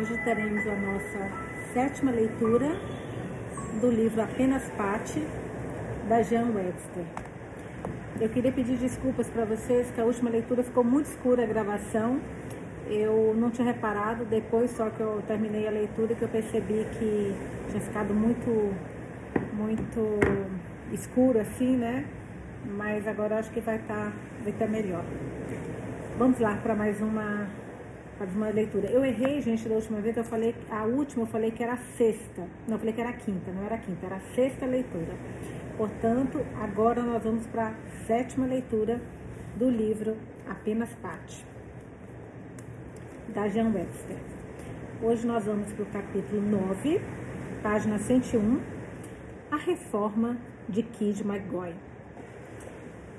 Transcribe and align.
Hoje 0.00 0.16
teremos 0.24 0.66
a 0.66 0.74
nossa 0.76 1.30
sétima 1.74 2.10
leitura 2.10 2.74
do 3.82 3.90
livro 3.90 4.22
Apenas 4.22 4.66
Pate, 4.70 5.22
da 6.08 6.22
Jean 6.22 6.54
Webster. 6.54 7.04
Eu 8.18 8.30
queria 8.30 8.50
pedir 8.50 8.78
desculpas 8.78 9.28
para 9.28 9.44
vocês 9.44 9.90
que 9.90 10.00
a 10.00 10.04
última 10.06 10.30
leitura 10.30 10.62
ficou 10.62 10.82
muito 10.82 11.04
escura 11.04 11.42
a 11.42 11.46
gravação. 11.46 12.18
Eu 12.88 13.34
não 13.36 13.50
tinha 13.50 13.66
reparado, 13.66 14.24
depois 14.24 14.70
só 14.70 14.88
que 14.88 15.00
eu 15.00 15.22
terminei 15.26 15.68
a 15.68 15.70
leitura 15.70 16.14
que 16.14 16.22
eu 16.22 16.28
percebi 16.28 16.86
que 16.98 17.34
tinha 17.68 17.82
ficado 17.82 18.14
muito, 18.14 18.74
muito 19.52 20.18
escuro 20.92 21.40
assim, 21.40 21.76
né? 21.76 22.06
Mas 22.64 23.06
agora 23.06 23.38
acho 23.38 23.50
que 23.50 23.60
vai 23.60 23.76
estar 23.76 23.94
tá, 23.94 24.12
vai 24.42 24.50
estar 24.50 24.64
tá 24.64 24.70
melhor. 24.70 25.04
Vamos 26.16 26.40
lá 26.40 26.56
para 26.56 26.74
mais 26.74 27.02
uma 27.02 27.50
Faz 28.20 28.36
uma 28.36 28.50
leitura. 28.50 28.86
Eu 28.90 29.02
errei, 29.02 29.40
gente, 29.40 29.66
da 29.66 29.76
última 29.76 29.98
vez, 29.98 30.14
eu 30.14 30.24
falei, 30.24 30.54
a 30.68 30.84
última 30.84 31.22
eu 31.22 31.26
falei 31.26 31.50
que 31.50 31.62
era 31.62 31.78
sexta. 31.96 32.46
Não, 32.68 32.74
eu 32.74 32.78
falei 32.78 32.92
que 32.92 33.00
era 33.00 33.14
quinta, 33.14 33.50
não 33.50 33.64
era 33.64 33.78
quinta, 33.78 34.04
era 34.04 34.20
sexta 34.34 34.66
leitura. 34.66 35.14
Portanto, 35.78 36.44
agora 36.60 37.00
nós 37.00 37.22
vamos 37.24 37.46
para 37.46 37.68
a 37.68 37.74
sétima 38.06 38.44
leitura 38.44 39.00
do 39.56 39.70
livro 39.70 40.18
Apenas 40.46 40.90
Parte, 40.96 41.46
da 43.28 43.48
Jean 43.48 43.72
Webster. 43.72 44.18
Hoje 45.02 45.26
nós 45.26 45.46
vamos 45.46 45.72
para 45.72 45.82
o 45.82 45.86
capítulo 45.86 46.42
9, 46.42 47.00
página 47.62 47.98
101, 47.98 48.60
A 49.50 49.56
Reforma 49.56 50.36
de 50.68 50.82
Kid 50.82 51.26
McGoy. 51.26 51.74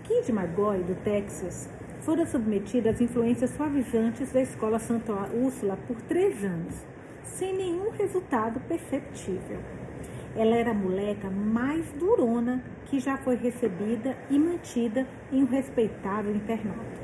Kid 0.03 0.31
McGoy, 0.31 0.83
do 0.83 0.93
Texas, 1.03 1.67
fora 2.01 2.25
submetida 2.25 2.89
às 2.89 2.99
influências 2.99 3.51
suavizantes 3.51 4.31
da 4.31 4.41
escola 4.41 4.79
Santa 4.79 5.13
Úrsula 5.33 5.77
por 5.87 6.01
três 6.01 6.43
anos, 6.43 6.83
sem 7.23 7.55
nenhum 7.55 7.91
resultado 7.91 8.59
perceptível. 8.61 9.59
Ela 10.35 10.55
era 10.55 10.71
a 10.71 10.73
moleca 10.73 11.29
mais 11.29 11.85
durona 11.93 12.63
que 12.85 12.99
já 12.99 13.17
foi 13.17 13.35
recebida 13.35 14.17
e 14.29 14.39
mantida 14.39 15.05
em 15.31 15.43
um 15.43 15.45
respeitável 15.45 16.35
internato. 16.35 17.01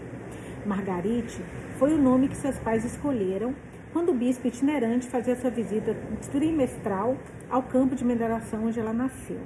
Margarite 0.65 1.41
foi 1.77 1.93
o 1.93 2.01
nome 2.01 2.27
que 2.27 2.35
seus 2.35 2.57
pais 2.59 2.83
escolheram 2.83 3.53
quando 3.93 4.09
o 4.09 4.15
bispo 4.15 4.47
itinerante 4.47 5.07
fazia 5.07 5.35
sua 5.35 5.49
visita 5.49 5.95
trimestral 6.31 7.17
ao 7.49 7.63
campo 7.63 7.95
de 7.95 8.03
mineração 8.03 8.65
onde 8.65 8.79
ela 8.79 8.93
nasceu. 8.93 9.39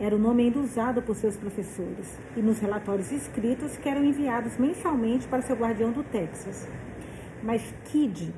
Era 0.00 0.16
o 0.16 0.18
nome 0.18 0.44
ainda 0.44 0.58
usado 0.58 1.02
por 1.02 1.14
seus 1.14 1.36
professores 1.36 2.18
e 2.34 2.40
nos 2.40 2.58
relatórios 2.58 3.12
escritos 3.12 3.76
que 3.76 3.86
eram 3.86 4.02
enviados 4.02 4.56
mensalmente 4.56 5.28
para 5.28 5.42
seu 5.42 5.54
guardião 5.54 5.92
do 5.92 6.02
Texas. 6.02 6.66
Mas 7.42 7.62
Kid 7.84 8.32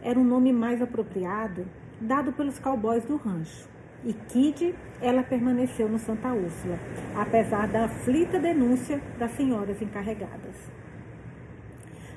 era 0.00 0.16
um 0.16 0.24
nome 0.24 0.52
mais 0.52 0.80
apropriado 0.80 1.66
dado 2.00 2.32
pelos 2.32 2.60
cowboys 2.60 3.04
do 3.04 3.16
rancho. 3.16 3.68
E 4.04 4.12
Kid, 4.12 4.72
ela 5.02 5.24
permaneceu 5.24 5.88
no 5.88 5.98
Santa 5.98 6.32
Úrsula, 6.32 6.78
apesar 7.16 7.66
da 7.66 7.86
aflita 7.86 8.38
denúncia 8.38 9.02
das 9.18 9.32
senhoras 9.32 9.82
encarregadas. 9.82 10.54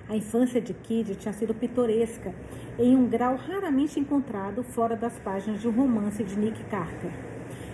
A 0.07 0.15
infância 0.15 0.61
de 0.61 0.73
Kid 0.73 1.15
tinha 1.15 1.33
sido 1.33 1.55
pitoresca, 1.55 2.31
em 2.77 2.95
um 2.95 3.07
grau 3.09 3.35
raramente 3.35 3.99
encontrado 3.99 4.63
fora 4.63 4.95
das 4.95 5.17
páginas 5.17 5.61
de 5.61 5.67
um 5.67 5.71
romance 5.71 6.23
de 6.23 6.37
Nick 6.37 6.63
Carter. 6.65 7.32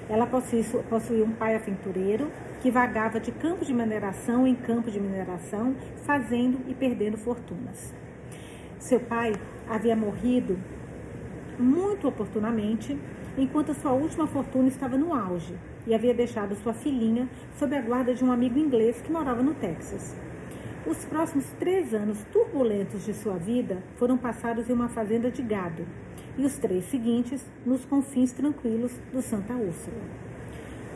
Ela 0.10 0.26
possuía 0.26 1.24
um 1.24 1.32
pai 1.32 1.56
aventureiro 1.56 2.32
que 2.62 2.72
vagava 2.72 3.20
de 3.20 3.32
campo 3.32 3.64
de 3.64 3.72
mineração 3.72 4.48
em 4.48 4.56
campo 4.56 4.90
de 4.90 5.00
mineração, 5.00 5.76
fazendo 6.04 6.60
e 6.68 6.74
perdendo 6.74 7.16
fortunas. 7.16 7.94
Seu 8.80 9.00
pai 9.00 9.34
havia 9.70 9.96
morrido 9.96 10.58
muito 11.60 12.08
oportunamente, 12.08 12.98
enquanto 13.38 13.74
sua 13.74 13.92
última 13.92 14.26
fortuna 14.26 14.68
estava 14.68 14.98
no 14.98 15.14
auge, 15.14 15.54
e 15.86 15.94
havia 15.94 16.14
deixado 16.14 16.56
sua 16.56 16.74
filhinha 16.74 17.30
sob 17.58 17.76
a 17.76 17.82
guarda 17.82 18.14
de 18.14 18.24
um 18.24 18.32
amigo 18.32 18.58
inglês 18.58 19.02
que 19.02 19.12
morava 19.12 19.44
no 19.44 19.54
Texas. 19.54 20.16
Os 20.90 21.06
próximos 21.06 21.46
três 21.60 21.94
anos 21.94 22.18
turbulentos 22.34 23.06
de 23.06 23.14
sua 23.14 23.36
vida 23.36 23.78
foram 23.98 24.18
passados 24.18 24.68
em 24.68 24.74
uma 24.74 24.90
fazenda 24.90 25.30
de 25.30 25.44
gado, 25.44 25.86
e 26.36 26.44
os 26.44 26.58
três 26.58 26.84
seguintes 26.86 27.46
nos 27.64 27.86
confins 27.86 28.32
tranquilos 28.32 28.92
do 29.14 29.22
Santa 29.22 29.54
Úrsula. 29.54 30.02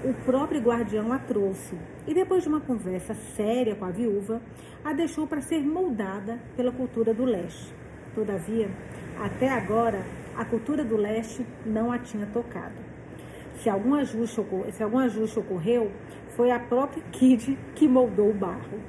O 0.03 0.11
próprio 0.25 0.59
guardião 0.59 1.13
a 1.13 1.19
trouxe 1.19 1.77
e, 2.07 2.13
depois 2.15 2.41
de 2.41 2.49
uma 2.49 2.59
conversa 2.59 3.13
séria 3.35 3.75
com 3.75 3.85
a 3.85 3.91
viúva, 3.91 4.41
a 4.83 4.93
deixou 4.93 5.27
para 5.27 5.41
ser 5.41 5.59
moldada 5.59 6.39
pela 6.57 6.71
cultura 6.71 7.13
do 7.13 7.23
leste. 7.23 7.71
Todavia, 8.15 8.71
até 9.19 9.47
agora, 9.47 10.03
a 10.35 10.43
cultura 10.43 10.83
do 10.83 10.97
leste 10.97 11.45
não 11.63 11.91
a 11.91 11.99
tinha 11.99 12.25
tocado. 12.25 12.73
Se 13.59 13.69
algum 13.69 13.93
ajuste, 13.93 14.41
se 14.71 14.81
algum 14.81 14.97
ajuste 14.97 15.37
ocorreu, 15.37 15.91
foi 16.29 16.49
a 16.49 16.57
própria 16.57 17.03
Kid 17.11 17.59
que 17.75 17.87
moldou 17.87 18.31
o 18.31 18.33
barro. 18.33 18.79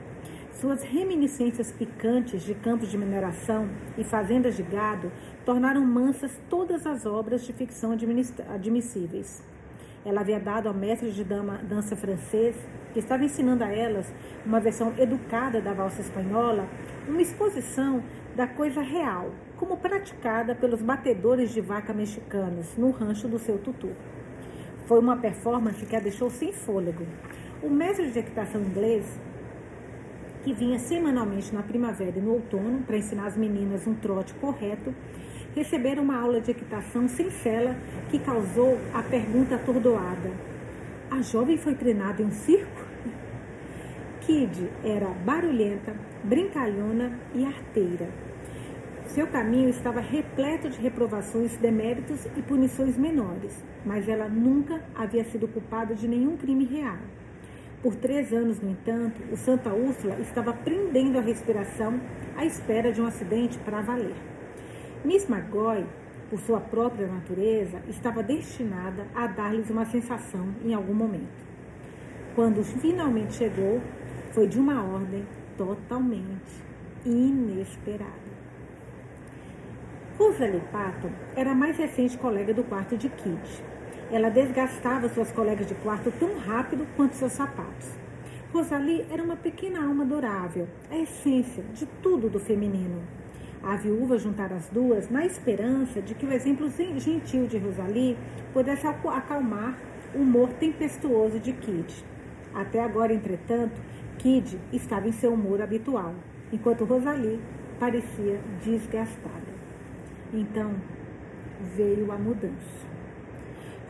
Suas 0.61 0.85
reminiscências 0.85 1.73
picantes 1.73 2.43
de 2.43 2.55
campos 2.55 2.89
de 2.89 2.97
mineração 2.97 3.69
e 3.99 4.05
fazendas 4.05 4.57
de 4.57 4.63
gado 4.63 5.11
tornaram 5.45 5.85
mansas 5.85 6.41
todas 6.49 6.87
as 6.87 7.05
obras 7.05 7.45
de 7.45 7.53
ficção 7.53 7.91
admissíveis. 7.91 9.43
Ela 10.05 10.21
havia 10.21 10.39
dado 10.39 10.69
ao 10.69 10.75
mestre 10.75 11.11
de 11.11 11.25
dama, 11.25 11.59
dança 11.65 11.97
francês, 11.97 12.57
que 12.93 13.01
estava 13.01 13.25
ensinando 13.25 13.65
a 13.65 13.69
elas 13.69 14.07
uma 14.47 14.61
versão 14.61 14.95
educada 14.97 15.61
da 15.61 15.73
valsa 15.73 16.01
espanhola, 16.01 16.69
uma 17.09 17.21
exposição 17.21 18.01
da 18.37 18.47
coisa 18.47 18.81
real, 18.81 19.33
como 19.57 19.77
praticada 19.77 20.55
pelos 20.55 20.81
batedores 20.81 21.51
de 21.51 21.61
vaca 21.61 21.93
mexicanos 21.93 22.77
no 22.77 22.93
rancho 22.93 23.27
do 23.27 23.41
seu 23.41 23.59
tutu. 23.59 23.91
Foi 24.87 25.01
uma 25.01 25.17
performance 25.17 25.85
que 25.85 25.97
a 25.97 26.01
deixou 26.01 26.31
sem 26.31 26.53
fôlego. 26.53 27.05
O 27.61 27.69
mestre 27.69 28.11
de 28.13 28.19
equitação 28.21 28.61
inglês, 28.61 29.19
que 30.45 30.53
vinha 30.53 30.79
semanalmente 30.79 31.55
na 31.55 31.63
primavera 31.63 32.19
e 32.19 32.21
no 32.21 32.35
outono 32.35 32.83
para 32.83 32.99
ensinar 32.99 33.27
as 33.27 33.37
meninas 33.37 33.87
um 33.87 33.95
trote 33.95 34.35
correto, 34.35 34.95
receberam 35.57 36.03
uma 36.03 36.21
aula 36.21 36.41
de 36.41 36.51
equitação 36.51 37.09
sem 37.09 37.31
cela 37.31 37.75
que 38.11 38.19
causou 38.19 38.79
a 38.93 39.03
pergunta 39.03 39.55
atordoada: 39.55 40.31
A 41.11 41.23
jovem 41.23 41.57
foi 41.57 41.75
treinada 41.75 42.21
em 42.21 42.27
um 42.27 42.31
circo? 42.31 42.85
Kid 44.21 44.71
era 44.85 45.09
barulhenta, 45.25 45.95
brincalhona 46.23 47.19
e 47.35 47.45
arteira. 47.45 48.09
Seu 49.07 49.27
caminho 49.27 49.69
estava 49.69 50.01
repleto 50.01 50.69
de 50.69 50.81
reprovações, 50.81 51.57
deméritos 51.57 52.27
e 52.37 52.43
punições 52.43 52.97
menores, 52.97 53.63
mas 53.85 54.09
ela 54.09 54.29
nunca 54.29 54.83
havia 54.95 55.25
sido 55.25 55.47
culpada 55.47 55.95
de 55.95 56.09
nenhum 56.09 56.37
crime 56.37 56.65
real. 56.65 56.99
Por 57.85 57.95
três 57.97 58.33
anos, 58.33 58.63
no 58.63 58.71
entanto, 58.71 59.21
o 59.31 59.37
Santa 59.37 59.69
Úrsula 59.69 60.19
estava 60.19 60.55
prendendo 60.55 61.19
a 61.19 61.21
respiração 61.21 62.01
à 62.35 62.43
espera 62.43 62.91
de 62.91 62.99
um 62.99 63.07
acidente 63.07 63.59
para 63.59 63.83
valer. 63.83 64.17
Miss 65.05 65.29
McGoy, 65.29 65.85
por 66.31 66.41
sua 66.41 66.61
própria 66.61 67.07
natureza, 67.07 67.83
estava 67.87 68.23
destinada 68.23 69.07
a 69.15 69.27
dar-lhes 69.27 69.69
uma 69.69 69.85
sensação 69.85 70.49
em 70.65 70.73
algum 70.73 70.95
momento. 70.95 71.45
Quando 72.35 72.65
finalmente 72.65 73.35
chegou, 73.35 73.83
foi 74.33 74.49
de 74.49 74.59
uma 74.59 74.83
ordem 74.83 75.23
totalmente 75.59 76.65
inesperada. 77.05 78.33
Rosalie 80.19 80.63
Patton 80.73 81.11
era 81.37 81.51
a 81.51 81.55
mais 81.55 81.77
recente 81.77 82.17
colega 82.17 82.55
do 82.55 82.65
quarto 82.65 82.97
de 82.97 83.11
Kit. 83.11 83.63
Ela 84.11 84.29
desgastava 84.29 85.09
suas 85.09 85.33
colegas 85.33 85.67
de 85.67 85.75
quarto 85.77 86.13
tão 86.19 86.39
rápido 86.39 86.87
quanto 86.97 87.15
seus 87.15 87.33
sapatos. 87.33 87.91
Rosalie 88.53 89.05
era 89.11 89.23
uma 89.23 89.37
pequena 89.37 89.85
alma 89.85 90.05
adorável, 90.05 90.69
a 90.91 90.97
essência 90.97 91.65
de 91.73 91.87
tudo 92.03 92.29
do 92.29 92.39
feminino. 92.39 93.03
A 93.63 93.77
viúva 93.77 94.19
juntara 94.19 94.55
as 94.55 94.69
duas 94.69 95.11
na 95.11 95.25
esperança 95.25 96.01
de 96.03 96.15
que 96.15 96.27
o 96.27 96.33
exemplo 96.33 96.71
gentil 96.71 97.47
de 97.47 97.59
Rosalie 97.59 98.17
pudesse 98.53 98.87
acalmar 98.87 99.77
o 100.15 100.19
humor 100.19 100.51
tempestuoso 100.61 101.41
de 101.41 101.53
Kid. 101.53 102.05
Até 102.55 102.85
agora, 102.85 103.13
entretanto, 103.13 103.81
Kid 104.19 104.61
estava 104.73 105.09
em 105.09 105.13
seu 105.13 105.33
humor 105.33 105.61
habitual, 105.61 106.15
enquanto 106.53 106.85
Rosalie 106.85 107.41
parecia 107.81 108.39
desgastada. 108.63 109.55
Então 110.33 110.75
veio 111.75 112.13
a 112.13 112.19
mudança. 112.19 112.94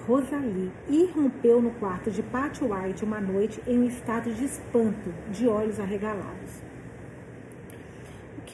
Rosalie 0.07 0.71
irrompeu 0.89 1.63
no 1.63 1.71
quarto 1.73 2.11
de 2.11 2.23
Pat 2.23 2.61
White 2.61 3.05
uma 3.05 3.21
noite 3.21 3.63
em 3.67 3.79
um 3.79 3.85
estado 3.85 4.33
de 4.33 4.45
espanto, 4.45 5.13
de 5.31 5.49
olhos 5.49 5.81
arregalados 5.81 6.65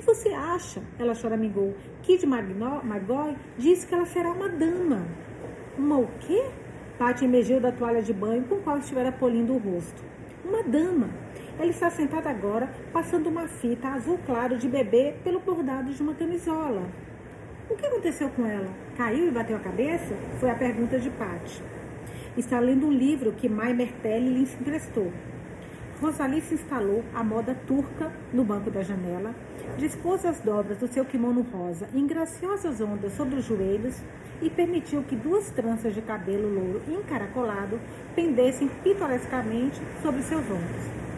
que 0.00 0.06
você 0.06 0.30
acha? 0.30 0.82
Ela 0.98 1.14
choramingou. 1.14 1.74
Kid 2.02 2.26
Margoy 2.26 3.36
disse 3.58 3.86
que 3.86 3.94
ela 3.94 4.06
será 4.06 4.32
uma 4.32 4.48
dama. 4.48 5.06
Uma 5.76 5.98
o 5.98 6.08
quê? 6.20 6.50
Paty 6.98 7.24
emergiu 7.24 7.60
da 7.60 7.70
toalha 7.70 8.02
de 8.02 8.12
banho 8.12 8.44
com 8.44 8.56
qual 8.60 8.78
estivera 8.78 9.12
polindo 9.12 9.52
o 9.52 9.58
rosto. 9.58 10.02
Uma 10.44 10.62
dama. 10.62 11.10
Ela 11.58 11.70
está 11.70 11.90
sentada 11.90 12.30
agora, 12.30 12.70
passando 12.92 13.28
uma 13.28 13.46
fita 13.46 13.88
azul 13.88 14.18
claro 14.24 14.56
de 14.56 14.68
bebê 14.68 15.14
pelo 15.22 15.40
bordado 15.40 15.92
de 15.92 16.02
uma 16.02 16.14
camisola. 16.14 16.82
O 17.70 17.76
que 17.76 17.86
aconteceu 17.86 18.28
com 18.30 18.44
ela? 18.44 18.68
Caiu 18.96 19.28
e 19.28 19.30
bateu 19.30 19.56
a 19.56 19.60
cabeça? 19.60 20.12
Foi 20.40 20.50
a 20.50 20.56
pergunta 20.56 20.98
de 20.98 21.08
Patty. 21.08 21.62
Está 22.36 22.58
lendo 22.58 22.84
um 22.88 22.92
livro 22.92 23.30
que 23.30 23.48
Mai 23.48 23.72
Mertelli 23.72 24.28
lhe 24.28 24.42
emprestou. 24.42 25.12
Rosalie 26.00 26.40
se 26.40 26.54
instalou 26.54 27.04
à 27.14 27.22
moda 27.22 27.56
turca 27.68 28.10
no 28.32 28.42
banco 28.42 28.72
da 28.72 28.82
janela, 28.82 29.32
dispôs 29.78 30.26
as 30.26 30.40
dobras 30.40 30.78
do 30.78 30.88
seu 30.88 31.04
kimono 31.04 31.42
rosa 31.42 31.88
em 31.94 32.08
graciosas 32.08 32.80
ondas 32.80 33.12
sobre 33.12 33.36
os 33.36 33.44
joelhos 33.44 34.02
e 34.42 34.50
permitiu 34.50 35.04
que 35.04 35.14
duas 35.14 35.48
tranças 35.50 35.94
de 35.94 36.02
cabelo 36.02 36.52
louro 36.52 36.82
encaracolado 36.88 37.78
pendessem 38.16 38.68
pitorescamente 38.82 39.80
sobre 40.02 40.22
seus 40.22 40.42
ombros. 40.42 41.09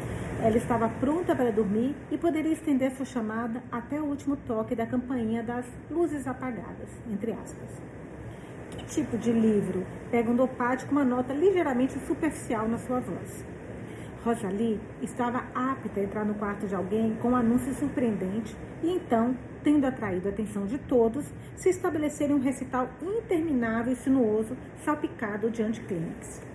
Ela 0.45 0.57
estava 0.57 0.89
pronta 0.89 1.37
para 1.37 1.53
dormir 1.53 1.95
e 2.11 2.19
poderia 2.19 2.53
estender 2.53 2.91
sua 2.91 3.07
chamada 3.07 3.63
até 3.71 4.01
o 4.01 4.07
último 4.07 4.37
toque 4.37 4.75
da 4.75 4.85
campainha 4.85 5.41
das 5.41 5.65
luzes 5.89 6.27
apagadas, 6.27 6.91
entre 7.09 7.31
aspas. 7.31 7.81
Que 8.71 8.85
tipo 8.87 9.17
de 9.17 9.31
livro? 9.31 9.87
Perguntou 10.11 10.49
Patty 10.49 10.87
com 10.87 10.97
uma 10.97 11.05
nota 11.05 11.33
ligeiramente 11.33 11.97
superficial 12.09 12.67
na 12.67 12.77
sua 12.77 12.99
voz. 12.99 13.47
Rosalie 14.25 14.81
estava 15.01 15.45
apta 15.55 16.01
a 16.01 16.03
entrar 16.03 16.25
no 16.25 16.35
quarto 16.35 16.67
de 16.67 16.75
alguém 16.75 17.15
com 17.23 17.31
um 17.31 17.37
anúncio 17.37 17.73
surpreendente 17.75 18.57
e 18.83 18.91
então, 18.91 19.37
tendo 19.63 19.87
atraído 19.87 20.27
a 20.27 20.33
atenção 20.33 20.67
de 20.67 20.77
todos, 20.77 21.25
se 21.55 21.69
estabelecer 21.69 22.31
em 22.31 22.35
um 22.35 22.41
recital 22.41 22.89
interminável 23.01 23.93
e 23.93 23.97
sinuoso 23.97 24.57
salpicado 24.85 25.49
de 25.53 25.63
anticlímax. 25.63 26.52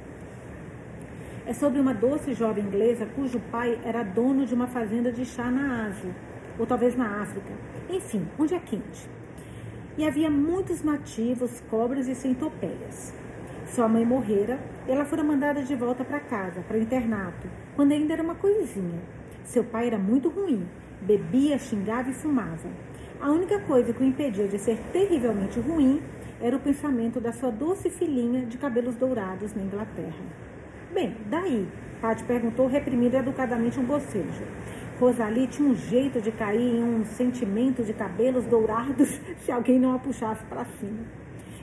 É 1.48 1.54
sobre 1.54 1.80
uma 1.80 1.94
doce 1.94 2.34
jovem 2.34 2.66
inglesa 2.66 3.06
cujo 3.16 3.40
pai 3.50 3.80
era 3.86 4.04
dono 4.04 4.46
de 4.46 4.54
uma 4.54 4.68
fazenda 4.68 5.14
de 5.14 5.24
chá 5.24 5.50
na 5.50 5.86
Ásia, 5.86 6.14
ou 6.60 6.66
talvez 6.66 6.94
na 6.94 7.22
África, 7.22 7.54
enfim, 7.90 8.28
onde 8.38 8.54
é 8.54 8.60
quente. 8.60 9.10
E 9.98 10.06
havia 10.06 10.30
muitos 10.30 10.84
nativos, 10.84 11.64
cobras 11.70 12.10
e 12.10 12.16
centopeias. 12.16 13.14
Sua 13.66 13.88
mãe 13.88 14.06
morrera 14.06 14.60
e 14.86 14.92
ela 14.92 15.06
fora 15.06 15.24
mandada 15.24 15.64
de 15.64 15.74
volta 15.74 16.04
para 16.04 16.20
casa, 16.20 16.60
para 16.68 16.76
o 16.76 16.82
internato, 16.82 17.48
quando 17.78 17.94
ainda 17.94 18.12
era 18.12 18.24
uma 18.24 18.36
coisinha. 18.36 19.00
Seu 19.46 19.64
pai 19.64 19.88
era 19.88 19.98
muito 19.98 20.28
ruim, 20.28 20.68
bebia, 21.02 21.58
xingava 21.58 22.10
e 22.10 22.14
fumava. 22.14 22.70
A 23.22 23.32
única 23.32 23.58
coisa 23.62 23.94
que 23.94 24.04
o 24.04 24.06
impedia 24.06 24.50
de 24.50 24.60
ser 24.60 24.78
terrivelmente 24.92 25.62
ruim 25.62 26.02
era 26.42 26.58
o 26.58 26.60
pensamento 26.60 27.22
da 27.22 27.32
sua 27.32 27.52
doce 27.52 27.90
filhinha 27.90 28.46
de 28.46 28.58
cabelos 28.58 28.98
dourados 28.98 29.56
na 29.56 29.64
Inglaterra. 29.64 30.47
Bem, 30.94 31.16
daí? 31.30 31.68
Patty 32.02 32.24
perguntou, 32.24 32.68
reprimindo 32.68 33.18
educadamente 33.18 33.80
um 33.80 33.84
bocejo. 33.84 34.44
Rosalie 35.00 35.48
tinha 35.48 35.68
um 35.68 35.76
jeito 35.76 36.22
de 36.22 36.32
cair 36.32 36.76
em 36.76 36.84
um 36.84 37.06
sentimento 37.06 37.84
de 37.84 37.94
cabelos 37.94 38.46
dourados 38.46 39.20
se 39.44 39.52
alguém 39.52 39.80
não 39.80 39.94
a 39.94 40.00
puxasse 40.00 40.44
para 40.46 40.66
cima. 40.80 41.06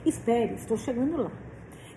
Espere, 0.05 0.53
estou 0.53 0.77
chegando 0.77 1.17
lá. 1.17 1.31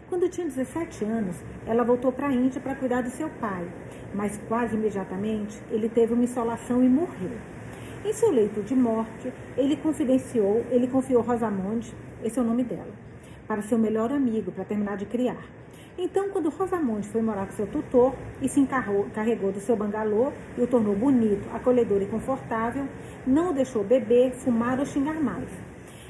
Quando 0.09 0.29
tinha 0.29 0.47
17 0.47 1.05
anos, 1.05 1.37
ela 1.67 1.85
voltou 1.85 2.11
para 2.11 2.29
a 2.29 2.33
Índia 2.33 2.61
para 2.61 2.75
cuidar 2.75 3.03
do 3.03 3.11
seu 3.11 3.29
pai, 3.29 3.69
mas 4.15 4.41
quase 4.49 4.75
imediatamente 4.75 5.61
ele 5.71 5.89
teve 5.89 6.15
uma 6.15 6.25
insolação 6.25 6.83
e 6.83 6.89
morreu. 6.89 7.37
Em 8.05 8.13
seu 8.13 8.31
leito 8.31 8.63
de 8.63 8.75
morte, 8.75 9.31
ele 9.57 9.77
confidenciou, 9.77 10.65
ele 10.71 10.87
confiou 10.87 11.21
Rosamonde, 11.21 11.93
esse 12.25 12.39
é 12.39 12.43
o 12.43 12.45
nome 12.45 12.65
dela, 12.65 12.95
para 13.47 13.61
seu 13.61 13.77
melhor 13.77 14.11
amigo, 14.11 14.51
para 14.51 14.65
terminar 14.65 14.97
de 14.97 15.05
criar. 15.05 15.45
Então, 16.01 16.29
quando 16.29 16.49
Rosamonde 16.49 17.09
foi 17.09 17.21
morar 17.21 17.47
com 17.47 17.53
seu 17.55 17.67
tutor 17.67 18.15
e 18.41 18.49
se 18.49 18.61
encarrou, 18.61 19.09
carregou 19.13 19.51
do 19.51 19.59
seu 19.59 19.77
bangalô 19.77 20.33
e 20.57 20.63
o 20.63 20.67
tornou 20.67 20.95
bonito, 20.95 21.49
acolhedor 21.53 22.01
e 22.01 22.07
confortável, 22.07 22.87
não 23.27 23.51
o 23.51 23.53
deixou 23.53 23.83
beber, 23.83 24.31
fumar 24.31 24.79
ou 24.79 24.87
xingar 24.87 25.21
mais. 25.21 25.51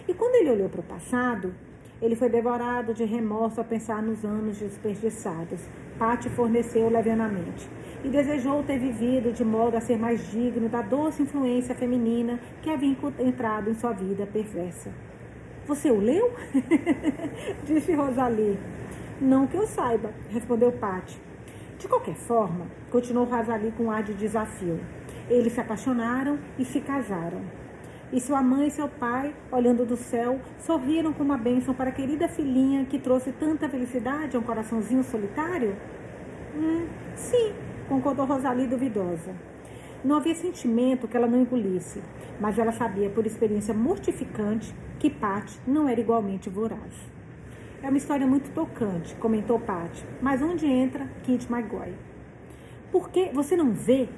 E 0.07 0.13
quando 0.13 0.35
ele 0.35 0.51
olhou 0.51 0.69
para 0.69 0.81
o 0.81 0.85
passado, 0.85 1.55
ele 2.03 2.15
foi 2.15 2.29
devorado 2.29 2.93
de 2.93 3.05
remorso 3.07 3.63
a 3.63 3.65
pensar 3.65 4.03
nos 4.03 4.23
anos 4.27 4.59
desperdiçados. 4.59 5.59
Pati 5.99 6.29
forneceu 6.29 6.91
levianamente 6.91 7.67
e 8.05 8.11
desejou 8.11 8.63
ter 8.63 8.79
vivido 8.79 9.33
de 9.33 9.43
modo 9.43 9.77
a 9.77 9.81
ser 9.81 9.97
mais 9.97 10.31
digno 10.31 10.69
da 10.69 10.83
doce 10.83 11.23
influência 11.23 11.75
feminina 11.75 12.39
que 12.61 12.69
havia 12.69 12.95
entrado 13.21 13.71
em 13.71 13.75
sua 13.75 13.93
vida 13.93 14.27
perversa. 14.27 14.93
Você 15.67 15.91
o 15.91 15.99
leu? 15.99 16.31
Disse 17.65 17.95
Rosalie. 17.95 18.59
Não 19.21 19.49
que 19.49 19.57
eu 19.57 19.67
saiba, 19.67 20.13
respondeu 20.31 20.71
Pati. 20.71 21.21
De 21.77 21.89
qualquer 21.89 22.15
forma, 22.15 22.67
continuou 22.89 23.27
Rosalie 23.27 23.73
com 23.73 23.85
um 23.85 23.91
ar 23.91 24.05
de 24.05 24.15
desafio. 24.15 24.79
Eles 25.29 25.55
se 25.55 25.61
apaixonaram 25.61 26.39
e 26.57 26.65
se 26.65 26.81
casaram. 26.81 27.43
E 28.13 28.21
sua 28.21 28.41
mãe 28.41 28.69
e 28.69 28.71
seu 28.71 28.89
pai, 28.89 29.35
olhando 29.51 29.85
do 29.85 29.97
céu, 29.97 30.41
sorriram 30.61 31.13
com 31.13 31.25
uma 31.25 31.37
bênção 31.37 31.75
para 31.75 31.91
a 31.91 31.93
querida 31.93 32.29
filhinha 32.29 32.85
que 32.85 32.97
trouxe 32.97 33.33
tanta 33.33 33.69
felicidade 33.69 34.37
a 34.37 34.39
um 34.41 34.43
coraçãozinho 34.45 35.03
solitário? 35.03 35.75
Hum, 36.57 36.87
sim, 37.17 37.53
concordou 37.89 38.25
Rosalie 38.25 38.69
duvidosa. 38.69 39.35
Não 40.05 40.17
havia 40.17 40.35
sentimento 40.37 41.09
que 41.09 41.17
ela 41.17 41.27
não 41.27 41.41
engolisse, 41.41 42.01
mas 42.41 42.57
ela 42.57 42.71
sabia 42.71 43.11
por 43.11 43.27
experiência 43.27 43.75
mortificante 43.75 44.73
que 45.01 45.11
Pat 45.11 45.51
não 45.67 45.89
era 45.89 46.01
igualmente 46.01 46.49
voraz. 46.49 47.18
É 47.81 47.89
uma 47.89 47.97
história 47.97 48.27
muito 48.27 48.51
tocante, 48.53 49.15
comentou 49.17 49.61
Pat, 49.61 49.93
mas 50.21 50.43
onde 50.43 50.67
entra 50.67 51.09
Kid 51.23 51.47
McGoy? 51.49 51.95
Porque 52.91 53.31
você 53.33 53.57
não 53.57 53.71
vê 53.73 54.09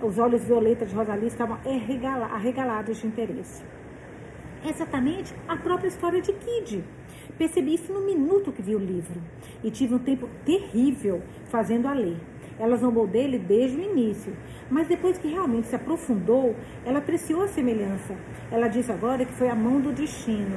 os 0.00 0.16
olhos 0.16 0.44
violetas 0.44 0.90
de 0.90 0.94
Rosalie 0.94 1.26
estavam 1.26 1.58
arregalados 2.32 2.98
de 2.98 3.06
interesse. 3.08 3.64
Exatamente 4.64 5.34
a 5.48 5.56
própria 5.56 5.88
história 5.88 6.22
de 6.22 6.32
Kid. 6.32 6.84
Percebi 7.36 7.74
isso 7.74 7.92
no 7.92 8.00
minuto 8.00 8.52
que 8.52 8.62
vi 8.62 8.76
o 8.76 8.78
livro 8.78 9.20
e 9.64 9.72
tive 9.72 9.94
um 9.94 9.98
tempo 9.98 10.28
terrível 10.44 11.20
fazendo 11.46 11.88
a 11.88 11.92
ler. 11.92 12.16
Ela 12.60 12.76
zombou 12.76 13.08
dele 13.08 13.38
desde 13.38 13.76
o 13.76 13.82
início, 13.82 14.36
mas 14.70 14.86
depois 14.86 15.18
que 15.18 15.26
realmente 15.26 15.66
se 15.66 15.74
aprofundou, 15.74 16.54
ela 16.84 16.98
apreciou 16.98 17.42
a 17.42 17.48
semelhança. 17.48 18.14
Ela 18.52 18.68
disse 18.68 18.92
agora 18.92 19.24
que 19.24 19.32
foi 19.32 19.48
a 19.48 19.54
mão 19.54 19.80
do 19.80 19.92
destino. 19.92 20.56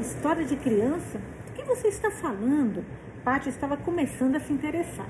História 0.00 0.44
de 0.44 0.56
criança? 0.56 1.20
Você 1.66 1.88
está 1.88 2.10
falando? 2.10 2.84
Patty 3.24 3.48
estava 3.48 3.76
começando 3.76 4.36
a 4.36 4.40
se 4.40 4.52
interessar. 4.52 5.08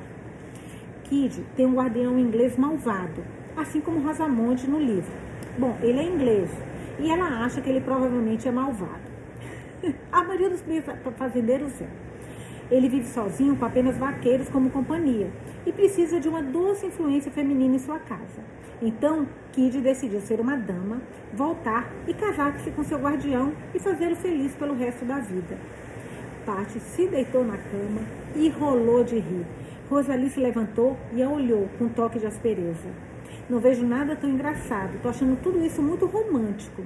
Kid 1.04 1.44
tem 1.54 1.66
um 1.66 1.74
guardião 1.74 2.18
inglês 2.18 2.56
malvado 2.56 3.22
assim 3.56 3.80
como 3.80 4.00
Rosamonte 4.00 4.68
no 4.68 4.78
livro. 4.78 5.12
Bom, 5.58 5.76
ele 5.82 5.98
é 5.98 6.04
inglês 6.04 6.50
e 6.98 7.10
ela 7.10 7.44
acha 7.44 7.60
que 7.60 7.70
ele 7.70 7.80
provavelmente 7.80 8.46
é 8.46 8.50
malvado. 8.50 9.06
A 10.12 10.22
maioria 10.22 10.50
dos 10.50 10.62
fazendeiros 11.16 11.80
é. 11.80 11.88
Ele 12.70 12.88
vive 12.88 13.06
sozinho 13.06 13.56
com 13.56 13.64
apenas 13.64 13.96
vaqueiros 13.96 14.48
como 14.48 14.70
companhia 14.70 15.30
e 15.64 15.72
precisa 15.72 16.18
de 16.18 16.28
uma 16.28 16.42
doce 16.42 16.86
influência 16.86 17.30
feminina 17.30 17.76
em 17.76 17.78
sua 17.78 17.98
casa. 17.98 18.44
Então, 18.82 19.26
Kid 19.52 19.80
decidiu 19.80 20.20
ser 20.20 20.40
uma 20.40 20.56
dama, 20.56 21.00
voltar 21.32 21.90
e 22.06 22.12
casar-se 22.12 22.70
com 22.72 22.82
seu 22.82 22.98
guardião 22.98 23.52
e 23.74 23.78
fazê-lo 23.78 24.16
feliz 24.16 24.54
pelo 24.54 24.74
resto 24.74 25.04
da 25.04 25.18
vida. 25.18 25.56
Patty 26.46 26.78
se 26.78 27.08
deitou 27.08 27.44
na 27.44 27.58
cama 27.58 28.02
e 28.36 28.48
rolou 28.48 29.02
de 29.02 29.16
rir. 29.16 29.44
Rosalie 29.90 30.30
se 30.30 30.38
levantou 30.38 30.96
e 31.12 31.20
a 31.20 31.28
olhou 31.28 31.68
com 31.76 31.86
um 31.86 31.88
toque 31.88 32.20
de 32.20 32.26
aspereza. 32.26 32.88
Não 33.50 33.58
vejo 33.58 33.84
nada 33.84 34.14
tão 34.14 34.30
engraçado. 34.30 35.02
Tô 35.02 35.08
achando 35.08 35.36
tudo 35.42 35.58
isso 35.64 35.82
muito 35.82 36.06
romântico. 36.06 36.84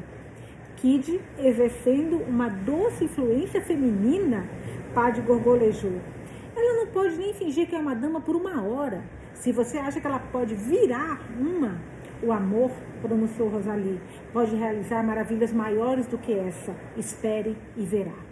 Kid 0.76 1.21
exercendo 1.38 2.23
uma 2.26 2.49
doce 2.49 3.05
influência 3.05 3.61
feminina, 3.61 4.47
Padre 4.95 5.21
gorgolejou. 5.21 6.00
Ela 6.57 6.85
não 6.85 6.87
pode 6.87 7.17
nem 7.17 7.35
fingir 7.35 7.69
que 7.69 7.76
é 7.76 7.79
uma 7.79 7.95
dama 7.95 8.19
por 8.19 8.35
uma 8.35 8.62
hora. 8.62 9.05
Se 9.35 9.52
você 9.52 9.76
acha 9.76 10.00
que 10.00 10.07
ela 10.07 10.19
pode 10.19 10.55
virar 10.55 11.21
uma, 11.38 11.79
o 12.23 12.33
amor, 12.33 12.71
pronunciou 13.02 13.50
Rosalie, 13.50 14.00
pode 14.33 14.57
realizar 14.57 15.02
maravilhas 15.02 15.52
maiores 15.52 16.07
do 16.07 16.17
que 16.17 16.33
essa. 16.33 16.75
Espere 16.97 17.55
e 17.76 17.85
verá. 17.85 18.29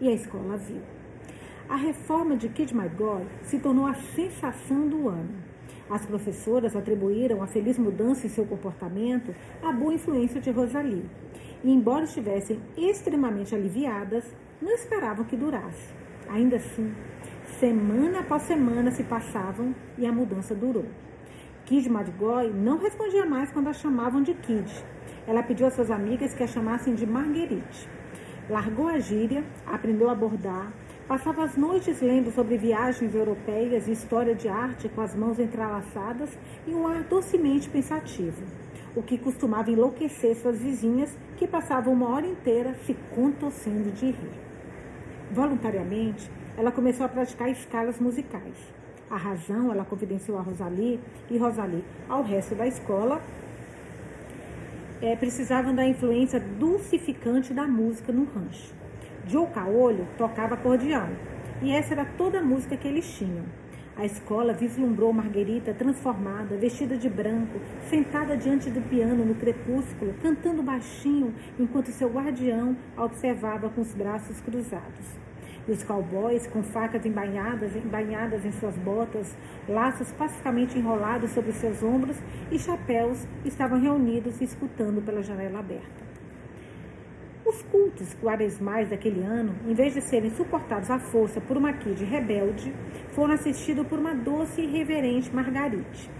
E 0.00 0.08
a 0.08 0.12
escola 0.12 0.56
viu. 0.56 0.80
A 1.68 1.76
reforma 1.76 2.34
de 2.34 2.48
Kid 2.48 2.74
McGoy 2.74 3.26
se 3.42 3.58
tornou 3.58 3.86
a 3.86 3.94
sensação 3.94 4.88
do 4.88 5.08
ano. 5.08 5.50
As 5.90 6.06
professoras 6.06 6.74
atribuíram 6.74 7.42
a 7.42 7.46
feliz 7.46 7.76
mudança 7.78 8.26
em 8.26 8.30
seu 8.30 8.46
comportamento 8.46 9.34
à 9.62 9.70
boa 9.70 9.92
influência 9.92 10.40
de 10.40 10.50
Rosalie. 10.50 11.04
E, 11.62 11.70
embora 11.70 12.04
estivessem 12.04 12.58
extremamente 12.76 13.54
aliviadas, 13.54 14.24
não 14.62 14.72
esperavam 14.72 15.24
que 15.26 15.36
durasse. 15.36 15.92
Ainda 16.28 16.56
assim, 16.56 16.94
semana 17.58 18.20
após 18.20 18.42
semana 18.42 18.90
se 18.90 19.04
passavam 19.04 19.74
e 19.98 20.06
a 20.06 20.12
mudança 20.12 20.54
durou. 20.54 20.86
Kid 21.66 21.88
Madgoy 21.90 22.50
não 22.52 22.78
respondia 22.78 23.26
mais 23.26 23.50
quando 23.52 23.68
a 23.68 23.72
chamavam 23.72 24.22
de 24.22 24.32
Kid. 24.32 24.72
Ela 25.26 25.42
pediu 25.42 25.66
às 25.66 25.74
suas 25.74 25.90
amigas 25.90 26.34
que 26.34 26.42
a 26.42 26.46
chamassem 26.46 26.94
de 26.94 27.06
Marguerite. 27.06 27.99
Largou 28.50 28.88
a 28.88 28.98
gíria, 28.98 29.44
aprendeu 29.64 30.10
a 30.10 30.14
bordar, 30.14 30.72
Passava 31.10 31.42
as 31.42 31.56
noites 31.56 32.00
lendo 32.00 32.32
sobre 32.32 32.56
viagens 32.56 33.12
europeias 33.16 33.88
e 33.88 33.90
história 33.90 34.32
de 34.32 34.48
arte 34.48 34.88
com 34.88 35.00
as 35.00 35.12
mãos 35.12 35.40
entrelaçadas 35.40 36.30
e 36.68 36.70
um 36.70 36.86
ar 36.86 37.02
docemente 37.02 37.68
pensativo. 37.68 38.40
o 38.94 39.02
que 39.02 39.18
costumava 39.18 39.72
enlouquecer 39.72 40.36
suas 40.36 40.60
vizinhas, 40.60 41.16
que 41.36 41.48
passavam 41.48 41.92
uma 41.92 42.08
hora 42.10 42.26
inteira 42.26 42.74
se 42.86 42.94
contorcendo 43.12 43.90
de 43.90 44.06
rir. 44.06 44.40
Voluntariamente, 45.32 46.30
ela 46.56 46.70
começou 46.70 47.06
a 47.06 47.08
praticar 47.08 47.48
escalas 47.50 47.98
musicais. 47.98 48.54
A 49.10 49.16
razão 49.16 49.72
ela 49.72 49.84
confidenciou 49.84 50.38
a 50.38 50.42
Rosalie 50.42 51.00
e 51.28 51.38
Rosalie 51.38 51.84
ao 52.08 52.22
resto 52.22 52.54
da 52.54 52.68
escola 52.68 53.20
é, 55.02 55.16
precisavam 55.16 55.74
da 55.74 55.86
influência 55.86 56.40
dulcificante 56.40 57.52
da 57.52 57.66
música 57.66 58.12
no 58.12 58.24
rancho. 58.24 58.74
Joe 59.26 59.46
Caolho 59.48 60.06
tocava 60.16 60.54
acordeão 60.54 61.08
e 61.62 61.72
essa 61.72 61.94
era 61.94 62.04
toda 62.04 62.38
a 62.38 62.42
música 62.42 62.76
que 62.76 62.88
eles 62.88 63.10
tinham. 63.16 63.44
A 63.96 64.04
escola 64.06 64.54
vislumbrou 64.54 65.12
Marguerita 65.12 65.74
transformada, 65.74 66.56
vestida 66.56 66.96
de 66.96 67.08
branco, 67.08 67.60
sentada 67.90 68.34
diante 68.34 68.70
do 68.70 68.80
piano 68.88 69.26
no 69.26 69.34
crepúsculo, 69.34 70.14
cantando 70.22 70.62
baixinho, 70.62 71.34
enquanto 71.58 71.88
seu 71.88 72.08
guardião 72.08 72.76
a 72.96 73.04
observava 73.04 73.68
com 73.68 73.82
os 73.82 73.92
braços 73.92 74.40
cruzados. 74.40 75.19
E 75.68 75.72
os 75.72 75.82
cowboys, 75.82 76.46
com 76.46 76.62
facas 76.62 77.04
embainhadas, 77.04 77.76
embainhadas 77.76 78.44
em 78.44 78.52
suas 78.52 78.76
botas, 78.78 79.36
laços 79.68 80.10
pacificamente 80.12 80.78
enrolados 80.78 81.30
sobre 81.30 81.52
seus 81.52 81.82
ombros 81.82 82.16
e 82.50 82.58
chapéus, 82.58 83.26
estavam 83.44 83.80
reunidos 83.80 84.40
e 84.40 84.44
escutando 84.44 85.04
pela 85.04 85.22
janela 85.22 85.58
aberta. 85.60 86.10
Os 87.44 87.62
cultos 87.62 88.14
quaresmais 88.14 88.88
daquele 88.88 89.22
ano, 89.22 89.54
em 89.66 89.74
vez 89.74 89.94
de 89.94 90.00
serem 90.00 90.30
suportados 90.30 90.90
à 90.90 90.98
força 90.98 91.40
por 91.40 91.56
uma 91.56 91.72
kid 91.72 92.04
rebelde, 92.04 92.72
foram 93.10 93.34
assistidos 93.34 93.86
por 93.86 93.98
uma 93.98 94.14
doce 94.14 94.60
e 94.60 94.66
reverente 94.66 95.34
Margarite. 95.34 96.10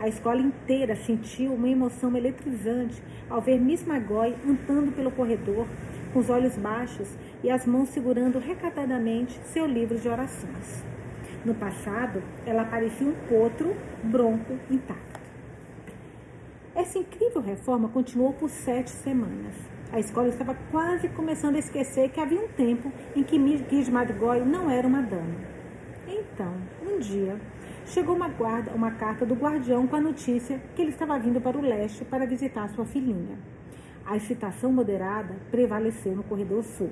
A 0.00 0.08
escola 0.08 0.40
inteira 0.40 0.96
sentiu 0.96 1.52
uma 1.54 1.68
emoção 1.68 2.16
eletrizante 2.16 3.00
ao 3.30 3.40
ver 3.40 3.60
Miss 3.60 3.84
Magoy 3.84 4.34
andando 4.44 4.92
pelo 4.92 5.12
corredor, 5.12 5.66
com 6.12 6.18
os 6.18 6.28
olhos 6.28 6.56
baixos 6.56 7.08
e 7.42 7.50
as 7.50 7.66
mãos 7.66 7.88
segurando 7.88 8.38
recatadamente 8.38 9.38
seu 9.44 9.66
livro 9.66 9.98
de 9.98 10.08
orações. 10.08 10.84
No 11.44 11.54
passado, 11.54 12.22
ela 12.46 12.64
parecia 12.64 13.06
um 13.06 13.14
potro 13.28 13.76
bronco 14.04 14.58
intacto. 14.70 15.20
Essa 16.74 16.98
incrível 16.98 17.42
reforma 17.42 17.88
continuou 17.88 18.32
por 18.32 18.48
sete 18.48 18.90
semanas. 18.90 19.54
A 19.92 20.00
escola 20.00 20.28
estava 20.28 20.56
quase 20.70 21.08
começando 21.10 21.56
a 21.56 21.58
esquecer 21.58 22.08
que 22.10 22.20
havia 22.20 22.40
um 22.40 22.48
tempo 22.48 22.90
em 23.14 23.22
que 23.22 23.38
Miss 23.38 23.88
Margoy 23.90 24.40
não 24.40 24.70
era 24.70 24.86
uma 24.86 25.02
dama. 25.02 25.52
Então, 26.06 26.54
um 26.82 26.98
dia, 26.98 27.38
chegou 27.84 28.16
uma, 28.16 28.28
guarda, 28.28 28.72
uma 28.72 28.92
carta 28.92 29.26
do 29.26 29.34
guardião 29.34 29.86
com 29.86 29.96
a 29.96 30.00
notícia 30.00 30.60
que 30.74 30.80
ele 30.80 30.92
estava 30.92 31.18
vindo 31.18 31.40
para 31.40 31.58
o 31.58 31.60
leste 31.60 32.04
para 32.04 32.24
visitar 32.24 32.68
sua 32.70 32.86
filhinha. 32.86 33.36
A 34.06 34.16
excitação 34.16 34.72
moderada 34.72 35.36
prevaleceu 35.50 36.16
no 36.16 36.22
corredor 36.22 36.62
sul. 36.64 36.90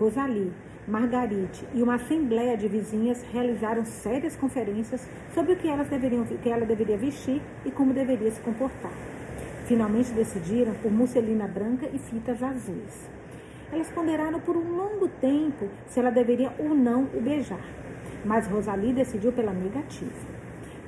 Rosalie, 0.00 0.50
Margarite 0.88 1.62
e 1.74 1.82
uma 1.82 1.96
assembleia 1.96 2.56
de 2.56 2.66
vizinhas 2.66 3.22
realizaram 3.30 3.84
sérias 3.84 4.34
conferências 4.34 5.06
sobre 5.34 5.52
o 5.52 5.56
que, 5.56 5.68
elas 5.68 5.88
deveriam, 5.88 6.24
que 6.24 6.48
ela 6.48 6.64
deveria 6.64 6.96
vestir 6.96 7.42
e 7.66 7.70
como 7.70 7.92
deveria 7.92 8.30
se 8.30 8.40
comportar. 8.40 8.90
Finalmente 9.66 10.10
decidiram 10.12 10.72
por 10.76 10.90
musselina 10.90 11.46
branca 11.46 11.86
e 11.92 11.98
fitas 11.98 12.42
azuis. 12.42 13.10
Elas 13.70 13.90
ponderaram 13.90 14.40
por 14.40 14.56
um 14.56 14.74
longo 14.74 15.06
tempo 15.20 15.68
se 15.86 16.00
ela 16.00 16.10
deveria 16.10 16.50
ou 16.58 16.74
não 16.74 17.02
o 17.14 17.20
beijar, 17.20 17.60
mas 18.24 18.48
Rosalie 18.48 18.94
decidiu 18.94 19.32
pela 19.32 19.52
negativa. 19.52 20.39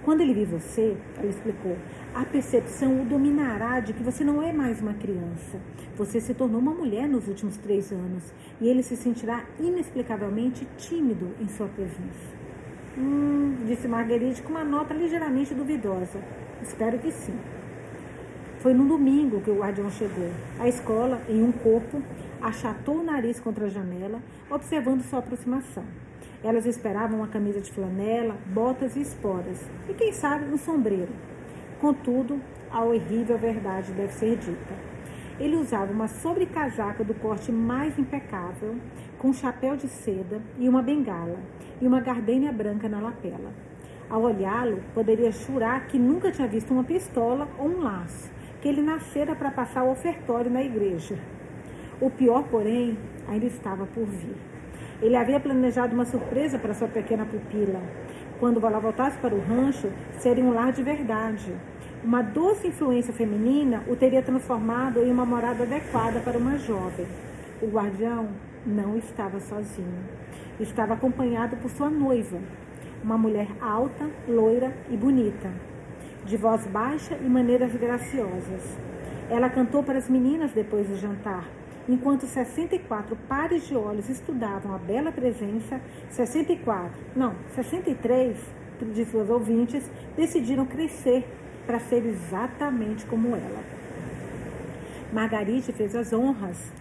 Quando 0.05 0.21
ele 0.21 0.35
viu 0.35 0.47
você, 0.47 0.97
ela 1.17 1.29
explicou, 1.29 1.77
a 2.13 2.25
percepção 2.25 3.03
o 3.03 3.05
dominará 3.05 3.79
de 3.79 3.93
que 3.93 4.03
você 4.03 4.25
não 4.25 4.43
é 4.43 4.53
mais 4.53 4.81
uma 4.81 4.95
criança. 4.95 5.61
Você 5.97 6.21
se 6.21 6.35
tornou 6.35 6.61
uma 6.61 6.75
mulher 6.75 7.09
nos 7.09 7.29
últimos 7.29 7.57
três 7.57 7.93
anos 7.93 8.25
e 8.61 8.69
ele 8.69 8.83
se 8.83 8.97
sentirá 8.97 9.45
inexplicavelmente 9.61 10.67
tímido 10.77 11.31
em 11.41 11.47
sua 11.47 11.69
presença. 11.69 12.43
Hum, 12.99 13.59
disse 13.65 13.87
Marguerite 13.87 14.43
com 14.43 14.51
uma 14.51 14.65
nota 14.65 14.93
ligeiramente 14.93 15.55
duvidosa. 15.55 16.21
Espero 16.61 16.99
que 16.99 17.13
sim. 17.13 17.39
Foi 18.59 18.75
no 18.75 18.87
domingo 18.87 19.41
que 19.41 19.51
o 19.51 19.59
guardião 19.59 19.89
chegou. 19.89 20.31
A 20.59 20.67
escola, 20.67 21.23
em 21.29 21.43
um 21.43 21.53
corpo, 21.53 22.03
achatou 22.41 22.99
o 22.99 23.05
nariz 23.05 23.39
contra 23.39 23.67
a 23.67 23.69
janela, 23.69 24.21
observando 24.51 25.03
sua 25.03 25.21
aproximação. 25.21 25.85
Elas 26.45 26.67
esperavam 26.67 27.19
uma 27.19 27.29
camisa 27.29 27.61
de 27.61 27.71
flanela, 27.71 28.37
botas 28.47 28.97
e 28.97 29.01
esporas, 29.01 29.65
e 29.89 29.95
quem 29.95 30.13
sabe 30.13 30.53
um 30.53 30.59
sombreiro. 30.59 31.13
Contudo, 31.81 32.41
a 32.71 32.83
horrível 32.83 33.39
verdade 33.39 33.93
deve 33.93 34.13
ser 34.13 34.37
dita. 34.37 34.75
Ele 35.39 35.55
usava 35.55 35.93
uma 35.93 36.09
sobrecasaca 36.09 37.05
do 37.05 37.15
corte 37.15 37.53
mais 37.53 37.97
impecável, 37.97 38.77
com 39.19 39.29
um 39.29 39.33
chapéu 39.33 39.77
de 39.77 39.87
seda 39.87 40.43
e 40.59 40.69
uma 40.69 40.83
bengala, 40.83 41.39
e 41.81 41.87
uma 41.87 42.01
gardênia 42.01 42.53
branca 42.53 42.89
na 42.89 43.01
lapela. 43.01 43.53
Ao 44.11 44.23
olhá-lo, 44.23 44.83
poderia 44.95 45.31
jurar 45.31 45.87
que 45.87 45.99
nunca 45.99 46.33
tinha 46.33 46.49
visto 46.49 46.73
uma 46.73 46.85
pistola 46.85 47.49
ou 47.57 47.69
um 47.69 47.83
laço, 47.83 48.31
que 48.61 48.69
ele 48.69 48.83
nascera 48.83 49.35
para 49.37 49.51
passar 49.51 49.85
o 49.85 49.93
ofertório 49.93 50.51
na 50.51 50.63
igreja. 50.63 51.17
O 52.01 52.11
pior, 52.11 52.43
porém, 52.49 52.99
ainda 53.29 53.47
estava 53.47 53.87
por 53.87 54.07
vir. 54.07 54.52
Ele 55.03 55.17
havia 55.17 55.39
planejado 55.39 55.95
uma 55.95 56.07
surpresa 56.07 56.59
para 56.59 56.73
sua 56.73 56.89
pequena 56.89 57.27
pupila. 57.27 57.83
Quando 58.41 58.65
ela 58.67 58.79
voltasse 58.79 59.19
para 59.19 59.35
o 59.35 59.41
rancho, 59.41 59.93
seria 60.19 60.43
um 60.43 60.55
lar 60.55 60.73
de 60.73 60.83
verdade. 60.83 61.55
Uma 62.03 62.23
doce 62.23 62.69
influência 62.69 63.13
feminina 63.13 63.83
o 63.87 63.95
teria 63.95 64.23
transformado 64.23 65.03
em 65.03 65.11
uma 65.11 65.27
morada 65.27 65.65
adequada 65.65 66.21
para 66.21 66.39
uma 66.39 66.57
jovem. 66.57 67.07
O 67.61 67.67
guardião 67.67 68.29
não 68.65 68.97
estava 68.97 69.39
sozinho. 69.41 70.09
Estava 70.59 70.95
acompanhado 70.95 71.57
por 71.57 71.71
sua 71.71 71.91
noiva, 71.91 72.39
uma 73.05 73.19
mulher 73.19 73.49
alta, 73.61 74.09
loira 74.27 74.73
e 74.89 74.97
bonita 74.97 75.51
de 76.25 76.37
voz 76.37 76.67
baixa 76.67 77.17
e 77.17 77.29
maneiras 77.29 77.75
graciosas. 77.75 78.79
Ela 79.29 79.49
cantou 79.49 79.83
para 79.83 79.99
as 79.99 80.09
meninas 80.09 80.53
depois 80.53 80.87
do 80.89 80.97
jantar. 80.97 81.45
Enquanto 81.89 82.27
64 82.27 83.17
pares 83.29 83.67
de 83.67 83.75
olhos 83.75 84.09
estudavam 84.09 84.75
a 84.75 84.79
bela 84.79 85.11
presença, 85.11 85.81
64, 86.11 86.93
não, 87.17 87.35
63 87.55 88.37
de 88.95 89.05
suas 89.05 89.29
ouvintes 89.29 89.89
decidiram 90.17 90.65
crescer 90.67 91.25
para 91.67 91.79
ser 91.81 92.05
exatamente 92.05 93.05
como 93.07 93.35
ela. 93.35 93.63
Margarite 95.13 95.73
fez 95.73 95.95
as 95.95 96.13
honras 96.13 96.73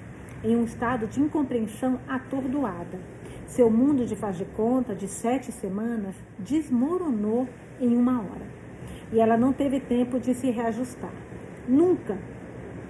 em 0.44 0.56
um 0.56 0.64
estado 0.64 1.08
de 1.08 1.20
incompreensão 1.20 2.00
atordoada. 2.08 3.00
Seu 3.46 3.70
mundo 3.70 4.06
de 4.06 4.16
faz 4.16 4.38
de 4.38 4.46
conta 4.46 4.96
de 4.96 5.08
sete 5.08 5.52
semanas 5.52 6.16
desmoronou 6.40 7.48
em 7.80 7.96
uma 7.96 8.20
hora 8.20 8.48
e 9.12 9.20
ela 9.20 9.36
não 9.36 9.52
teve 9.52 9.80
tempo 9.80 10.20
de 10.20 10.34
se 10.34 10.50
reajustar. 10.50 11.12
Nunca 11.68 12.18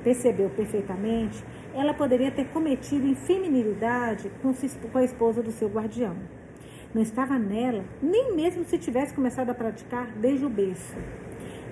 percebeu 0.03 0.49
perfeitamente, 0.49 1.43
ela 1.73 1.93
poderia 1.93 2.31
ter 2.31 2.45
cometido 2.49 3.07
infeminilidade 3.07 4.31
com 4.41 4.97
a 4.97 5.03
esposa 5.03 5.41
do 5.41 5.51
seu 5.51 5.69
guardião. 5.69 6.15
Não 6.93 7.01
estava 7.01 7.39
nela, 7.39 7.85
nem 8.01 8.35
mesmo 8.35 8.65
se 8.65 8.77
tivesse 8.77 9.13
começado 9.13 9.49
a 9.49 9.53
praticar 9.53 10.07
desde 10.17 10.45
o 10.45 10.49
berço. 10.49 10.95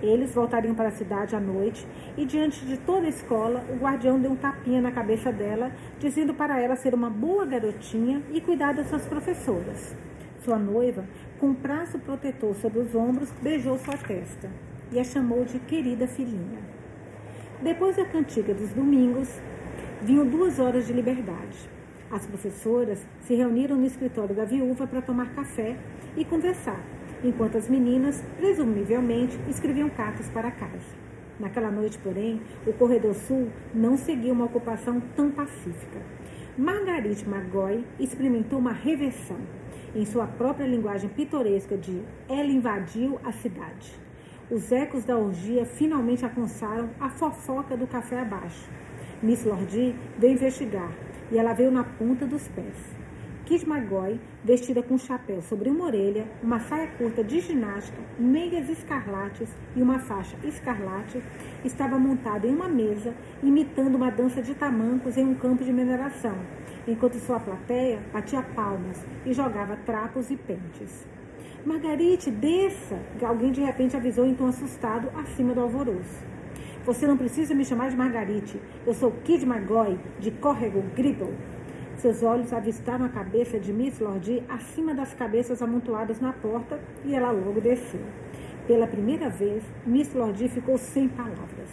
Eles 0.01 0.33
voltariam 0.33 0.73
para 0.73 0.87
a 0.87 0.91
cidade 0.91 1.35
à 1.35 1.39
noite 1.41 1.85
e, 2.15 2.25
diante 2.25 2.65
de 2.65 2.77
toda 2.77 3.05
a 3.05 3.09
escola, 3.09 3.65
o 3.69 3.75
guardião 3.75 4.17
deu 4.17 4.31
um 4.31 4.35
tapinha 4.35 4.81
na 4.81 4.91
cabeça 4.93 5.29
dela, 5.31 5.73
dizendo 5.99 6.33
para 6.33 6.59
ela 6.59 6.77
ser 6.77 6.93
uma 6.93 7.09
boa 7.09 7.45
garotinha 7.45 8.23
e 8.31 8.39
cuidar 8.39 8.73
das 8.73 8.87
suas 8.87 9.05
professoras. 9.05 9.93
Sua 10.39 10.57
noiva 10.57 11.03
com 11.37 11.47
um 11.47 11.53
braço 11.53 11.99
protetor 11.99 12.55
sobre 12.55 12.79
os 12.79 12.95
ombros, 12.95 13.29
beijou 13.41 13.77
sua 13.77 13.97
testa 13.97 14.49
e 14.91 14.99
a 14.99 15.03
chamou 15.03 15.43
de 15.43 15.59
querida 15.59 16.07
filhinha. 16.07 16.59
Depois 17.61 17.97
da 17.97 18.05
cantiga 18.05 18.53
dos 18.53 18.69
domingos, 18.71 19.29
vinham 20.01 20.25
duas 20.25 20.59
horas 20.59 20.87
de 20.87 20.93
liberdade. 20.93 21.69
As 22.11 22.25
professoras 22.25 23.05
se 23.21 23.35
reuniram 23.35 23.75
no 23.75 23.85
escritório 23.85 24.35
da 24.35 24.45
viúva 24.45 24.87
para 24.87 25.01
tomar 25.01 25.33
café 25.35 25.77
e 26.17 26.25
conversar, 26.25 26.81
enquanto 27.23 27.57
as 27.57 27.69
meninas, 27.69 28.23
presumivelmente, 28.37 29.37
escreviam 29.47 29.89
cartas 29.89 30.27
para 30.29 30.49
casa. 30.51 30.97
Naquela 31.39 31.69
noite, 31.69 31.97
porém, 31.99 32.41
o 32.65 32.73
corredor 32.73 33.13
sul 33.13 33.49
não 33.73 33.95
seguiu 33.95 34.33
uma 34.33 34.45
ocupação 34.45 34.99
tão 35.15 35.29
pacífica. 35.31 36.01
Margarite 36.57 37.27
Margoy 37.27 37.85
experimentou 37.99 38.59
uma 38.59 38.73
reversão 38.73 39.37
em 39.95 40.05
sua 40.05 40.27
própria 40.27 40.65
linguagem 40.65 41.09
pitoresca 41.09 41.77
de 41.77 42.01
Ela 42.27 42.49
invadiu 42.49 43.19
a 43.23 43.31
cidade. 43.31 43.93
Os 44.51 44.71
ecos 44.71 45.05
da 45.05 45.17
orgia 45.17 45.65
finalmente 45.65 46.25
alcançaram 46.25 46.89
a 46.99 47.09
fofoca 47.09 47.77
do 47.77 47.87
café 47.87 48.19
abaixo. 48.19 48.69
Miss 49.21 49.43
Lordi 49.43 49.93
veio 50.17 50.33
investigar 50.33 50.91
e 51.29 51.37
ela 51.37 51.51
veio 51.51 51.69
na 51.69 51.83
ponta 51.83 52.25
dos 52.25 52.47
pés. 52.47 52.99
Kid 53.45 53.67
McGoy, 53.67 54.17
vestida 54.45 54.81
com 54.81 54.97
chapéu 54.97 55.41
sobre 55.41 55.69
uma 55.69 55.85
orelha, 55.85 56.25
uma 56.41 56.59
saia 56.61 56.87
curta 56.97 57.21
de 57.21 57.41
ginástica, 57.41 57.97
meias 58.17 58.69
escarlates 58.69 59.49
e 59.75 59.81
uma 59.81 59.99
faixa 59.99 60.37
escarlate, 60.43 61.21
estava 61.65 61.99
montada 61.99 62.47
em 62.47 62.55
uma 62.55 62.69
mesa, 62.69 63.13
imitando 63.43 63.95
uma 63.95 64.09
dança 64.09 64.41
de 64.41 64.55
tamancos 64.55 65.17
em 65.17 65.25
um 65.25 65.35
campo 65.35 65.65
de 65.65 65.73
mineração, 65.73 66.37
enquanto 66.87 67.19
sua 67.19 67.41
plateia 67.41 67.99
batia 68.13 68.41
palmas 68.41 69.05
e 69.25 69.33
jogava 69.33 69.75
trapos 69.85 70.31
e 70.31 70.37
pentes. 70.37 71.05
Margarite, 71.65 72.31
desça! 72.31 72.97
Alguém 73.21 73.51
de 73.51 73.59
repente 73.59 73.97
avisou 73.97 74.25
em 74.25 74.33
tom 74.33 74.47
assustado 74.47 75.09
acima 75.17 75.53
do 75.53 75.59
alvoroço. 75.59 76.38
Você 76.89 77.05
não 77.05 77.15
precisa 77.15 77.53
me 77.53 77.63
chamar 77.63 77.91
de 77.91 77.95
Margarite. 77.95 78.59
Eu 78.83 78.95
sou 78.95 79.11
Kid 79.23 79.45
McGoy, 79.45 79.99
de 80.19 80.31
Corrego 80.31 80.81
Gribble. 80.95 81.35
Seus 81.97 82.23
olhos 82.23 82.51
avistaram 82.51 83.05
a 83.05 83.09
cabeça 83.09 83.59
de 83.59 83.71
Miss 83.71 83.99
Lordi 83.99 84.41
acima 84.49 84.95
das 84.95 85.13
cabeças 85.13 85.61
amontoadas 85.61 86.19
na 86.19 86.33
porta 86.33 86.79
e 87.05 87.13
ela 87.13 87.29
logo 87.29 87.61
desceu. 87.61 87.99
Pela 88.65 88.87
primeira 88.87 89.29
vez, 89.29 89.63
Miss 89.85 90.11
Lordi 90.15 90.49
ficou 90.49 90.79
sem 90.79 91.07
palavras. 91.07 91.69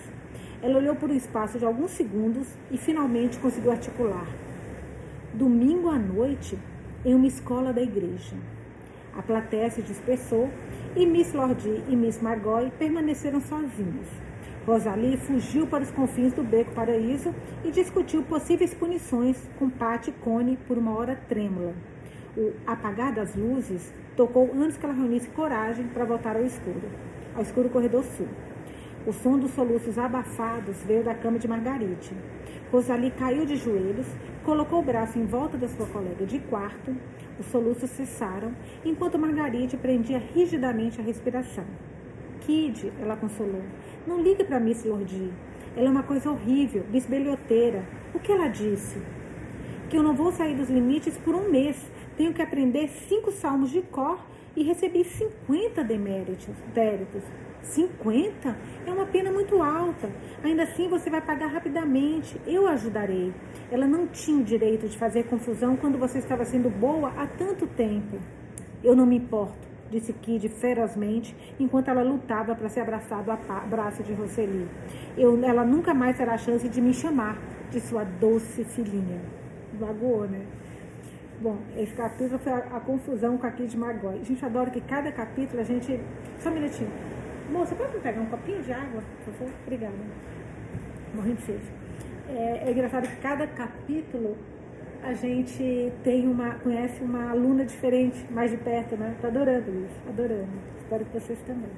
Ela 0.60 0.76
olhou 0.76 0.94
por 0.94 1.10
um 1.10 1.16
espaço 1.16 1.58
de 1.58 1.64
alguns 1.64 1.92
segundos 1.92 2.46
e 2.70 2.76
finalmente 2.76 3.38
conseguiu 3.38 3.70
articular. 3.70 4.28
Domingo 5.32 5.88
à 5.88 5.98
noite, 5.98 6.58
em 7.06 7.14
uma 7.14 7.26
escola 7.26 7.72
da 7.72 7.80
igreja. 7.80 8.36
A 9.16 9.22
plateia 9.22 9.70
se 9.70 9.80
dispersou 9.80 10.50
e 10.94 11.06
Miss 11.06 11.32
Lordi 11.32 11.82
e 11.88 11.96
Miss 11.96 12.20
Margoy 12.20 12.70
permaneceram 12.78 13.40
sozinhas. 13.40 14.25
Rosalie 14.66 15.16
fugiu 15.16 15.64
para 15.64 15.84
os 15.84 15.92
confins 15.92 16.32
do 16.32 16.42
Beco 16.42 16.72
Paraíso 16.72 17.32
e 17.64 17.70
discutiu 17.70 18.24
possíveis 18.24 18.74
punições 18.74 19.48
com 19.60 19.70
Pat 19.70 20.08
e 20.08 20.12
Cone 20.12 20.58
por 20.66 20.76
uma 20.76 20.92
hora 20.98 21.14
trêmula. 21.28 21.72
O 22.36 22.52
apagar 22.66 23.14
das 23.14 23.36
luzes 23.36 23.94
tocou 24.16 24.50
antes 24.52 24.76
que 24.76 24.84
ela 24.84 24.92
reunisse 24.92 25.28
coragem 25.28 25.86
para 25.86 26.04
voltar 26.04 26.34
ao 26.34 26.44
escuro, 26.44 26.82
ao 27.36 27.42
escuro 27.42 27.70
corredor 27.70 28.02
sul. 28.02 28.26
O 29.06 29.12
som 29.12 29.38
dos 29.38 29.52
soluços 29.52 29.96
abafados 29.98 30.82
veio 30.82 31.04
da 31.04 31.14
cama 31.14 31.38
de 31.38 31.46
Margarite. 31.46 32.12
Rosalie 32.72 33.12
caiu 33.12 33.46
de 33.46 33.54
joelhos, 33.54 34.08
colocou 34.44 34.80
o 34.80 34.84
braço 34.84 35.16
em 35.16 35.26
volta 35.26 35.56
da 35.56 35.68
sua 35.68 35.86
colega 35.86 36.26
de 36.26 36.40
quarto. 36.40 36.92
Os 37.38 37.46
soluços 37.46 37.88
cessaram, 37.90 38.52
enquanto 38.84 39.16
Margarite 39.16 39.76
prendia 39.76 40.18
rigidamente 40.18 41.00
a 41.00 41.04
respiração. 41.04 41.64
Kid, 42.46 42.92
ela 43.00 43.16
consolou, 43.16 43.62
não 44.06 44.22
ligue 44.22 44.44
para 44.44 44.60
Miss 44.60 44.84
Lordi. 44.84 45.32
Ela 45.76 45.88
é 45.88 45.90
uma 45.90 46.02
coisa 46.02 46.30
horrível, 46.30 46.84
bisbelhoteira. 46.88 47.84
O 48.14 48.18
que 48.18 48.32
ela 48.32 48.48
disse? 48.48 48.98
Que 49.90 49.96
eu 49.96 50.02
não 50.02 50.14
vou 50.14 50.32
sair 50.32 50.54
dos 50.54 50.70
limites 50.70 51.18
por 51.18 51.34
um 51.34 51.50
mês. 51.50 51.76
Tenho 52.16 52.32
que 52.32 52.40
aprender 52.40 52.88
cinco 53.08 53.30
salmos 53.30 53.70
de 53.70 53.82
cor 53.82 54.18
e 54.54 54.62
recebi 54.62 55.04
50 55.04 55.84
deméritos, 55.84 56.54
déritos. 56.72 57.22
50? 57.62 58.56
É 58.86 58.92
uma 58.92 59.06
pena 59.06 59.30
muito 59.30 59.60
alta. 59.60 60.08
Ainda 60.42 60.62
assim 60.62 60.88
você 60.88 61.10
vai 61.10 61.20
pagar 61.20 61.48
rapidamente. 61.48 62.40
Eu 62.46 62.66
ajudarei. 62.68 63.34
Ela 63.70 63.86
não 63.86 64.06
tinha 64.06 64.40
o 64.40 64.44
direito 64.44 64.88
de 64.88 64.96
fazer 64.96 65.24
confusão 65.24 65.76
quando 65.76 65.98
você 65.98 66.18
estava 66.18 66.44
sendo 66.44 66.70
boa 66.70 67.12
há 67.16 67.26
tanto 67.26 67.66
tempo. 67.66 68.18
Eu 68.82 68.94
não 68.94 69.04
me 69.04 69.16
importo 69.16 69.75
disse 69.90 70.12
Kid 70.12 70.48
ferozmente, 70.48 71.36
enquanto 71.58 71.88
ela 71.88 72.02
lutava 72.02 72.54
para 72.54 72.68
ser 72.68 72.80
abraçado 72.80 73.30
ao 73.30 73.38
braço 73.68 74.02
de 74.02 74.12
Roseli. 74.12 74.68
Eu, 75.16 75.42
ela 75.44 75.64
nunca 75.64 75.94
mais 75.94 76.16
terá 76.16 76.34
a 76.34 76.38
chance 76.38 76.68
de 76.68 76.80
me 76.80 76.92
chamar 76.92 77.38
de 77.70 77.80
sua 77.80 78.04
doce 78.04 78.64
filhinha. 78.64 79.20
Vagoou, 79.78 80.26
né? 80.26 80.46
Bom, 81.40 81.58
esse 81.76 81.92
capítulo 81.94 82.38
foi 82.38 82.52
a, 82.52 82.56
a 82.56 82.80
confusão 82.80 83.36
com 83.36 83.46
a 83.46 83.50
Kid 83.50 83.76
Margói. 83.76 84.20
A 84.20 84.24
gente 84.24 84.44
adora 84.44 84.70
que 84.70 84.80
cada 84.80 85.12
capítulo 85.12 85.60
a 85.60 85.64
gente. 85.64 86.00
Só 86.38 86.48
um 86.48 86.54
minutinho. 86.54 86.90
Moça, 87.50 87.74
pode 87.74 87.94
me 87.94 88.00
pegar 88.00 88.20
um 88.20 88.26
copinho 88.26 88.62
de 88.62 88.72
água, 88.72 89.02
por 89.24 89.34
favor? 89.34 89.52
Obrigada. 89.64 89.94
Morrendo 91.14 91.36
de 91.36 91.42
sede. 91.42 91.72
É, 92.28 92.64
é 92.66 92.72
engraçado 92.72 93.06
que 93.06 93.16
cada 93.16 93.46
capítulo 93.46 94.36
a 95.02 95.12
gente 95.12 95.92
tem 96.02 96.26
uma, 96.26 96.54
conhece 96.56 97.02
uma 97.02 97.30
aluna 97.30 97.64
diferente, 97.64 98.26
mais 98.30 98.50
de 98.50 98.56
perto, 98.56 98.96
né? 98.96 99.14
Tô 99.20 99.26
adorando 99.26 99.70
isso, 99.70 100.08
adorando. 100.08 100.48
Espero 100.78 101.04
que 101.04 101.20
vocês 101.20 101.38
também. 101.46 101.70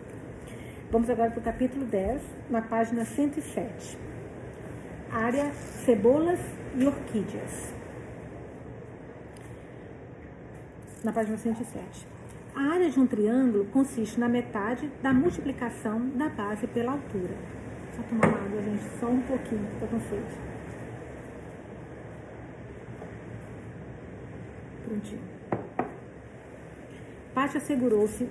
Vamos 0.90 1.10
agora 1.10 1.30
para 1.30 1.40
o 1.40 1.42
capítulo 1.42 1.84
10, 1.84 2.22
na 2.48 2.62
página 2.62 3.04
107. 3.04 3.98
Área 5.10 5.50
cebolas 5.52 6.40
e 6.76 6.86
orquídeas. 6.86 7.74
Na 11.04 11.12
página 11.12 11.36
107. 11.36 12.06
A 12.54 12.72
área 12.72 12.90
de 12.90 12.98
um 12.98 13.06
triângulo 13.06 13.66
consiste 13.66 14.18
na 14.18 14.28
metade 14.28 14.90
da 15.02 15.12
multiplicação 15.12 16.08
da 16.10 16.28
base 16.28 16.66
pela 16.66 16.92
altura. 16.92 17.36
Só 17.94 18.02
tomar 18.02 18.26
uma 18.26 18.46
água, 18.46 18.62
gente, 18.62 18.82
só 18.98 19.06
um 19.06 19.20
pouquinho, 19.20 19.66
estou 19.74 19.88
com 19.88 20.00
sede. 20.00 20.47
Prontinho. 24.88 25.20
Paty 27.34 27.58
assegurou-se 27.58 28.26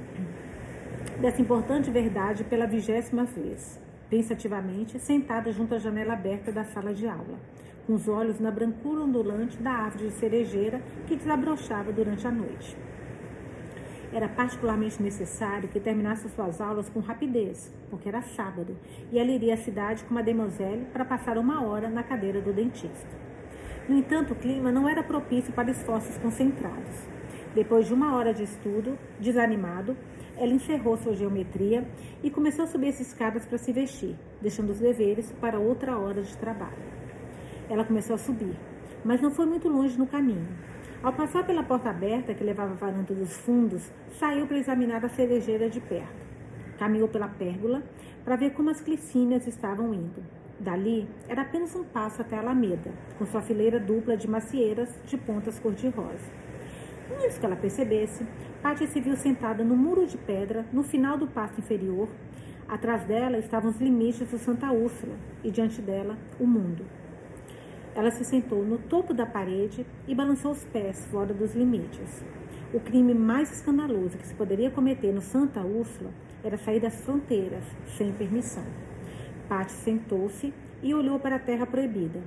dessa 1.21 1.39
importante 1.39 1.91
verdade 1.91 2.43
pela 2.43 2.65
vigésima 2.65 3.25
vez, 3.25 3.79
pensativamente, 4.09 4.99
sentada 4.99 5.51
junto 5.51 5.75
à 5.75 5.77
janela 5.77 6.13
aberta 6.13 6.51
da 6.51 6.63
sala 6.63 6.95
de 6.95 7.07
aula, 7.07 7.37
com 7.85 7.93
os 7.93 8.07
olhos 8.07 8.39
na 8.39 8.49
brancura 8.49 9.01
ondulante 9.01 9.55
da 9.61 9.71
árvore 9.71 10.07
de 10.07 10.13
cerejeira 10.13 10.81
que 11.05 11.15
desabrochava 11.15 11.93
durante 11.93 12.25
a 12.25 12.31
noite. 12.31 12.75
Era 14.11 14.27
particularmente 14.27 15.03
necessário 15.03 15.69
que 15.69 15.79
terminasse 15.79 16.27
suas 16.29 16.59
aulas 16.59 16.89
com 16.89 17.01
rapidez, 17.01 17.71
porque 17.89 18.09
era 18.09 18.21
sábado, 18.23 18.75
e 19.11 19.19
ela 19.19 19.29
iria 19.29 19.53
à 19.53 19.57
cidade 19.57 20.03
com 20.05 20.15
Mademoiselle 20.15 20.87
para 20.91 21.05
passar 21.05 21.37
uma 21.37 21.63
hora 21.63 21.87
na 21.87 22.01
cadeira 22.01 22.41
do 22.41 22.51
dentista. 22.51 23.26
No 23.87 23.97
entanto, 23.97 24.33
o 24.33 24.35
clima 24.35 24.69
não 24.69 24.87
era 24.87 25.01
propício 25.01 25.53
para 25.53 25.71
esforços 25.71 26.17
concentrados. 26.17 27.07
Depois 27.55 27.87
de 27.87 27.93
uma 27.93 28.15
hora 28.15 28.33
de 28.33 28.43
estudo, 28.43 28.99
desanimado, 29.17 29.95
ela 30.35 30.51
encerrou 30.51 30.97
sua 30.97 31.15
geometria 31.15 31.87
e 32.21 32.29
começou 32.29 32.65
a 32.65 32.67
subir 32.67 32.89
as 32.89 32.99
escadas 32.99 33.45
para 33.45 33.57
se 33.57 33.71
vestir, 33.71 34.15
deixando 34.41 34.71
os 34.71 34.79
deveres 34.79 35.31
para 35.39 35.57
outra 35.57 35.97
hora 35.97 36.21
de 36.21 36.35
trabalho. 36.37 36.83
Ela 37.69 37.85
começou 37.85 38.15
a 38.15 38.19
subir, 38.19 38.55
mas 39.05 39.21
não 39.21 39.31
foi 39.31 39.45
muito 39.45 39.69
longe 39.69 39.97
no 39.97 40.05
caminho. 40.05 40.47
Ao 41.01 41.13
passar 41.13 41.45
pela 41.45 41.63
porta 41.63 41.89
aberta 41.89 42.33
que 42.33 42.43
levava 42.43 42.73
à 42.73 42.75
varanda 42.75 43.13
dos 43.13 43.37
fundos, 43.37 43.89
saiu 44.19 44.45
para 44.47 44.57
examinar 44.57 45.03
a 45.05 45.09
cerejeira 45.09 45.69
de 45.69 45.79
perto. 45.79 46.27
Caminhou 46.77 47.07
pela 47.07 47.29
pérgola 47.29 47.81
para 48.25 48.35
ver 48.35 48.51
como 48.51 48.69
as 48.69 48.81
glicínias 48.81 49.47
estavam 49.47 49.93
indo. 49.93 50.36
Dali, 50.59 51.07
era 51.27 51.43
apenas 51.43 51.75
um 51.75 51.83
passo 51.83 52.21
até 52.21 52.35
a 52.35 52.39
Alameda, 52.39 52.91
com 53.17 53.25
sua 53.25 53.41
fileira 53.41 53.79
dupla 53.79 54.17
de 54.17 54.27
macieiras 54.27 54.89
de 55.05 55.17
pontas 55.17 55.59
cor-de-rosa. 55.59 56.31
Antes 57.11 57.37
que 57.37 57.45
ela 57.45 57.55
percebesse, 57.55 58.25
Pátia 58.61 58.87
se 58.87 58.99
viu 58.99 59.15
sentada 59.15 59.63
no 59.63 59.75
muro 59.75 60.05
de 60.07 60.17
pedra, 60.17 60.65
no 60.73 60.81
final 60.81 61.17
do 61.17 61.27
passo 61.27 61.59
inferior. 61.59 62.09
Atrás 62.67 63.03
dela 63.05 63.37
estavam 63.37 63.69
os 63.69 63.79
limites 63.79 64.29
do 64.29 64.37
Santa 64.37 64.71
Úrsula 64.71 65.15
e 65.43 65.51
diante 65.51 65.81
dela, 65.81 66.17
o 66.39 66.45
mundo. 66.45 66.83
Ela 67.95 68.11
se 68.11 68.25
sentou 68.25 68.65
no 68.65 68.77
topo 68.77 69.13
da 69.13 69.25
parede 69.25 69.85
e 70.07 70.15
balançou 70.15 70.51
os 70.51 70.65
pés 70.65 71.05
fora 71.05 71.33
dos 71.33 71.53
limites. 71.55 72.25
O 72.73 72.79
crime 72.79 73.13
mais 73.13 73.51
escandaloso 73.51 74.17
que 74.17 74.27
se 74.27 74.33
poderia 74.33 74.71
cometer 74.71 75.13
no 75.13 75.21
Santa 75.21 75.61
Úrsula 75.61 76.09
era 76.43 76.57
sair 76.57 76.79
das 76.79 76.99
fronteiras 77.01 77.63
sem 77.95 78.11
permissão. 78.11 78.65
Pat 79.47 79.69
sentou-se 79.69 80.53
e 80.83 80.93
olhou 80.93 81.19
para 81.19 81.37
a 81.37 81.39
terra 81.39 81.65
proibida. 81.65 82.21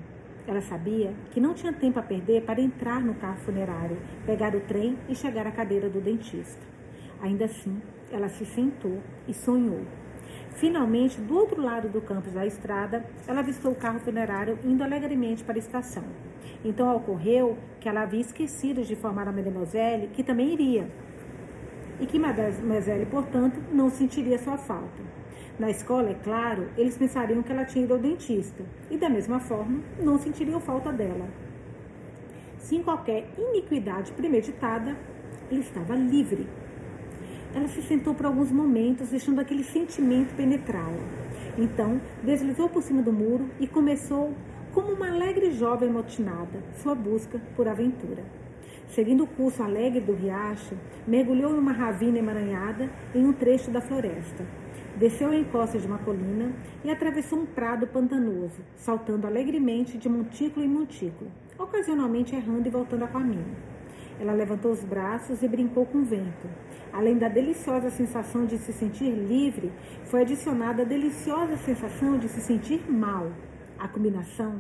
Ela 0.47 0.61
sabia 0.63 1.13
que 1.31 1.41
não 1.41 1.55
tinha 1.55 1.73
tempo 1.73 1.99
a 1.99 2.03
perder 2.03 2.43
para 2.43 2.61
entrar 2.61 3.03
no 3.03 3.15
carro 3.15 3.37
funerário, 3.39 3.99
pegar 4.25 4.55
o 4.55 4.61
trem 4.61 4.99
e 5.09 5.15
chegar 5.15 5.47
à 5.47 5.53
cadeira 5.53 5.89
do 5.89 6.01
dentista. 6.01 6.67
Ainda 7.21 7.45
assim, 7.45 7.81
ela 8.11 8.29
se 8.29 8.45
sentou 8.47 8.99
e 9.29 9.35
sonhou. 9.35 9.83
Finalmente, 10.55 11.21
do 11.21 11.37
outro 11.37 11.61
lado 11.61 11.89
do 11.89 12.01
campus 12.01 12.33
da 12.33 12.47
estrada, 12.47 13.05
ela 13.27 13.41
avistou 13.41 13.73
o 13.73 13.77
carro 13.77 14.01
funerário 14.01 14.59
indo 14.65 14.83
alegremente 14.83 15.45
para 15.45 15.55
a 15.55 15.59
estação. 15.59 16.05
Então 16.65 16.95
ocorreu 16.95 17.57
que 17.79 17.89
ela 17.89 18.03
havia 18.03 18.21
esquecido 18.21 18.83
de 18.83 18.95
informar 18.95 19.29
a 19.29 19.33
Mademoiselle 19.33 20.09
que 20.09 20.23
também 20.23 20.53
iria. 20.53 20.91
E 22.01 22.07
que 22.07 22.19
Mademoiselle, 22.19 23.07
portanto, 23.07 23.61
não 23.73 23.91
sentiria 23.91 24.39
sua 24.39 24.57
falta. 24.57 25.20
Na 25.61 25.69
escola, 25.69 26.09
é 26.09 26.15
claro, 26.15 26.71
eles 26.75 26.97
pensariam 26.97 27.43
que 27.43 27.53
ela 27.53 27.67
tinha 27.67 27.85
ido 27.85 27.93
ao 27.93 28.01
dentista 28.01 28.65
e, 28.91 28.97
da 28.97 29.11
mesma 29.11 29.39
forma, 29.39 29.83
não 30.03 30.17
sentiriam 30.17 30.59
falta 30.59 30.91
dela. 30.91 31.29
Sem 32.57 32.83
qualquer 32.83 33.29
iniquidade 33.37 34.11
premeditada, 34.13 34.97
ele 35.51 35.61
estava 35.61 35.95
livre. 35.95 36.49
Ela 37.55 37.69
se 37.69 37.83
sentou 37.83 38.15
por 38.15 38.25
alguns 38.25 38.51
momentos, 38.51 39.11
deixando 39.11 39.39
aquele 39.39 39.63
sentimento 39.63 40.35
penetrá-la. 40.35 41.05
Então, 41.59 42.01
deslizou 42.23 42.71
por 42.71 42.83
cima 42.83 43.03
do 43.03 43.13
muro 43.13 43.51
e 43.61 43.67
começou, 43.67 44.33
como 44.73 44.95
uma 44.95 45.11
alegre 45.11 45.51
jovem 45.51 45.91
motinada, 45.91 46.65
sua 46.83 46.95
busca 46.95 47.39
por 47.55 47.69
aventura. 47.69 48.25
Seguindo 48.91 49.23
o 49.23 49.27
curso 49.27 49.63
alegre 49.63 50.01
do 50.01 50.13
riacho, 50.13 50.77
mergulhou 51.07 51.55
em 51.55 51.59
uma 51.59 51.73
ravina 51.73 52.19
emaranhada 52.19 52.91
em 53.15 53.25
um 53.25 53.33
trecho 53.33 53.71
da 53.71 53.81
floresta. 53.81 54.45
Desceu 54.97 55.31
a 55.31 55.37
encosta 55.37 55.79
de 55.79 55.87
uma 55.87 55.99
colina 55.99 56.53
e 56.85 56.91
atravessou 56.91 57.39
um 57.39 57.47
prado 57.47 57.87
pantanoso, 57.87 58.61
saltando 58.75 59.29
alegremente 59.29 59.97
de 59.97 60.09
montículo 60.09 60.67
em 60.67 60.69
montículo, 60.69 61.31
ocasionalmente 61.57 62.35
errando 62.35 62.67
e 62.67 62.71
voltando 62.71 63.05
a 63.05 63.09
caminho. 63.09 63.57
Ela 64.19 64.33
levantou 64.33 64.73
os 64.73 64.83
braços 64.83 65.41
e 65.41 65.49
brincou 65.49 65.87
com 65.87 65.99
o 65.99 66.05
vento. 66.05 66.49
Além 66.93 67.17
da 67.17 67.29
deliciosa 67.29 67.91
sensação 67.91 68.45
de 68.45 68.59
se 68.59 68.73
sentir 68.73 69.09
livre, 69.09 69.71
foi 70.05 70.23
adicionada 70.23 70.83
a 70.83 70.85
deliciosa 70.85 71.57
sensação 71.59 72.19
de 72.19 72.29
se 72.29 72.41
sentir 72.41 72.91
mal. 72.91 73.31
A 73.79 73.87
combinação 73.87 74.59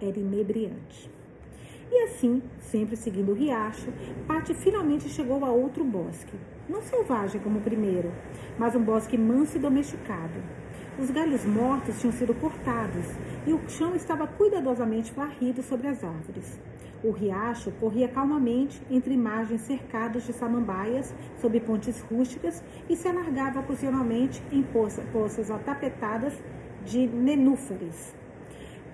era 0.00 0.18
inebriante. 0.18 1.10
E 1.92 2.04
assim, 2.04 2.40
sempre 2.60 2.94
seguindo 2.94 3.32
o 3.32 3.34
riacho, 3.34 3.92
Patti 4.24 4.54
finalmente 4.54 5.08
chegou 5.08 5.44
a 5.44 5.50
outro 5.50 5.82
bosque. 5.82 6.38
Não 6.68 6.80
selvagem 6.80 7.40
como 7.40 7.58
o 7.58 7.62
primeiro, 7.62 8.12
mas 8.56 8.76
um 8.76 8.82
bosque 8.82 9.18
manso 9.18 9.56
e 9.56 9.60
domesticado. 9.60 10.40
Os 11.00 11.10
galhos 11.10 11.44
mortos 11.44 12.00
tinham 12.00 12.12
sido 12.12 12.32
cortados 12.34 13.06
e 13.44 13.52
o 13.52 13.68
chão 13.68 13.96
estava 13.96 14.24
cuidadosamente 14.26 15.12
varrido 15.12 15.64
sobre 15.64 15.88
as 15.88 16.04
árvores. 16.04 16.60
O 17.02 17.10
riacho 17.10 17.72
corria 17.80 18.06
calmamente 18.06 18.80
entre 18.88 19.16
margens 19.16 19.62
cercadas 19.62 20.24
de 20.24 20.32
samambaias, 20.32 21.12
sob 21.40 21.58
pontes 21.60 22.02
rústicas, 22.02 22.62
e 22.88 22.94
se 22.94 23.08
alargava 23.08 23.60
ocasionalmente 23.60 24.40
em 24.52 24.62
poças 24.62 25.50
atapetadas 25.50 26.34
de 26.84 27.06
nenúfares. 27.08 28.14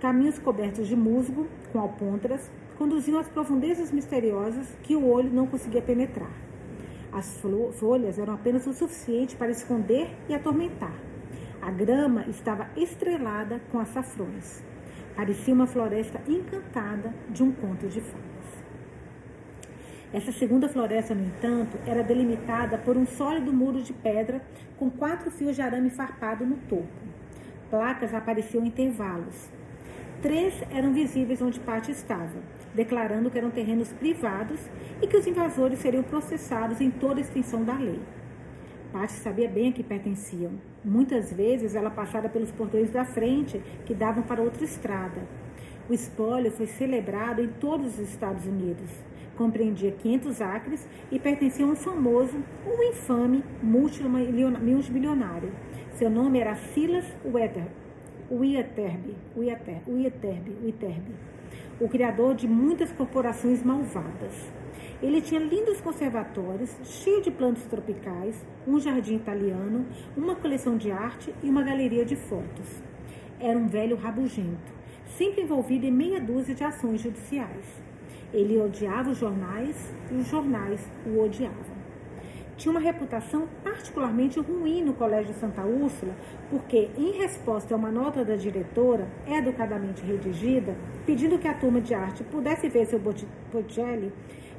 Caminhos 0.01 0.39
cobertos 0.39 0.87
de 0.87 0.95
musgo, 0.95 1.47
com 1.73 1.81
alpôntaras, 1.81 2.51
conduziam 2.79 3.19
às 3.19 3.29
profundezas 3.29 3.91
misteriosas 3.91 4.69
que 4.83 4.95
o 4.95 5.07
olho 5.07 5.31
não 5.31 5.47
conseguia 5.47 5.83
penetrar. 5.83 6.31
As 7.13 7.41
folhas 7.79 8.19
eram 8.19 8.35
apenas 8.35 8.67
o 8.67 8.73
suficiente 8.73 9.37
para 9.37 9.51
esconder 9.51 10.11
e 10.29 10.35
atormentar. 10.35 10.95
A 11.63 11.71
grama 11.71 12.27
estava 12.29 12.69
estrelada 12.77 13.61
com 13.73 13.79
açafrões. 13.79 14.63
Parecia 15.17 15.55
uma 15.55 15.67
floresta 15.67 16.21
encantada 16.29 17.15
de 17.31 17.43
um 17.43 17.51
conto 17.51 17.89
de 17.89 18.01
fadas. 18.01 18.27
Essa 20.13 20.31
segunda 20.31 20.69
floresta, 20.69 21.15
no 21.15 21.25
entanto, 21.25 21.79
era 21.87 22.03
delimitada 22.03 22.79
por 22.79 22.97
um 22.97 23.07
sólido 23.07 23.53
muro 23.53 23.83
de 23.83 23.93
pedra 23.93 24.41
com 24.79 24.91
quatro 24.91 25.31
fios 25.31 25.57
de 25.57 25.63
arame 25.63 25.91
farpado 25.91 26.47
no 26.47 26.57
topo. 26.69 26.87
Placas 27.71 28.15
apareciam 28.15 28.65
em 28.65 28.69
intervalos. 28.69 29.49
Três 30.23 30.55
eram 30.71 30.95
visíveis 30.95 31.43
onde 31.43 31.61
Pátio 31.61 31.93
estava, 31.93 32.41
declarando 32.75 33.31
que 33.31 33.37
eram 33.37 33.51
terrenos 33.51 33.93
privados 33.93 34.59
e 35.03 35.07
que 35.07 35.17
os 35.17 35.27
invasores 35.27 35.79
seriam 35.79 36.03
processados 36.03 36.81
em 36.81 36.91
toda 36.91 37.21
a 37.21 37.21
extensão 37.21 37.63
da 37.63 37.75
lei. 37.75 38.01
Patty 38.93 39.13
sabia 39.13 39.47
bem 39.49 39.69
a 39.69 39.73
que 39.73 39.83
pertenciam. 39.83 40.53
Muitas 40.83 41.31
vezes 41.33 41.75
ela 41.75 41.91
passava 41.91 42.31
pelos 42.31 42.51
portões 42.51 42.91
da 42.91 43.05
frente 43.05 43.61
que 43.85 43.93
davam 43.95 44.23
para 44.23 44.41
outra 44.41 44.65
estrada. 44.65 45.21
O 45.89 45.93
espólio 45.93 46.51
foi 46.51 46.67
celebrado 46.67 47.43
em 47.43 47.49
todos 47.49 47.99
os 47.99 48.09
Estados 48.09 48.47
Unidos. 48.47 48.89
Compreendia 49.37 49.93
500 49.93 50.41
acres 50.41 50.89
e 51.13 51.19
pertencia 51.19 51.67
a 51.67 51.69
um 51.69 51.77
famoso, 51.77 52.43
um 52.67 52.83
infame 52.85 53.45
multimilionário. 53.63 55.53
Seu 55.93 56.09
nome 56.09 56.41
era 56.41 56.57
Silas 56.57 57.05
Weather, 57.23 57.67
Wieterbe, 58.31 59.15
Wieterbe, 59.37 59.91
Wieterbe, 59.91 60.53
Wieterbe 60.63 61.15
o 61.79 61.89
criador 61.89 62.35
de 62.35 62.49
muitas 62.49 62.91
corporações 62.93 63.63
malvadas. 63.63 64.51
Ele 65.03 65.21
tinha 65.21 65.41
lindos 65.41 65.81
conservatórios, 65.81 66.75
cheios 66.85 67.23
de 67.23 67.31
plantas 67.31 67.65
tropicais, 67.65 68.35
um 68.67 68.81
jardim 68.81 69.17
italiano, 69.17 69.85
uma 70.17 70.35
coleção 70.35 70.77
de 70.79 70.91
arte 70.91 71.35
e 71.43 71.51
uma 71.51 71.63
galeria 71.63 72.05
de 72.05 72.17
fotos. 72.17 72.83
Era 73.39 73.59
um 73.59 73.67
velho 73.67 73.97
rabugento, 73.97 74.73
sempre 75.19 75.43
envolvido 75.43 75.85
em 75.85 75.93
meia 75.93 76.19
dúzia 76.19 76.55
de 76.55 76.65
ações 76.65 77.03
judiciais. 77.03 77.83
Ele 78.33 78.59
odiava 78.59 79.11
os 79.11 79.19
jornais 79.19 79.95
e 80.11 80.15
os 80.15 80.27
jornais 80.29 80.81
o 81.07 81.21
odiavam 81.21 81.76
tinha 82.57 82.71
uma 82.71 82.81
reputação 82.81 83.47
particularmente 83.63 84.41
ruim 84.41 84.83
no 84.83 84.95
Colégio 84.95 85.35
Santa 85.35 85.63
Úrsula, 85.63 86.15
porque, 86.51 86.89
em 86.97 87.13
resposta 87.13 87.75
a 87.75 87.77
uma 87.77 87.91
nota 87.91 88.25
da 88.25 88.35
diretora, 88.35 89.07
educadamente 89.27 90.03
redigida, 90.03 90.75
pedindo 91.05 91.39
que 91.39 91.49
a 91.49 91.55
turma 91.55 91.81
de 91.81 91.95
arte 91.95 92.25
pudesse 92.25 92.69
ver 92.69 92.87
seu 92.87 92.99
Botticelli 92.99 94.13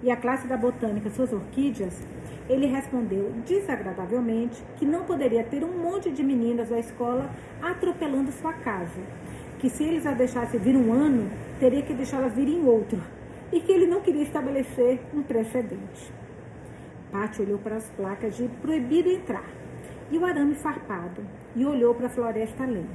e 0.04 0.12
a 0.12 0.16
classe 0.16 0.48
da 0.48 0.56
botânica 0.56 1.10
suas 1.10 1.34
orquídeas, 1.34 2.06
ele 2.48 2.68
respondeu 2.68 3.34
desagradavelmente 3.46 4.64
que 4.78 4.86
não 4.86 5.04
poderia 5.04 5.44
ter 5.44 5.64
um 5.64 5.78
monte 5.78 6.12
de 6.12 6.24
meninas 6.24 6.70
da 6.70 6.80
escola 6.80 7.30
atropelando 7.62 8.32
sua 8.32 8.54
casa, 8.54 9.02
que 9.60 9.70
se 9.70 9.84
eles 9.84 10.06
a 10.06 10.12
deixassem 10.12 10.60
vir 10.60 10.76
um 10.76 10.94
ano, 10.94 11.30
teria 11.60 11.82
que 11.82 11.94
deixá-las 11.94 12.34
vir 12.34 12.48
em 12.48 12.64
outro, 12.66 13.02
e 13.52 13.60
que 13.60 13.72
ele 13.72 13.88
não 13.88 14.02
queria 14.02 14.24
estabelecer 14.24 15.00
um 15.14 15.24
precedente. 15.24 16.27
Pátio 17.12 17.46
olhou 17.46 17.58
para 17.60 17.78
as 17.78 17.90
placas 17.92 18.36
de 18.36 18.48
proibido 18.62 19.10
entrar 19.10 19.50
e 20.12 20.18
o 20.18 20.26
arame 20.26 20.56
farpado 20.56 21.22
e 21.56 21.66
olhou 21.66 21.96
para 21.96 22.08
a 22.08 22.10
floresta 22.10 22.64
além. 22.64 22.86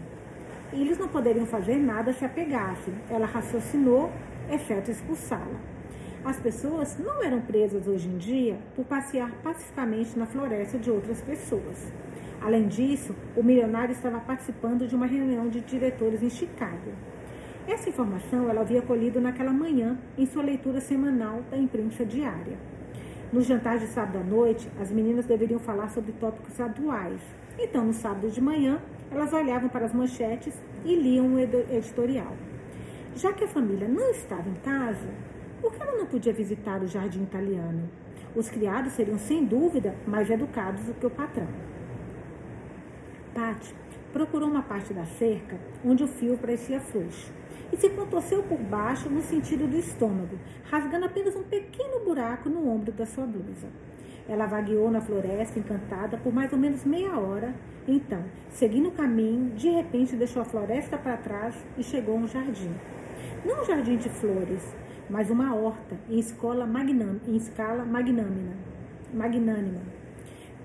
Eles 0.73 0.99
não 0.99 1.09
poderiam 1.09 1.47
fazer 1.47 1.77
nada 1.77 2.13
se 2.13 2.25
apegassem, 2.25 2.95
ela 3.11 3.27
raciocinou, 3.27 4.11
exceto 4.51 4.91
expulsá-la. 4.91 5.61
As 6.25 6.39
pessoas 6.39 6.99
não 6.99 7.23
eram 7.23 7.41
presas 7.41 7.87
hoje 7.89 8.09
em 8.09 8.17
dia 8.17 8.59
por 8.77 8.85
passear 8.85 9.31
pacificamente 9.43 10.19
na 10.19 10.25
floresta 10.25 10.79
de 10.79 10.91
outras 10.91 11.21
pessoas. 11.21 11.93
Além 12.41 12.69
disso, 12.69 13.15
o 13.37 13.43
milionário 13.43 13.93
estava 13.93 14.21
participando 14.21 14.87
de 14.87 14.95
uma 14.95 15.07
reunião 15.07 15.49
de 15.49 15.61
diretores 15.61 16.23
em 16.23 16.31
Chicago. 16.31 16.93
Essa 17.67 17.89
informação 17.89 18.49
ela 18.49 18.61
havia 18.61 18.83
colhido 18.83 19.21
naquela 19.21 19.53
manhã 19.53 19.99
em 20.19 20.27
sua 20.27 20.43
leitura 20.43 20.81
semanal 20.81 21.43
da 21.51 21.57
imprensa 21.57 22.05
diária. 22.05 22.72
No 23.33 23.41
jantar 23.41 23.79
de 23.79 23.87
sábado 23.87 24.19
à 24.19 24.23
noite, 24.23 24.69
as 24.79 24.91
meninas 24.91 25.25
deveriam 25.25 25.59
falar 25.59 25.89
sobre 25.89 26.13
tópicos 26.13 26.61
atuais. 26.61 27.19
Então, 27.59 27.87
no 27.87 27.95
sábado 27.95 28.31
de 28.31 28.43
manhã, 28.43 28.79
elas 29.11 29.33
olhavam 29.33 29.71
para 29.71 29.87
as 29.87 29.95
manchetes 29.95 30.55
e 30.85 30.95
liam 30.95 31.35
o 31.35 31.39
editorial. 31.39 32.37
Já 33.17 33.33
que 33.33 33.45
a 33.45 33.49
família 33.49 33.89
não 33.89 34.11
estava 34.11 34.47
em 34.47 34.55
casa, 34.57 35.09
por 35.63 35.73
que 35.73 35.81
ela 35.83 35.97
não 35.97 36.05
podia 36.05 36.33
visitar 36.33 36.83
o 36.83 36.87
jardim 36.87 37.23
italiano? 37.23 37.89
Os 38.37 38.51
criados 38.51 38.93
seriam, 38.93 39.19
sem 39.19 39.47
dúvida, 39.47 39.95
mais 40.07 40.29
educados 40.29 40.85
do 40.85 40.93
que 40.93 41.07
o 41.07 41.11
patrão. 41.11 41.49
Patty 43.35 43.75
procurou 44.13 44.49
uma 44.49 44.63
parte 44.63 44.93
da 44.93 45.05
cerca 45.05 45.59
onde 45.85 46.05
o 46.05 46.09
fio 46.09 46.37
parecia 46.37 46.81
frouxo 46.81 47.33
e 47.73 47.77
se 47.77 47.89
contorceu 47.91 48.43
por 48.43 48.59
baixo 48.59 49.09
no 49.09 49.23
sentido 49.23 49.67
do 49.67 49.79
estômago, 49.79 50.39
rasgando 50.65 51.07
apenas 51.07 51.35
um 51.35 51.43
pequeno 51.43 52.05
buraco 52.05 52.49
no 52.49 52.69
ombro 52.69 52.93
da 52.93 53.07
sua 53.07 53.25
blusa. 53.25 53.69
Ela 54.29 54.47
vagueou 54.47 54.91
na 54.91 55.01
floresta 55.01 55.59
encantada 55.59 56.17
por 56.19 56.33
mais 56.33 56.53
ou 56.53 56.59
menos 56.59 56.85
meia 56.85 57.19
hora. 57.19 57.55
Então, 57.89 58.23
seguindo 58.51 58.89
o 58.89 58.93
caminho, 58.93 59.51
de 59.57 59.69
repente 59.69 60.15
deixou 60.15 60.43
a 60.43 60.45
floresta 60.45 60.97
para 60.97 61.17
trás 61.17 61.57
e 61.77 61.83
chegou 61.83 62.15
a 62.17 62.19
um 62.19 62.29
jardim. 62.29 62.73
Não 63.45 63.63
um 63.63 63.65
jardim 63.65 63.97
de 63.97 64.09
flores, 64.09 64.63
mas 65.11 65.31
uma 65.31 65.55
horta 65.55 65.99
em, 66.09 66.19
escola 66.19 66.67
magnam, 66.67 67.21
em 67.27 67.37
escala 67.37 67.85
magnânima. 67.85 68.53
magnânima. 69.13 69.81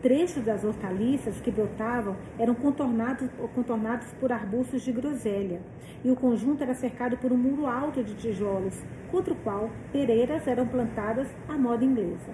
Trechos 0.02 0.44
das 0.44 0.64
hortaliças 0.64 1.42
que 1.42 1.50
brotavam 1.50 2.16
eram 2.38 2.54
contornados, 2.54 3.28
contornados 3.56 4.06
por 4.20 4.32
arbustos 4.32 4.84
de 4.84 4.92
groselha, 4.92 5.60
e 6.06 6.12
o 6.12 6.16
conjunto 6.16 6.62
era 6.62 6.76
cercado 6.76 7.18
por 7.18 7.32
um 7.32 7.38
muro 7.38 7.66
alto 7.66 8.04
de 8.04 8.14
tijolos, 8.14 8.80
contra 9.10 9.34
o 9.34 9.38
qual 9.38 9.72
pereiras 9.92 10.46
eram 10.46 10.68
plantadas 10.68 11.28
à 11.50 11.58
moda 11.58 11.84
inglesa. 11.84 12.32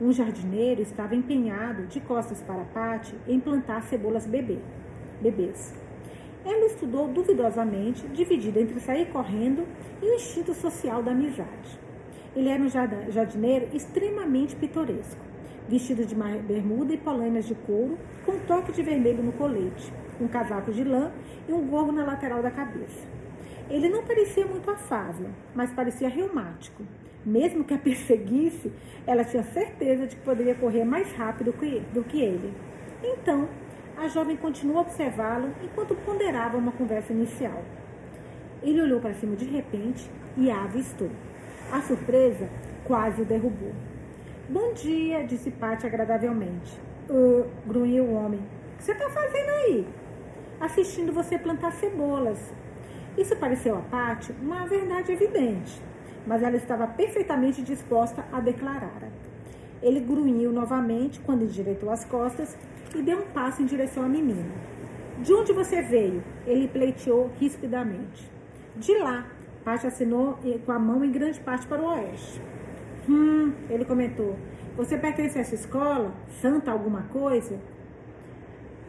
Um 0.00 0.12
jardineiro 0.12 0.80
estava 0.80 1.16
empenhado, 1.16 1.86
de 1.86 1.98
costas 1.98 2.40
para 2.40 2.62
a 2.62 2.66
pátio, 2.66 3.18
em 3.26 3.40
plantar 3.40 3.82
cebolas 3.82 4.24
bebê, 4.24 4.58
bebês. 5.20 5.74
Ela 6.44 6.66
estudou 6.66 7.08
duvidosamente, 7.08 8.06
dividida 8.08 8.60
entre 8.60 8.78
sair 8.78 9.06
correndo 9.06 9.66
e 10.00 10.06
o 10.06 10.14
instinto 10.14 10.54
social 10.54 11.02
da 11.02 11.10
amizade. 11.10 11.80
Ele 12.36 12.48
era 12.48 12.62
um 12.62 12.68
jardineiro 13.10 13.74
extremamente 13.74 14.54
pitoresco 14.54 15.26
vestido 15.68 16.04
de 16.04 16.14
bermuda 16.14 16.94
e 16.94 16.96
polainas 16.96 17.44
de 17.46 17.54
couro, 17.54 17.98
com 18.24 18.32
um 18.32 18.38
toque 18.40 18.72
de 18.72 18.82
vermelho 18.82 19.22
no 19.22 19.32
colete, 19.32 19.92
um 20.20 20.28
casaco 20.28 20.72
de 20.72 20.84
lã 20.84 21.10
e 21.48 21.52
um 21.52 21.66
gorro 21.66 21.92
na 21.92 22.04
lateral 22.04 22.42
da 22.42 22.50
cabeça. 22.50 23.06
Ele 23.68 23.88
não 23.88 24.04
parecia 24.04 24.46
muito 24.46 24.70
afável, 24.70 25.28
mas 25.54 25.72
parecia 25.72 26.08
reumático. 26.08 26.84
Mesmo 27.24 27.64
que 27.64 27.74
a 27.74 27.78
perseguisse, 27.78 28.72
ela 29.04 29.24
tinha 29.24 29.42
certeza 29.42 30.06
de 30.06 30.14
que 30.14 30.22
poderia 30.22 30.54
correr 30.54 30.84
mais 30.84 31.12
rápido 31.12 31.52
do 31.92 32.04
que 32.04 32.20
ele. 32.20 32.54
Então, 33.02 33.48
a 33.96 34.06
jovem 34.06 34.36
continuou 34.36 34.78
a 34.78 34.82
observá-lo 34.82 35.50
enquanto 35.64 35.96
ponderava 35.96 36.56
uma 36.56 36.70
conversa 36.70 37.12
inicial. 37.12 37.64
Ele 38.62 38.80
olhou 38.80 39.00
para 39.00 39.14
cima 39.14 39.34
de 39.34 39.44
repente 39.44 40.08
e 40.36 40.50
a 40.50 40.62
avistou. 40.62 41.10
A 41.72 41.80
surpresa 41.82 42.48
quase 42.84 43.22
o 43.22 43.24
derrubou. 43.24 43.72
Bom 44.48 44.72
dia, 44.74 45.24
disse 45.24 45.50
Pati 45.50 45.88
agradavelmente. 45.88 46.78
Uh, 47.10 47.50
grunhiu 47.66 48.04
o 48.04 48.14
homem. 48.14 48.38
O 48.38 48.76
que 48.76 48.84
você 48.84 48.92
está 48.92 49.10
fazendo 49.10 49.48
aí? 49.48 49.88
Assistindo 50.60 51.12
você 51.12 51.36
plantar 51.36 51.72
cebolas. 51.72 52.38
Isso 53.18 53.34
pareceu 53.34 53.76
a 53.76 53.80
Pati 53.80 54.32
uma 54.40 54.64
verdade 54.64 55.10
evidente, 55.10 55.82
mas 56.24 56.44
ela 56.44 56.54
estava 56.54 56.86
perfeitamente 56.86 57.60
disposta 57.60 58.24
a 58.32 58.38
declarar. 58.38 59.10
Ele 59.82 59.98
grunhiu 59.98 60.52
novamente 60.52 61.18
quando 61.18 61.42
endireitou 61.42 61.90
as 61.90 62.04
costas 62.04 62.56
e 62.94 63.02
deu 63.02 63.18
um 63.18 63.26
passo 63.32 63.62
em 63.62 63.66
direção 63.66 64.04
à 64.04 64.08
menina. 64.08 64.54
De 65.18 65.34
onde 65.34 65.52
você 65.52 65.82
veio? 65.82 66.22
Ele 66.46 66.68
pleiteou 66.68 67.32
rispidamente. 67.40 68.30
De 68.76 68.96
lá. 68.96 69.26
Pati 69.64 69.88
assinou 69.88 70.38
com 70.64 70.70
a 70.70 70.78
mão 70.78 71.04
em 71.04 71.10
grande 71.10 71.40
parte 71.40 71.66
para 71.66 71.82
o 71.82 71.86
oeste. 71.86 72.40
Hum, 73.08 73.52
ele 73.70 73.84
comentou. 73.84 74.36
Você 74.76 74.98
pertence 74.98 75.38
a 75.38 75.40
essa 75.40 75.54
escola? 75.54 76.12
Santa 76.40 76.70
alguma 76.70 77.02
coisa? 77.04 77.58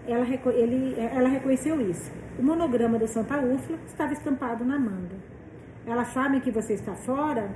Ela, 0.07 0.25
ele, 0.53 0.95
ela 0.99 1.29
reconheceu 1.29 1.79
isso. 1.81 2.11
O 2.39 2.43
monograma 2.43 2.97
do 2.97 3.07
Santa 3.07 3.37
Úrsula 3.37 3.77
estava 3.87 4.13
estampado 4.13 4.63
na 4.63 4.77
manga. 4.79 5.15
Elas 5.85 6.09
sabem 6.09 6.39
que 6.39 6.51
você 6.51 6.73
está 6.73 6.93
fora? 6.93 7.49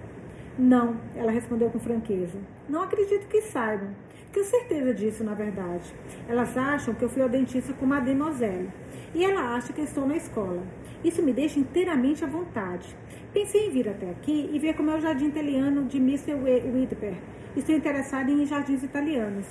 Não, 0.57 0.95
ela 1.15 1.31
respondeu 1.31 1.69
com 1.69 1.79
franqueza. 1.79 2.37
Não 2.69 2.83
acredito 2.83 3.27
que 3.27 3.41
saibam. 3.41 3.89
Tenho 4.31 4.45
certeza 4.45 4.93
disso, 4.93 5.23
na 5.23 5.33
verdade. 5.33 5.93
Elas 6.27 6.55
acham 6.57 6.93
que 6.93 7.03
eu 7.03 7.09
fui 7.09 7.21
ao 7.21 7.27
dentista 7.27 7.73
com 7.73 7.85
mademoiselle. 7.85 8.69
E 9.13 9.25
ela 9.25 9.55
acha 9.55 9.73
que 9.73 9.81
estou 9.81 10.07
na 10.07 10.15
escola. 10.15 10.63
Isso 11.03 11.21
me 11.21 11.33
deixa 11.33 11.59
inteiramente 11.59 12.23
à 12.23 12.27
vontade. 12.27 12.95
Pensei 13.33 13.67
em 13.67 13.71
vir 13.71 13.89
até 13.89 14.09
aqui 14.09 14.49
e 14.53 14.57
ver 14.59 14.73
como 14.75 14.89
é 14.89 14.95
o 14.95 15.01
jardim 15.01 15.27
italiano 15.27 15.83
de 15.83 15.97
Mr. 15.97 16.33
Whitper. 16.33 17.15
Estou 17.57 17.75
interessada 17.75 18.31
em 18.31 18.45
jardins 18.45 18.83
italianos. 18.83 19.47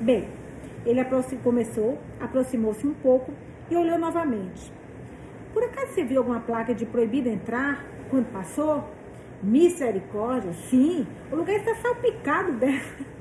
Bem, 0.00 0.28
ele 0.86 1.04
começou, 1.42 1.98
aproximou-se 2.18 2.86
um 2.86 2.94
pouco 2.94 3.32
e 3.70 3.76
olhou 3.76 3.98
novamente. 3.98 4.72
Por 5.52 5.62
acaso 5.64 5.92
você 5.92 6.04
viu 6.04 6.20
alguma 6.20 6.40
placa 6.40 6.74
de 6.74 6.86
proibido 6.86 7.28
entrar 7.28 7.84
quando 8.08 8.32
passou? 8.32 8.84
Misericórdia, 9.42 10.52
sim, 10.52 11.06
o 11.30 11.36
lugar 11.36 11.56
está 11.56 11.74
salpicado 11.74 12.52
dela. 12.52 13.17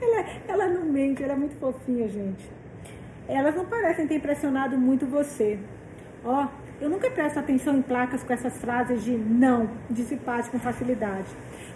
Ela, 0.00 0.26
ela, 0.48 0.68
não 0.68 0.84
mente, 0.84 1.22
ela 1.22 1.32
é 1.32 1.36
muito 1.36 1.56
fofinha, 1.56 2.08
gente. 2.08 2.50
Elas 3.28 3.54
não 3.54 3.64
parecem 3.64 4.06
ter 4.06 4.16
impressionado 4.16 4.76
muito 4.76 5.06
você. 5.06 5.58
Ó, 6.24 6.44
oh, 6.44 6.82
eu 6.82 6.88
nunca 6.88 7.10
presto 7.10 7.38
atenção 7.38 7.76
em 7.76 7.82
placas 7.82 8.22
com 8.22 8.32
essas 8.32 8.56
frases 8.58 9.04
de 9.04 9.12
não, 9.12 9.68
disse 9.90 10.16
com 10.16 10.58
facilidade. 10.58 11.28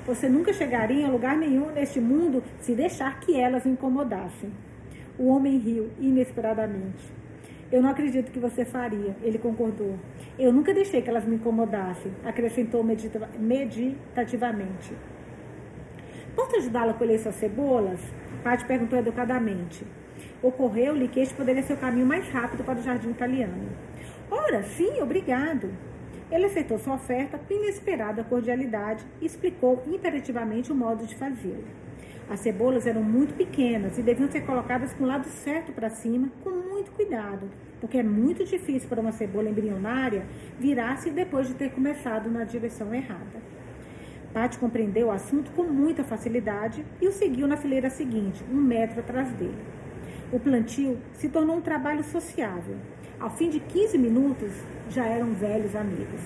Você 0.06 0.28
nunca 0.28 0.52
chegaria 0.52 1.06
em 1.06 1.10
lugar 1.10 1.36
nenhum 1.36 1.70
neste 1.70 2.00
mundo 2.00 2.42
se 2.60 2.74
deixar 2.74 3.20
que 3.20 3.38
elas 3.38 3.66
incomodassem. 3.66 4.50
O 5.18 5.28
homem 5.28 5.58
riu 5.58 5.90
inesperadamente. 6.00 7.12
Eu 7.70 7.82
não 7.82 7.90
acredito 7.90 8.30
que 8.30 8.38
você 8.38 8.64
faria, 8.64 9.16
ele 9.22 9.38
concordou. 9.38 9.96
Eu 10.38 10.52
nunca 10.52 10.74
deixei 10.74 11.02
que 11.02 11.08
elas 11.08 11.24
me 11.24 11.36
incomodassem, 11.36 12.12
acrescentou 12.24 12.84
meditativamente. 12.84 14.92
Posso 16.34 16.56
ajudá-la 16.56 16.92
a 16.92 16.94
colher 16.94 17.18
suas 17.18 17.36
cebolas? 17.36 18.00
Paty 18.42 18.64
perguntou 18.64 18.98
educadamente. 18.98 19.86
Ocorreu-lhe 20.42 21.08
que 21.08 21.20
este 21.20 21.34
poderia 21.34 21.62
ser 21.62 21.74
o 21.74 21.78
caminho 21.78 22.06
mais 22.06 22.28
rápido 22.28 22.64
para 22.64 22.78
o 22.78 22.82
jardim 22.82 23.10
italiano. 23.10 23.68
Ora, 24.30 24.62
sim, 24.62 25.00
obrigado. 25.00 25.70
Ele 26.30 26.46
aceitou 26.46 26.78
sua 26.78 26.94
oferta 26.94 27.38
com 27.38 27.54
inesperada 27.54 28.24
cordialidade 28.24 29.04
e 29.20 29.26
explicou 29.26 29.82
imperativamente 29.86 30.72
o 30.72 30.74
modo 30.74 31.06
de 31.06 31.14
fazê-lo. 31.14 31.64
As 32.28 32.40
cebolas 32.40 32.86
eram 32.86 33.02
muito 33.02 33.34
pequenas 33.34 33.98
e 33.98 34.02
deviam 34.02 34.30
ser 34.30 34.40
colocadas 34.40 34.92
com 34.94 35.04
o 35.04 35.06
lado 35.06 35.26
certo 35.28 35.72
para 35.72 35.90
cima, 35.90 36.30
com 36.42 36.50
muito 36.50 36.90
cuidado, 36.92 37.50
porque 37.80 37.98
é 37.98 38.02
muito 38.02 38.44
difícil 38.44 38.88
para 38.88 39.00
uma 39.00 39.12
cebola 39.12 39.48
embrionária 39.48 40.26
virar-se 40.58 41.10
depois 41.10 41.46
de 41.46 41.54
ter 41.54 41.70
começado 41.70 42.30
na 42.30 42.44
direção 42.44 42.94
errada. 42.94 43.42
Pat 44.34 44.58
compreendeu 44.58 45.06
o 45.06 45.10
assunto 45.12 45.52
com 45.52 45.62
muita 45.62 46.02
facilidade 46.02 46.84
e 47.00 47.06
o 47.06 47.12
seguiu 47.12 47.46
na 47.46 47.56
fileira 47.56 47.88
seguinte, 47.88 48.44
um 48.50 48.56
metro 48.56 48.98
atrás 48.98 49.30
dele. 49.34 49.56
O 50.32 50.40
plantio 50.40 50.98
se 51.12 51.28
tornou 51.28 51.58
um 51.58 51.60
trabalho 51.60 52.02
sociável. 52.02 52.76
Ao 53.20 53.30
fim 53.30 53.48
de 53.48 53.60
15 53.60 53.96
minutos, 53.96 54.52
já 54.90 55.06
eram 55.06 55.34
velhos 55.34 55.76
amigos. 55.76 56.20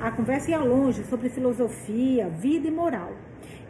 A 0.00 0.10
conversa 0.10 0.50
ia 0.50 0.58
longe 0.58 1.04
sobre 1.04 1.28
filosofia, 1.28 2.28
vida 2.28 2.66
e 2.66 2.70
moral. 2.72 3.12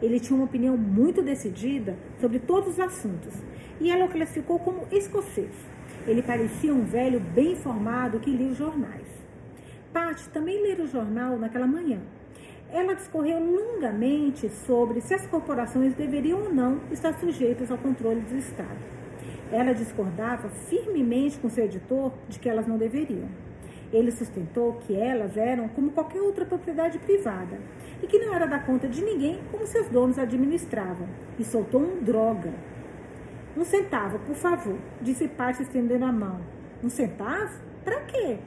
Ele 0.01 0.19
tinha 0.19 0.35
uma 0.35 0.45
opinião 0.45 0.75
muito 0.75 1.21
decidida 1.21 1.95
sobre 2.19 2.39
todos 2.39 2.73
os 2.73 2.79
assuntos 2.79 3.35
e 3.79 3.91
ela 3.91 4.05
o 4.05 4.09
classificou 4.09 4.57
como 4.57 4.87
escocês. 4.91 5.53
Ele 6.07 6.23
parecia 6.23 6.73
um 6.73 6.83
velho 6.83 7.19
bem 7.19 7.51
informado 7.51 8.19
que 8.19 8.31
lia 8.31 8.49
os 8.49 8.57
jornais. 8.57 9.07
Pat 9.93 10.19
também 10.29 10.63
lera 10.63 10.83
o 10.83 10.87
jornal 10.87 11.37
naquela 11.37 11.67
manhã. 11.67 11.99
Ela 12.71 12.95
discorreu 12.95 13.39
longamente 13.39 14.49
sobre 14.49 14.99
se 15.01 15.13
as 15.13 15.25
corporações 15.27 15.93
deveriam 15.93 16.43
ou 16.43 16.53
não 16.53 16.81
estar 16.91 17.13
sujeitas 17.17 17.71
ao 17.71 17.77
controle 17.77 18.21
do 18.21 18.35
Estado. 18.35 18.77
Ela 19.51 19.73
discordava 19.73 20.49
firmemente 20.49 21.39
com 21.39 21.49
seu 21.49 21.65
editor 21.65 22.11
de 22.27 22.37
que 22.37 22.49
elas 22.49 22.67
não 22.67 22.77
deveriam. 22.77 23.29
Ele 23.91 24.11
sustentou 24.11 24.73
que 24.73 24.93
elas 24.93 25.37
eram 25.37 25.69
como 25.69 25.91
qualquer 25.91 26.21
outra 26.21 26.45
propriedade 26.45 26.99
privada 26.99 27.57
e 28.03 28.07
que 28.07 28.19
não 28.19 28.33
era 28.33 28.45
da 28.45 28.59
conta 28.59 28.87
de 28.87 29.01
ninguém 29.01 29.39
como 29.49 29.65
seus 29.65 29.87
donos 29.87 30.19
administravam, 30.19 31.07
e 31.39 31.43
soltou 31.43 31.81
um 31.81 32.03
droga. 32.03 32.53
Um 33.55 33.63
centavo, 33.63 34.19
por 34.19 34.35
favor, 34.35 34.77
disse 35.01 35.27
Paty 35.27 35.63
estendendo 35.63 36.05
a 36.05 36.11
mão. 36.11 36.41
Um 36.83 36.89
centavo? 36.89 37.59
Para 37.83 38.01
quê? 38.01 38.37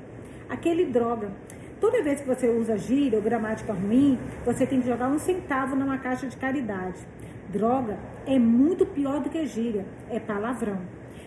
Aquele 0.48 0.84
droga. 0.84 1.32
Toda 1.80 2.02
vez 2.02 2.20
que 2.20 2.28
você 2.28 2.46
usa 2.46 2.76
gíria 2.76 3.16
ou 3.16 3.24
gramática 3.24 3.72
ruim, 3.72 4.18
você 4.44 4.66
tem 4.66 4.82
que 4.82 4.86
jogar 4.86 5.08
um 5.08 5.18
centavo 5.18 5.74
numa 5.74 5.96
caixa 5.96 6.26
de 6.26 6.36
caridade. 6.36 7.00
Droga 7.48 7.98
é 8.26 8.38
muito 8.38 8.84
pior 8.84 9.20
do 9.20 9.30
que 9.30 9.46
gíria, 9.46 9.86
é 10.10 10.20
palavrão. 10.20 10.78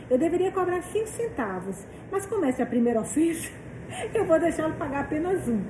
Eu 0.09 0.17
deveria 0.17 0.51
cobrar 0.51 0.83
cinco 0.83 1.07
centavos, 1.07 1.87
mas 2.11 2.27
como 2.27 2.45
essa 2.45 2.61
é 2.61 2.65
a 2.65 2.67
primeira 2.67 3.01
ofensa, 3.01 3.51
eu 4.13 4.25
vou 4.25 4.39
deixá-lo 4.39 4.75
pagar 4.75 5.01
apenas 5.01 5.47
um. 5.47 5.63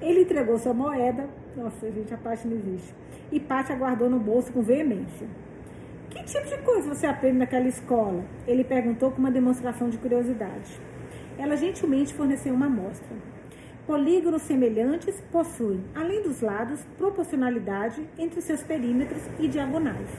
Ele 0.00 0.20
entregou 0.20 0.56
sua 0.58 0.72
moeda. 0.72 1.28
Nossa, 1.56 1.90
gente, 1.90 2.14
a 2.14 2.16
Paty 2.16 2.46
não 2.46 2.56
existe. 2.56 2.94
E 3.32 3.40
Paty 3.40 3.72
aguardou 3.72 4.08
no 4.08 4.20
bolso 4.20 4.52
com 4.52 4.62
veemência. 4.62 5.26
Que 6.08 6.22
tipo 6.22 6.46
de 6.46 6.58
coisa 6.58 6.94
você 6.94 7.06
aprende 7.06 7.38
naquela 7.38 7.66
escola? 7.66 8.24
Ele 8.46 8.62
perguntou 8.62 9.10
com 9.10 9.18
uma 9.18 9.30
demonstração 9.30 9.90
de 9.90 9.98
curiosidade. 9.98 10.80
Ela 11.36 11.56
gentilmente 11.56 12.14
forneceu 12.14 12.54
uma 12.54 12.66
amostra. 12.66 13.16
Polígonos 13.88 14.42
semelhantes 14.42 15.18
possuem, 15.32 15.82
além 15.94 16.20
dos 16.22 16.42
lados, 16.42 16.78
proporcionalidade 16.98 18.06
entre 18.18 18.42
seus 18.42 18.62
perímetros 18.62 19.22
e 19.38 19.48
diagonais. 19.48 20.10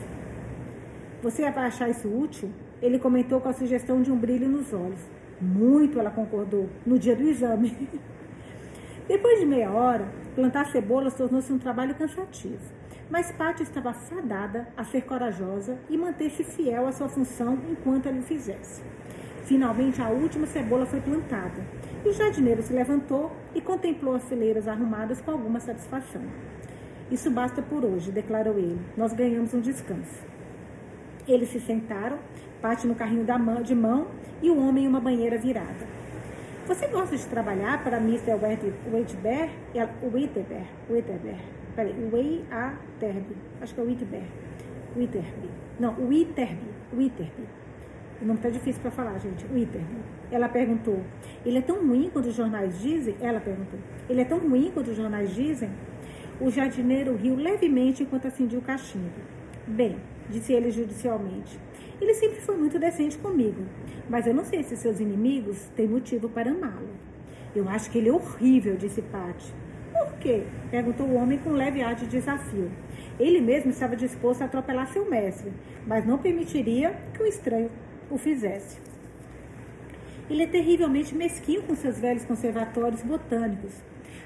Você 1.22 1.48
vai 1.48 1.68
achar 1.68 1.88
isso 1.88 2.08
útil? 2.08 2.50
Ele 2.82 2.98
comentou 2.98 3.40
com 3.40 3.48
a 3.48 3.52
sugestão 3.52 4.02
de 4.02 4.10
um 4.10 4.16
brilho 4.16 4.48
nos 4.48 4.72
olhos. 4.72 4.98
Muito, 5.40 6.00
ela 6.00 6.10
concordou, 6.10 6.68
no 6.84 6.98
dia 6.98 7.14
do 7.14 7.22
exame. 7.22 7.88
Depois 9.06 9.38
de 9.38 9.46
meia 9.46 9.70
hora, 9.70 10.08
plantar 10.34 10.66
cebolas 10.72 11.14
tornou-se 11.14 11.52
um 11.52 11.58
trabalho 11.58 11.94
cansativo. 11.94 12.74
Mas 13.08 13.30
Paty 13.30 13.62
estava 13.62 13.92
fadada 13.92 14.66
a 14.76 14.82
ser 14.82 15.02
corajosa 15.02 15.78
e 15.88 15.96
manter-se 15.96 16.42
fiel 16.42 16.88
à 16.88 16.92
sua 16.92 17.08
função 17.08 17.56
enquanto 17.70 18.08
ela 18.08 18.18
o 18.18 18.22
fizesse. 18.22 18.82
Finalmente, 19.50 20.00
a 20.00 20.08
última 20.08 20.46
cebola 20.46 20.86
foi 20.86 21.00
plantada. 21.00 21.60
E 22.04 22.08
o 22.08 22.12
jardineiro 22.12 22.62
se 22.62 22.72
levantou 22.72 23.32
e 23.52 23.60
contemplou 23.60 24.14
as 24.14 24.22
fileiras 24.28 24.68
arrumadas 24.68 25.20
com 25.20 25.32
alguma 25.32 25.58
satisfação. 25.58 26.22
Isso 27.10 27.28
basta 27.32 27.60
por 27.60 27.84
hoje, 27.84 28.12
declarou 28.12 28.56
ele. 28.56 28.78
Nós 28.96 29.12
ganhamos 29.12 29.52
um 29.52 29.60
descanso. 29.60 30.24
Eles 31.26 31.48
se 31.48 31.58
sentaram, 31.58 32.20
Paty 32.62 32.86
no 32.86 32.94
carrinho 32.94 33.26
de 33.64 33.74
mão 33.74 34.06
e 34.40 34.48
o 34.50 34.56
homem 34.56 34.84
em 34.84 34.86
uma 34.86 35.00
banheira 35.00 35.36
virada. 35.36 35.84
Você 36.68 36.86
gosta 36.86 37.16
de 37.16 37.26
trabalhar 37.26 37.82
para 37.82 37.96
Mr. 37.96 38.34
Whitber? 38.34 39.50
Whitber, 40.12 40.64
Whitber, 40.88 41.36
peraí, 41.74 41.94
Waiterby, 42.12 43.36
acho 43.60 43.74
que 43.74 43.80
é 43.80 43.84
Whitber, 43.84 44.22
Whitterby, 44.96 45.50
não, 45.80 45.94
Whitterby, 45.94 46.70
Whitterby. 46.92 47.59
O 48.20 48.24
nome 48.26 48.38
tá 48.38 48.50
difícil 48.50 48.82
para 48.82 48.90
falar, 48.90 49.18
gente. 49.18 49.46
Whitterby. 49.46 49.96
Ela 50.30 50.48
perguntou: 50.48 51.02
Ele 51.44 51.58
é 51.58 51.62
tão 51.62 51.86
ruim 51.86 52.10
quanto 52.12 52.28
os 52.28 52.34
jornais 52.34 52.78
dizem? 52.78 53.16
Ela 53.20 53.40
perguntou: 53.40 53.78
Ele 54.08 54.20
é 54.20 54.24
tão 54.24 54.38
ruim 54.38 54.70
quanto 54.72 54.90
os 54.90 54.96
jornais 54.96 55.34
dizem? 55.34 55.70
O 56.40 56.50
jardineiro 56.50 57.16
riu 57.16 57.34
levemente 57.34 58.02
enquanto 58.02 58.26
acendia 58.26 58.58
o 58.58 58.62
cachimbo. 58.62 59.10
Bem, 59.66 59.96
disse 60.28 60.52
ele 60.52 60.70
judicialmente, 60.70 61.58
ele 62.00 62.14
sempre 62.14 62.40
foi 62.40 62.56
muito 62.56 62.78
decente 62.78 63.18
comigo, 63.18 63.62
mas 64.08 64.26
eu 64.26 64.32
não 64.32 64.44
sei 64.44 64.62
se 64.62 64.76
seus 64.76 65.00
inimigos 65.00 65.66
têm 65.76 65.86
motivo 65.86 66.28
para 66.28 66.50
amá-lo. 66.50 66.88
Eu 67.54 67.68
acho 67.68 67.90
que 67.90 67.98
ele 67.98 68.08
é 68.08 68.12
horrível, 68.12 68.76
disse 68.76 69.02
Patty. 69.02 69.52
Por 69.92 70.12
quê? 70.18 70.44
Perguntou 70.70 71.06
o 71.06 71.14
homem 71.14 71.38
com 71.38 71.50
leve 71.50 71.82
ar 71.82 71.94
de 71.94 72.06
desafio. 72.06 72.70
Ele 73.18 73.40
mesmo 73.40 73.70
estava 73.70 73.94
disposto 73.94 74.40
a 74.40 74.46
atropelar 74.46 74.90
seu 74.92 75.08
mestre, 75.10 75.52
mas 75.86 76.06
não 76.06 76.16
permitiria 76.16 76.96
que 77.12 77.22
um 77.22 77.26
estranho 77.26 77.70
o 78.10 78.18
fizesse. 78.18 78.78
Ele 80.28 80.42
é 80.42 80.46
terrivelmente 80.46 81.14
mesquinho 81.14 81.62
com 81.62 81.74
seus 81.74 81.98
velhos 81.98 82.24
conservatórios 82.24 83.02
botânicos. 83.02 83.72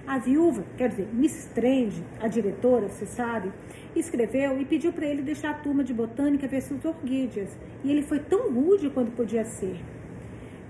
A 0.06 0.18
viúva, 0.18 0.62
quer 0.76 0.90
dizer, 0.90 1.08
Miss 1.12 1.46
Strange, 1.46 2.04
a 2.20 2.28
diretora, 2.28 2.88
você 2.88 3.06
sabe, 3.06 3.50
escreveu 3.96 4.60
e 4.60 4.64
pediu 4.66 4.92
para 4.92 5.06
ele 5.06 5.22
deixar 5.22 5.50
a 5.50 5.54
turma 5.54 5.82
de 5.82 5.94
botânica 5.94 6.46
ver 6.46 6.60
suas 6.60 6.84
orquídeas. 6.84 7.48
E 7.82 7.90
ele 7.90 8.02
foi 8.02 8.18
tão 8.18 8.52
rude 8.52 8.90
quanto 8.90 9.12
podia 9.12 9.44
ser. 9.44 9.78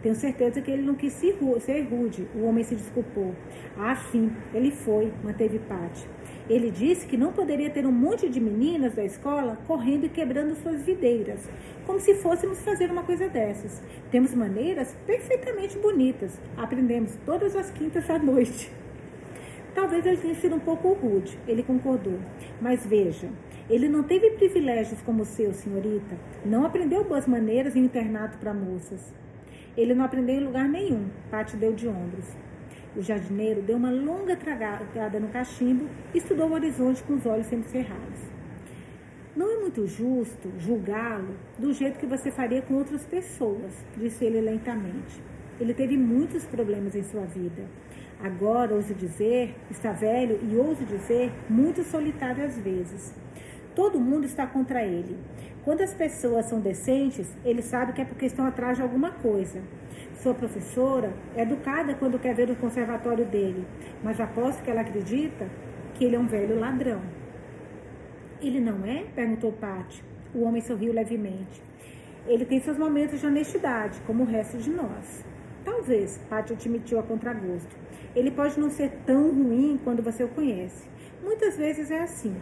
Tenho 0.04 0.14
certeza 0.14 0.60
que 0.60 0.70
ele 0.70 0.82
não 0.82 0.94
quis 0.94 1.14
ser 1.14 1.32
rude. 1.90 2.28
O 2.34 2.44
homem 2.44 2.62
se 2.62 2.74
desculpou. 2.74 3.34
Ah, 3.74 3.96
sim, 3.96 4.30
ele 4.52 4.70
foi, 4.70 5.10
manteve 5.22 5.58
Patti. 5.58 6.06
Ele 6.46 6.70
disse 6.70 7.06
que 7.06 7.16
não 7.16 7.32
poderia 7.32 7.70
ter 7.70 7.86
um 7.86 7.90
monte 7.90 8.28
de 8.28 8.38
meninas 8.38 8.92
da 8.94 9.02
escola 9.02 9.58
correndo 9.66 10.04
e 10.04 10.10
quebrando 10.10 10.56
suas 10.56 10.82
videiras, 10.82 11.48
como 11.86 11.98
se 11.98 12.16
fôssemos 12.16 12.60
fazer 12.60 12.90
uma 12.90 13.02
coisa 13.02 13.30
dessas. 13.30 13.82
Temos 14.10 14.34
maneiras 14.34 14.94
perfeitamente 15.06 15.78
bonitas. 15.78 16.38
Aprendemos 16.54 17.16
todas 17.24 17.56
as 17.56 17.70
quintas 17.70 18.10
à 18.10 18.18
noite. 18.18 18.70
Talvez 19.74 20.04
ele 20.04 20.18
tenha 20.18 20.34
sido 20.34 20.56
um 20.56 20.60
pouco 20.60 20.92
rude, 20.92 21.38
ele 21.48 21.62
concordou. 21.62 22.20
Mas 22.60 22.84
veja, 22.84 23.30
ele 23.70 23.88
não 23.88 24.02
teve 24.02 24.32
privilégios 24.32 25.00
como 25.00 25.22
o 25.22 25.24
seu, 25.24 25.54
senhorita. 25.54 26.14
Não 26.44 26.66
aprendeu 26.66 27.02
boas 27.04 27.26
maneiras 27.26 27.74
em 27.74 27.86
internato 27.86 28.36
para 28.36 28.52
moças. 28.52 29.23
Ele 29.76 29.94
não 29.94 30.04
aprendeu 30.04 30.36
em 30.36 30.44
lugar 30.44 30.68
nenhum. 30.68 31.08
Pati 31.30 31.56
deu 31.56 31.72
de 31.72 31.88
ombros. 31.88 32.26
O 32.96 33.02
jardineiro 33.02 33.60
deu 33.60 33.76
uma 33.76 33.90
longa 33.90 34.36
tragada 34.36 35.18
no 35.18 35.28
cachimbo 35.28 35.88
e 36.14 36.18
estudou 36.18 36.48
o 36.48 36.52
horizonte 36.52 37.02
com 37.02 37.14
os 37.14 37.26
olhos 37.26 37.46
semicerrados. 37.46 38.20
Não 39.36 39.50
é 39.50 39.60
muito 39.60 39.84
justo 39.84 40.52
julgá-lo 40.58 41.34
do 41.58 41.72
jeito 41.72 41.98
que 41.98 42.06
você 42.06 42.30
faria 42.30 42.62
com 42.62 42.74
outras 42.74 43.04
pessoas, 43.04 43.72
disse 43.96 44.24
ele 44.24 44.40
lentamente. 44.40 45.20
Ele 45.58 45.74
teve 45.74 45.96
muitos 45.96 46.44
problemas 46.46 46.94
em 46.94 47.02
sua 47.02 47.24
vida. 47.26 47.64
Agora, 48.20 48.74
ouso 48.74 48.94
dizer, 48.94 49.56
está 49.68 49.90
velho 49.90 50.38
e 50.40 50.56
ouso 50.56 50.84
dizer, 50.84 51.32
muito 51.50 51.82
solitário 51.82 52.44
às 52.44 52.56
vezes. 52.60 53.12
Todo 53.74 53.98
mundo 54.00 54.24
está 54.24 54.46
contra 54.46 54.84
ele. 54.84 55.18
Quando 55.64 55.80
as 55.80 55.92
pessoas 55.92 56.46
são 56.46 56.60
decentes, 56.60 57.26
ele 57.44 57.62
sabe 57.62 57.92
que 57.92 58.00
é 58.00 58.04
porque 58.04 58.26
estão 58.26 58.46
atrás 58.46 58.76
de 58.76 58.82
alguma 58.82 59.10
coisa. 59.10 59.60
Sua 60.22 60.32
professora 60.32 61.12
é 61.34 61.42
educada 61.42 61.94
quando 61.94 62.18
quer 62.18 62.34
ver 62.34 62.50
o 62.50 62.56
conservatório 62.56 63.24
dele, 63.24 63.66
mas 64.02 64.20
aposto 64.20 64.62
que 64.62 64.70
ela 64.70 64.82
acredita 64.82 65.48
que 65.94 66.04
ele 66.04 66.16
é 66.16 66.18
um 66.18 66.26
velho 66.26 66.58
ladrão. 66.58 67.00
Ele 68.40 68.60
não 68.60 68.84
é? 68.84 69.04
perguntou 69.14 69.52
Patti. 69.52 70.04
O 70.34 70.42
homem 70.42 70.60
sorriu 70.60 70.92
levemente. 70.92 71.62
Ele 72.26 72.44
tem 72.44 72.60
seus 72.60 72.78
momentos 72.78 73.20
de 73.20 73.26
honestidade, 73.26 74.00
como 74.06 74.22
o 74.22 74.26
resto 74.26 74.56
de 74.58 74.70
nós. 74.70 75.24
Talvez, 75.64 76.20
Patti 76.28 76.52
admitiu 76.52 76.98
a 76.98 77.02
contragosto. 77.02 77.74
Ele 78.14 78.30
pode 78.30 78.58
não 78.60 78.70
ser 78.70 78.90
tão 79.04 79.30
ruim 79.30 79.80
quando 79.82 80.02
você 80.02 80.22
o 80.22 80.28
conhece. 80.28 80.93
Muitas 81.24 81.56
vezes 81.56 81.90
é 81.90 82.02
assim. 82.02 82.36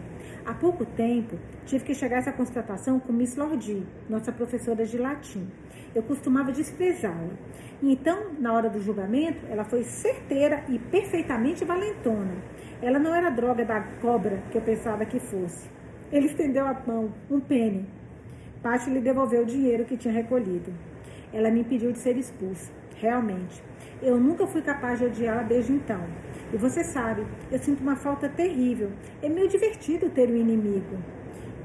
Há 0.45 0.53
pouco 0.53 0.85
tempo, 0.85 1.39
tive 1.65 1.85
que 1.85 1.95
chegar 1.95 2.17
a 2.17 2.19
essa 2.19 2.33
constatação 2.33 2.99
com 2.99 3.13
Miss 3.13 3.37
Lordi, 3.37 3.81
nossa 4.09 4.29
professora 4.29 4.85
de 4.85 4.97
latim. 4.97 5.49
Eu 5.95 6.03
costumava 6.03 6.51
desprezá-la. 6.51 7.31
Então, 7.81 8.33
na 8.37 8.51
hora 8.51 8.69
do 8.69 8.81
julgamento, 8.81 9.45
ela 9.49 9.63
foi 9.63 9.83
certeira 9.83 10.65
e 10.67 10.77
perfeitamente 10.77 11.63
valentona. 11.63 12.35
Ela 12.81 12.99
não 12.99 13.15
era 13.15 13.29
droga 13.29 13.63
da 13.63 13.79
cobra 14.01 14.43
que 14.51 14.57
eu 14.57 14.61
pensava 14.61 15.05
que 15.05 15.17
fosse. 15.17 15.69
Ele 16.11 16.25
estendeu 16.25 16.67
a 16.67 16.73
mão, 16.85 17.13
um 17.31 17.39
pene. 17.39 17.87
Paty 18.61 18.89
lhe 18.89 18.99
devolveu 18.99 19.43
o 19.43 19.45
dinheiro 19.45 19.85
que 19.85 19.95
tinha 19.95 20.13
recolhido. 20.13 20.73
Ela 21.31 21.49
me 21.49 21.61
impediu 21.61 21.93
de 21.93 21.99
ser 21.99 22.17
expulsa. 22.17 22.69
Realmente, 22.95 23.63
eu 24.01 24.17
nunca 24.17 24.45
fui 24.47 24.61
capaz 24.61 24.99
de 24.99 25.05
odiá-la 25.05 25.43
desde 25.43 25.73
então. 25.73 26.01
E 26.53 26.57
você 26.57 26.83
sabe, 26.83 27.25
eu 27.51 27.57
sinto 27.57 27.81
uma 27.81 27.95
falta 27.95 28.29
terrível. 28.29 28.91
É 29.21 29.29
meio 29.29 29.47
divertido 29.47 30.09
ter 30.09 30.29
um 30.29 30.35
inimigo. 30.35 30.97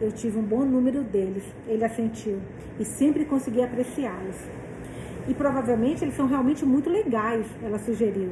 Eu 0.01 0.13
tive 0.13 0.39
um 0.39 0.43
bom 0.43 0.65
número 0.65 1.03
deles, 1.03 1.45
ele 1.67 1.85
assentiu, 1.85 2.41
e 2.79 2.85
sempre 2.85 3.25
consegui 3.25 3.63
apreciá-los. 3.63 4.37
E 5.27 5.35
provavelmente 5.35 6.05
eles 6.05 6.15
são 6.15 6.27
realmente 6.27 6.65
muito 6.65 6.89
legais, 6.89 7.47
ela 7.63 7.79
sugeriu. 7.79 8.31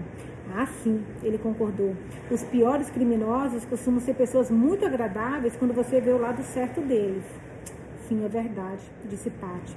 Ah, 0.54 0.66
sim, 0.66 1.04
ele 1.22 1.36
concordou. 1.36 1.94
Os 2.30 2.42
piores 2.44 2.88
criminosos 2.88 3.64
costumam 3.64 4.00
ser 4.00 4.14
pessoas 4.14 4.50
muito 4.50 4.86
agradáveis 4.86 5.56
quando 5.56 5.74
você 5.74 6.00
vê 6.00 6.10
o 6.10 6.18
lado 6.18 6.42
certo 6.42 6.80
deles. 6.80 7.24
Sim, 8.08 8.24
é 8.24 8.28
verdade, 8.28 8.82
disse 9.08 9.30
Patty. 9.30 9.76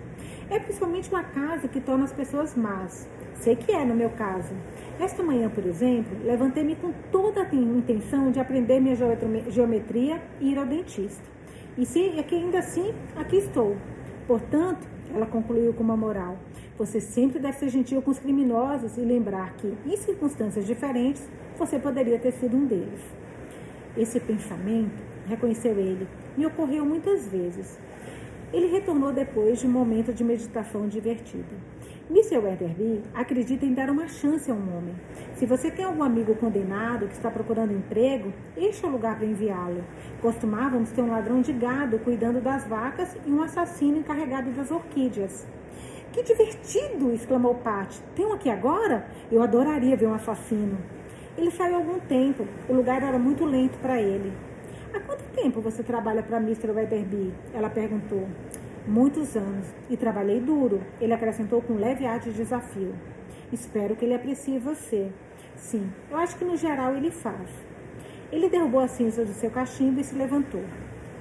É 0.52 0.60
principalmente 0.60 1.10
uma 1.10 1.24
casa 1.24 1.68
que 1.68 1.82
torna 1.82 2.04
as 2.04 2.14
pessoas 2.14 2.56
más. 2.56 3.10
Sei 3.34 3.56
que 3.56 3.72
é 3.72 3.84
no 3.84 3.96
meu 3.96 4.12
caso. 4.12 4.54
Esta 5.00 5.24
manhã, 5.24 5.50
por 5.50 5.66
exemplo, 5.66 6.16
levantei-me 6.24 6.76
com 6.76 6.92
toda 7.12 7.42
a 7.42 7.56
intenção 7.56 8.30
de 8.30 8.40
aprender 8.40 8.80
minha 8.80 8.96
geometria 9.50 10.22
e 10.40 10.52
ir 10.52 10.60
ao 10.60 10.66
dentista. 10.66 11.24
E 11.76 11.86
se 11.86 12.20
é 12.20 12.22
que 12.22 12.36
ainda 12.36 12.60
assim, 12.60 12.94
aqui 13.16 13.38
estou. 13.38 13.76
Portanto, 14.28 14.88
ela 15.12 15.26
concluiu 15.26 15.74
com 15.74 15.84
uma 15.84 15.98
moral. 15.98 16.38
Você 16.78 17.00
sempre 17.00 17.40
deve 17.40 17.58
ser 17.58 17.70
gentil 17.70 18.00
com 18.02 18.12
os 18.12 18.20
criminosos 18.20 18.96
e 18.98 19.02
lembrar 19.02 19.54
que, 19.56 19.76
em 19.86 19.98
circunstâncias 19.98 20.68
diferentes, 20.68 21.28
você 21.58 21.80
poderia 21.80 22.20
ter 22.20 22.34
sido 22.34 22.56
um 22.56 22.66
deles. 22.66 23.02
Esse 23.98 24.20
pensamento, 24.20 25.02
reconheceu 25.26 25.72
ele, 25.80 26.08
me 26.38 26.46
ocorreu 26.46 26.86
muitas 26.86 27.28
vezes. 27.28 27.80
Ele 28.52 28.68
retornou 28.68 29.14
depois 29.14 29.60
de 29.60 29.68
um 29.68 29.72
momento 29.72 30.12
de 30.12 30.24
meditação 30.24 30.88
divertida. 30.88 31.56
Mr. 32.10 32.40
Weatherby 32.40 33.04
acredita 33.14 33.64
em 33.64 33.74
dar 33.76 33.92
uma 33.92 34.08
chance 34.08 34.50
a 34.50 34.54
um 34.56 34.78
homem. 34.78 34.96
Se 35.36 35.46
você 35.46 35.70
tem 35.70 35.86
algum 35.86 36.02
amigo 36.02 36.34
condenado 36.34 37.08
que 37.08 37.14
está 37.14 37.30
procurando 37.30 37.72
emprego, 37.72 38.34
este 38.58 38.84
é 38.84 38.88
o 38.88 38.92
lugar 38.92 39.18
para 39.18 39.28
enviá-lo. 39.28 39.84
Costumávamos 40.20 40.90
ter 40.90 41.04
um 41.04 41.12
ladrão 41.12 41.42
de 41.42 41.54
gado 41.54 42.00
cuidando 42.00 42.42
das 42.42 42.66
vacas 42.66 43.16
e 43.24 43.30
um 43.30 43.44
assassino 43.44 43.98
encarregado 43.98 44.50
das 44.50 44.72
orquídeas. 44.72 45.46
Que 46.12 46.24
divertido! 46.24 47.14
exclamou 47.14 47.54
Pat. 47.54 47.96
Tem 48.16 48.26
um 48.26 48.34
aqui 48.34 48.50
agora? 48.50 49.06
Eu 49.32 49.44
adoraria 49.44 49.96
ver 49.96 50.08
um 50.08 50.16
assassino. 50.16 50.80
Ele 51.38 51.52
saiu 51.52 51.76
algum 51.76 52.00
tempo. 52.00 52.48
O 52.68 52.74
lugar 52.74 53.04
era 53.04 53.20
muito 53.20 53.46
lento 53.46 53.78
para 53.78 54.02
ele. 54.02 54.34
Há 54.94 55.00
quanto 55.00 55.24
tempo 55.36 55.62
você 55.62 55.84
trabalha 55.84 56.24
para 56.24 56.38
Mr. 56.38 56.72
Weatherby? 56.72 57.34
Ela 57.54 57.70
perguntou. 57.70 58.28
Muitos 58.88 59.36
anos. 59.36 59.68
E 59.90 59.96
trabalhei 59.96 60.40
duro. 60.40 60.82
Ele 61.00 61.14
acrescentou 61.14 61.62
com 61.62 61.76
leve 61.76 62.06
ar 62.06 62.20
de 62.20 62.34
desafio. 62.34 62.96
Espero 63.52 63.96
que 63.96 64.06
ele 64.06 64.16
aprecie 64.16 64.58
você. 64.58 65.12
Sim, 65.56 65.92
eu 66.10 66.18
acho 66.18 66.38
que 66.38 66.46
no 66.46 66.56
geral 66.56 66.96
ele 66.96 67.12
faz. 67.12 67.50
Ele 68.32 68.50
derrubou 68.50 68.80
as 68.80 68.92
cinzas 68.92 69.28
do 69.28 69.34
seu 69.34 69.52
cachimbo 69.52 70.00
e 70.00 70.04
se 70.04 70.16
levantou. 70.16 70.64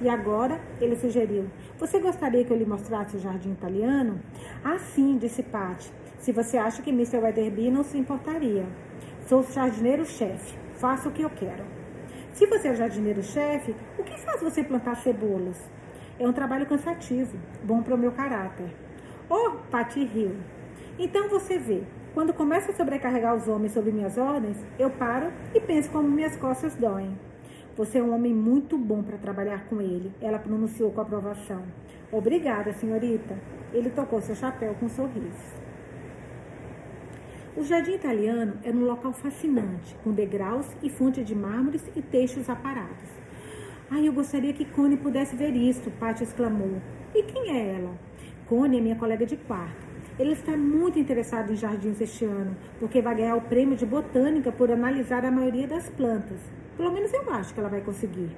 E 0.01 0.07
agora, 0.07 0.59
ele 0.79 0.95
sugeriu: 0.95 1.45
Você 1.77 1.99
gostaria 1.99 2.45
que 2.45 2.51
eu 2.51 2.57
lhe 2.57 2.65
mostrasse 2.65 3.17
o 3.17 3.19
jardim 3.19 3.51
italiano? 3.51 4.19
Ah, 4.63 4.79
sim, 4.79 5.17
disse 5.17 5.43
Pat. 5.43 5.83
Se 6.19 6.31
você 6.31 6.57
acha 6.57 6.81
que 6.81 6.89
Mr. 6.89 7.17
Weatherby 7.17 7.69
não 7.69 7.83
se 7.83 7.97
importaria. 7.97 8.65
Sou 9.27 9.43
jardineiro-chefe. 9.43 10.57
Faça 10.75 11.09
o 11.09 11.11
que 11.11 11.21
eu 11.21 11.29
quero. 11.29 11.78
Se 12.33 12.45
você 12.45 12.69
é 12.69 12.75
jardineiro-chefe, 12.75 13.75
o 13.97 14.03
que 14.03 14.17
faz 14.19 14.41
você 14.41 14.63
plantar 14.63 14.95
cebolas? 14.97 15.57
É 16.19 16.27
um 16.27 16.33
trabalho 16.33 16.65
cansativo, 16.65 17.37
bom 17.63 17.81
para 17.81 17.95
o 17.95 17.97
meu 17.97 18.11
caráter. 18.11 18.69
Oh, 19.29 19.51
Pati 19.69 20.03
riu. 20.05 20.35
Então 20.97 21.29
você 21.29 21.57
vê, 21.57 21.83
quando 22.13 22.33
começo 22.33 22.71
a 22.71 22.73
sobrecarregar 22.73 23.35
os 23.35 23.47
homens 23.47 23.73
sob 23.73 23.91
minhas 23.91 24.17
ordens, 24.17 24.57
eu 24.77 24.89
paro 24.89 25.31
e 25.53 25.59
penso 25.59 25.89
como 25.91 26.09
minhas 26.09 26.35
costas 26.35 26.75
doem. 26.75 27.17
Você 27.75 27.99
é 27.99 28.03
um 28.03 28.13
homem 28.13 28.33
muito 28.33 28.77
bom 28.77 29.01
para 29.01 29.17
trabalhar 29.17 29.65
com 29.65 29.81
ele, 29.81 30.11
ela 30.21 30.39
pronunciou 30.39 30.91
com 30.91 31.01
aprovação. 31.01 31.63
Obrigada, 32.11 32.73
senhorita. 32.73 33.37
Ele 33.73 33.89
tocou 33.89 34.21
seu 34.21 34.35
chapéu 34.35 34.75
com 34.79 34.87
um 34.87 34.89
sorriso. 34.89 35.68
O 37.59 37.63
jardim 37.65 37.95
italiano 37.95 38.53
era 38.63 38.73
um 38.73 38.85
local 38.85 39.11
fascinante, 39.11 39.93
com 40.01 40.13
degraus 40.13 40.65
e 40.81 40.89
fonte 40.89 41.21
de 41.25 41.35
mármores 41.35 41.83
e 41.93 42.01
teixos 42.01 42.49
aparados. 42.49 43.09
Ai, 43.91 44.07
eu 44.07 44.13
gostaria 44.13 44.53
que 44.53 44.63
Cone 44.63 44.95
pudesse 44.95 45.35
ver 45.35 45.53
isto, 45.53 45.91
Paty 45.91 46.23
exclamou. 46.23 46.81
E 47.13 47.21
quem 47.21 47.51
é 47.51 47.75
ela? 47.75 47.91
Cone 48.47 48.77
é 48.77 48.81
minha 48.81 48.95
colega 48.95 49.25
de 49.25 49.35
quarto. 49.35 49.85
Ele 50.17 50.31
está 50.31 50.55
muito 50.55 50.97
interessado 50.97 51.51
em 51.51 51.57
jardins 51.57 51.99
este 51.99 52.23
ano, 52.23 52.55
porque 52.79 53.01
vai 53.01 53.13
ganhar 53.13 53.35
o 53.35 53.41
prêmio 53.41 53.75
de 53.75 53.85
botânica 53.85 54.53
por 54.53 54.71
analisar 54.71 55.25
a 55.25 55.31
maioria 55.31 55.67
das 55.67 55.89
plantas. 55.89 56.39
Pelo 56.77 56.93
menos 56.93 57.11
eu 57.13 57.29
acho 57.29 57.53
que 57.53 57.59
ela 57.59 57.67
vai 57.67 57.81
conseguir. 57.81 58.29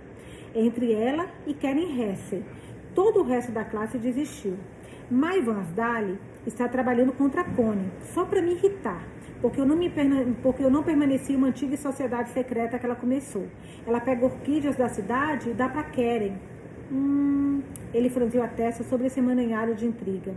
Entre 0.55 0.93
ela 0.93 1.30
e 1.45 1.53
Karen 1.53 1.95
Hesse, 1.95 2.43
todo 2.95 3.19
o 3.19 3.24
resto 3.24 3.51
da 3.51 3.63
classe 3.63 3.99
desistiu. 3.99 4.57
Maivan 5.11 5.59
Asdali 5.59 6.17
está 6.46 6.68
trabalhando 6.68 7.12
contra 7.14 7.42
a 7.42 7.44
Cone, 7.44 7.92
só 8.14 8.26
para 8.26 8.42
me 8.42 8.54
irritar, 8.54 9.06
porque 9.42 9.60
eu, 9.60 9.66
não 9.66 9.76
me, 9.76 9.89
porque 10.42 10.64
eu 10.64 10.70
não 10.70 10.84
permaneci 10.84 11.36
uma 11.36 11.48
antiga 11.48 11.76
sociedade 11.78 12.30
secreta 12.30 12.78
que 12.80 12.86
ela 12.86 12.96
começou. 12.96 13.48
Ela 13.86 14.00
pega 14.00 14.26
orquídeas 14.26 14.76
da 14.76 14.89
cidade 14.89 15.50
e 15.50 15.54
dá 15.54 15.70
para 15.70 15.84
Keren. 15.84 16.38
Hum, 16.92 17.62
ele 17.94 18.10
franziu 18.10 18.44
a 18.44 18.48
testa 18.48 18.84
sobre 18.84 19.08
esse 19.08 19.20
emaranhado 19.20 19.76
de 19.76 19.86
intriga. 19.86 20.36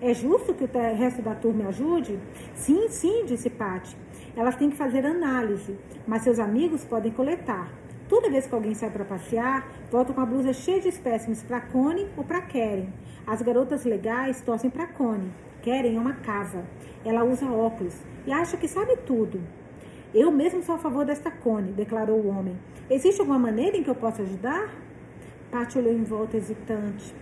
É 0.00 0.14
justo 0.14 0.54
que 0.54 0.64
o 0.64 0.96
resto 0.96 1.22
da 1.22 1.34
turma 1.34 1.64
me 1.64 1.68
ajude? 1.68 2.18
Sim, 2.54 2.88
sim, 2.88 3.24
disse 3.26 3.50
Patty. 3.50 3.96
Elas 4.36 4.54
têm 4.54 4.70
que 4.70 4.76
fazer 4.76 5.04
análise, 5.04 5.76
mas 6.06 6.22
seus 6.22 6.38
amigos 6.38 6.84
podem 6.84 7.10
coletar. 7.10 7.68
Toda 8.08 8.30
vez 8.30 8.46
que 8.46 8.54
alguém 8.54 8.74
sai 8.74 8.90
para 8.90 9.04
passear, 9.04 9.70
volta 9.90 10.14
com 10.14 10.20
a 10.22 10.26
blusa 10.26 10.54
cheia 10.54 10.80
de 10.80 10.88
espécimes 10.88 11.42
para 11.42 11.60
Connie 11.60 12.08
ou 12.16 12.24
para 12.24 12.40
Karen. 12.40 12.86
As 13.26 13.42
garotas 13.42 13.84
legais 13.84 14.40
torcem 14.40 14.70
para 14.70 14.86
Connie. 14.86 15.30
Karen 15.62 15.94
é 15.94 16.00
uma 16.00 16.14
casa. 16.14 16.64
Ela 17.04 17.22
usa 17.22 17.44
óculos 17.44 17.94
e 18.26 18.32
acha 18.32 18.56
que 18.56 18.66
sabe 18.66 18.96
tudo. 19.04 19.38
Eu 20.14 20.30
mesmo 20.30 20.62
sou 20.62 20.76
a 20.76 20.78
favor 20.78 21.04
desta 21.04 21.30
Connie, 21.30 21.72
declarou 21.72 22.18
o 22.18 22.28
homem. 22.28 22.58
Existe 22.88 23.20
alguma 23.20 23.38
maneira 23.38 23.76
em 23.76 23.82
que 23.82 23.90
eu 23.90 23.94
possa 23.94 24.22
ajudar? 24.22 24.74
Pat 25.50 25.76
olhou 25.76 25.92
em 25.92 26.04
volta 26.04 26.38
hesitante. 26.38 27.14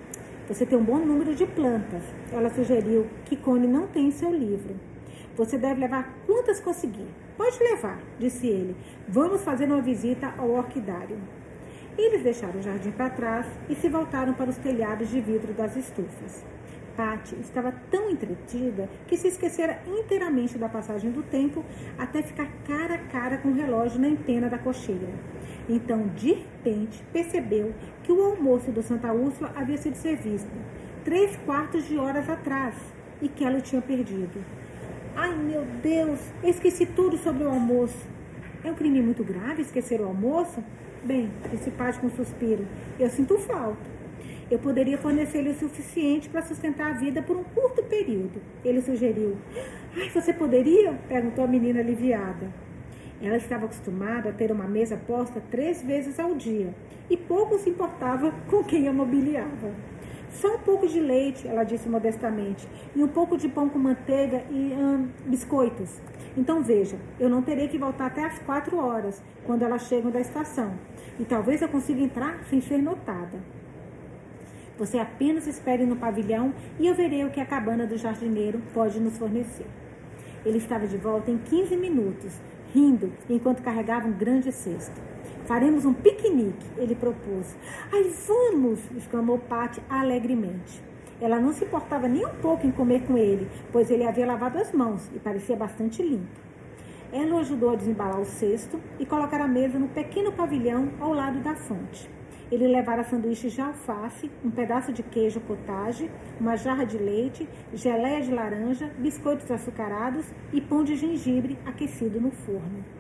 Você 0.47 0.65
tem 0.65 0.79
um 0.79 0.85
bom 0.85 0.99
número 0.99 1.35
de 1.35 1.47
plantas. 1.47 2.05
Ela 2.33 2.49
sugeriu 2.51 3.09
que 3.25 3.35
Connie 3.35 3.67
não 3.67 3.89
tem 3.89 4.07
em 4.07 4.13
seu 4.13 4.33
livro. 4.33 4.77
Você 5.37 5.59
deve 5.59 5.81
levar 5.81 6.15
quantas 6.25 6.61
conseguir. 6.61 7.09
Pode 7.37 7.59
levar, 7.63 7.99
disse 8.19 8.47
ele. 8.47 8.75
Vamos 9.09 9.43
fazer 9.43 9.67
uma 9.67 9.83
visita 9.83 10.33
ao 10.39 10.51
orquidário. 10.51 11.19
Eles 11.99 12.23
deixaram 12.23 12.61
o 12.61 12.63
jardim 12.63 12.91
para 12.91 13.11
trás 13.11 13.47
e 13.69 13.75
se 13.75 13.89
voltaram 13.89 14.35
para 14.35 14.51
os 14.51 14.57
telhados 14.57 15.11
de 15.11 15.21
vidro 15.21 15.53
das 15.53 15.77
estufas. 15.77 16.45
Patty 16.97 17.37
estava 17.41 17.73
tão 17.91 18.11
entretida 18.11 18.89
que 19.07 19.17
se 19.19 19.29
esquecera 19.29 19.83
inteiramente 19.87 20.57
da 20.57 20.69
passagem 20.69 21.11
do 21.11 21.23
tempo 21.23 21.63
até 21.99 22.23
ficar 22.23 22.49
cara 22.67 22.95
a 22.95 22.99
cara 22.99 23.37
com 23.37 23.49
o 23.49 23.55
relógio 23.55 24.01
na 24.01 24.09
antena 24.09 24.49
da 24.49 24.59
cocheira. 24.59 25.13
Então, 25.69 26.09
de 26.09 26.33
repente, 26.33 27.03
percebeu 27.13 27.75
que 28.03 28.13
o 28.13 28.23
almoço 28.23 28.71
do 28.71 28.83
Santa 28.83 29.13
Úrsula 29.13 29.53
havia 29.55 29.77
sido 29.77 29.95
servido 29.95 30.47
três 31.05 31.37
quartos 31.45 31.87
de 31.87 31.99
horas 31.99 32.29
atrás 32.29 32.75
e 33.21 33.29
que 33.29 33.45
ela 33.45 33.59
o 33.59 33.63
tinha 33.63 33.83
perdido. 33.83 34.45
Ai, 35.19 35.35
meu 35.35 35.65
Deus, 35.83 36.21
esqueci 36.45 36.85
tudo 36.85 37.17
sobre 37.17 37.43
o 37.45 37.49
almoço. 37.49 38.07
É 38.63 38.71
um 38.71 38.75
crime 38.75 39.01
muito 39.01 39.25
grave 39.25 39.63
esquecer 39.63 39.99
o 39.99 40.05
almoço? 40.05 40.63
Bem, 41.03 41.31
disse 41.51 41.71
Paz 41.71 41.97
com 41.97 42.09
um 42.09 42.11
suspiro, 42.11 42.67
eu 43.01 43.09
sinto 43.09 43.39
falta. 43.39 43.97
Eu 44.51 44.59
poderia 44.59 44.99
fornecer-lhe 44.99 45.49
o 45.49 45.59
suficiente 45.59 46.29
para 46.29 46.43
sustentar 46.43 46.91
a 46.91 46.95
vida 46.99 47.23
por 47.23 47.35
um 47.35 47.45
curto 47.45 47.83
período. 47.85 48.43
Ele 48.63 48.83
sugeriu. 48.83 49.39
Ai, 49.97 50.11
você 50.11 50.35
poderia? 50.35 50.93
perguntou 51.09 51.45
a 51.45 51.49
menina 51.49 51.81
aliviada. 51.81 52.53
Ela 53.23 53.39
estava 53.39 53.65
acostumada 53.65 54.29
a 54.29 54.33
ter 54.35 54.53
uma 54.53 54.69
mesa 54.69 54.99
posta 54.99 55.43
três 55.51 55.83
vezes 55.83 56.21
ao 56.21 56.35
dia 56.35 56.75
e 57.09 57.17
pouco 57.17 57.59
se 57.59 57.71
importava 57.71 58.35
com 58.51 58.63
quem 58.63 58.87
a 58.87 58.93
mobiliava. 58.93 59.73
Só 60.31 60.57
um 60.57 60.59
pouco 60.59 60.87
de 60.87 61.01
leite, 61.01 61.47
ela 61.47 61.65
disse 61.65 61.89
modestamente, 61.89 62.69
e 62.95 63.03
um 63.03 63.09
pouco 63.09 63.37
de 63.37 63.49
pão 63.49 63.69
com 63.69 63.79
manteiga 63.79 64.45
e 64.51 64.75
hum, 64.75 65.09
biscoitos. 65.27 66.01
Então 66.37 66.63
veja, 66.63 66.97
eu 67.19 67.29
não 67.29 67.43
terei 67.43 67.69
que 67.69 67.79
voltar 67.79 68.07
até 68.07 68.25
às 68.25 68.39
quatro 68.41 68.77
horas, 68.77 69.23
quando 69.45 69.63
elas 69.63 69.87
chegam 69.87 70.11
da 70.11 70.21
estação, 70.21 70.75
e 71.19 71.25
talvez 71.25 71.63
eu 71.63 71.69
consiga 71.69 72.01
entrar 72.01 72.45
sem 72.45 72.61
ser 72.61 72.79
notada. 72.79 73.41
Você 74.79 74.99
apenas 74.99 75.47
espere 75.47 75.87
no 75.87 75.97
pavilhão 75.97 76.53
e 76.79 76.87
eu 76.87 76.95
verei 76.95 77.25
o 77.25 77.31
que 77.31 77.41
a 77.41 77.47
cabana 77.47 77.87
do 77.87 77.97
jardineiro 77.97 78.61
pode 78.75 79.01
nos 79.01 79.17
fornecer. 79.17 79.67
Ele 80.45 80.59
estava 80.59 80.87
de 80.87 80.99
volta 80.99 81.31
em 81.31 81.39
15 81.39 81.77
minutos, 81.77 82.39
rindo 82.75 83.11
enquanto 83.29 83.63
carregava 83.63 84.07
um 84.07 84.13
grande 84.13 84.53
cesto. 84.53 85.01
Faremos 85.47 85.85
um 85.85 85.95
piquenique, 85.95 86.67
ele 86.77 86.97
propôs. 86.97 87.57
Ai, 87.93 88.03
vamos! 88.27 88.81
exclamou 88.97 89.39
Patty 89.39 89.81
alegremente. 89.89 90.83
Ela 91.21 91.39
não 91.39 91.53
se 91.53 91.65
importava 91.65 92.09
nem 92.09 92.27
um 92.27 92.35
pouco 92.43 92.67
em 92.67 92.73
comer 92.73 93.07
com 93.07 93.17
ele, 93.17 93.49
pois 93.71 93.89
ele 93.89 94.03
havia 94.03 94.27
lavado 94.27 94.59
as 94.59 94.73
mãos 94.73 95.09
e 95.15 95.21
parecia 95.21 95.55
bastante 95.55 96.03
limpo. 96.03 96.41
Ela 97.13 97.37
o 97.37 97.39
ajudou 97.39 97.71
a 97.71 97.77
desembalar 97.77 98.21
o 98.21 98.25
cesto 98.25 98.81
e 98.99 99.07
colocar 99.07 99.41
a 99.41 99.47
mesa 99.47 99.79
no 99.79 99.87
pequeno 99.87 100.33
pavilhão 100.33 100.91
ao 100.99 101.15
lado 101.15 101.39
da 101.39 101.55
fonte. 101.55 102.11
Ele 102.51 102.67
levara 102.67 103.05
sanduíches 103.05 103.53
de 103.53 103.61
alface, 103.61 104.29
um 104.45 104.51
pedaço 104.51 104.93
de 104.93 105.05
queijo 105.05 105.41
cottage, 105.41 106.11
uma 106.41 106.57
jarra 106.57 106.85
de 106.85 106.99
leite, 106.99 107.49
geleia 107.73 108.21
de 108.21 108.33
laranja, 108.33 108.91
biscoitos 108.99 109.49
açucarados 109.49 110.27
e 110.53 110.61
pão 110.61 110.83
de 110.83 110.97
gengibre 110.97 111.57
aquecido 111.65 112.21
no 112.21 112.33
forno. 112.33 112.96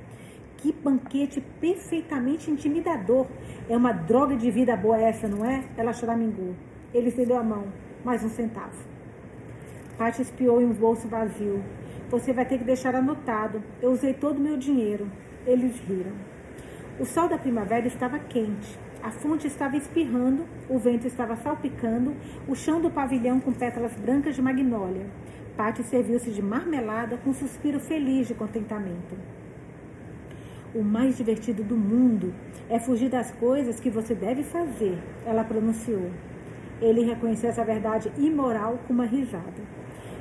Que 0.66 0.72
banquete 0.72 1.40
perfeitamente 1.60 2.50
intimidador. 2.50 3.28
É 3.68 3.76
uma 3.76 3.92
droga 3.92 4.34
de 4.36 4.50
vida 4.50 4.76
boa 4.76 5.00
essa, 5.00 5.28
não 5.28 5.44
é? 5.44 5.62
Ela 5.76 5.92
choramingou. 5.92 6.56
Ele 6.92 7.06
estendeu 7.06 7.38
a 7.38 7.42
mão. 7.44 7.68
Mais 8.04 8.24
um 8.24 8.28
centavo. 8.28 8.76
Paty 9.96 10.22
espiou 10.22 10.60
em 10.60 10.64
um 10.64 10.72
bolso 10.72 11.06
vazio. 11.06 11.62
Você 12.10 12.32
vai 12.32 12.44
ter 12.44 12.58
que 12.58 12.64
deixar 12.64 12.96
anotado. 12.96 13.62
Eu 13.80 13.92
usei 13.92 14.12
todo 14.12 14.38
o 14.38 14.40
meu 14.40 14.56
dinheiro. 14.56 15.08
Eles 15.46 15.78
riram. 15.86 16.10
O 16.98 17.04
sol 17.04 17.28
da 17.28 17.38
primavera 17.38 17.86
estava 17.86 18.18
quente. 18.18 18.76
A 19.04 19.12
fonte 19.12 19.46
estava 19.46 19.76
espirrando, 19.76 20.46
o 20.68 20.80
vento 20.80 21.06
estava 21.06 21.36
salpicando, 21.36 22.12
o 22.48 22.56
chão 22.56 22.80
do 22.80 22.90
pavilhão 22.90 23.38
com 23.38 23.52
pétalas 23.52 23.94
brancas 23.94 24.34
de 24.34 24.42
magnólia. 24.42 25.06
Paty 25.56 25.84
serviu-se 25.84 26.32
de 26.32 26.42
marmelada 26.42 27.16
com 27.18 27.30
um 27.30 27.34
suspiro 27.34 27.78
feliz 27.78 28.26
de 28.26 28.34
contentamento. 28.34 29.14
O 30.76 30.84
mais 30.84 31.16
divertido 31.16 31.62
do 31.64 31.74
mundo 31.74 32.34
é 32.68 32.78
fugir 32.78 33.08
das 33.08 33.30
coisas 33.30 33.80
que 33.80 33.88
você 33.88 34.14
deve 34.14 34.42
fazer, 34.42 34.98
ela 35.24 35.42
pronunciou. 35.42 36.10
Ele 36.82 37.02
reconheceu 37.02 37.48
essa 37.48 37.64
verdade 37.64 38.12
imoral 38.18 38.78
com 38.86 38.92
uma 38.92 39.06
risada. 39.06 39.62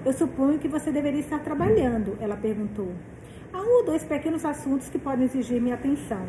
Eu 0.05 0.13
suponho 0.13 0.57
que 0.57 0.69
você 0.69 0.93
deveria 0.93 1.19
estar 1.19 1.39
trabalhando, 1.39 2.17
ela 2.21 2.37
perguntou. 2.37 2.87
Há 3.51 3.57
um 3.61 3.79
ou 3.79 3.83
dois 3.83 4.05
pequenos 4.05 4.45
assuntos 4.45 4.87
que 4.87 4.97
podem 4.97 5.25
exigir 5.25 5.61
minha 5.61 5.75
atenção. 5.75 6.25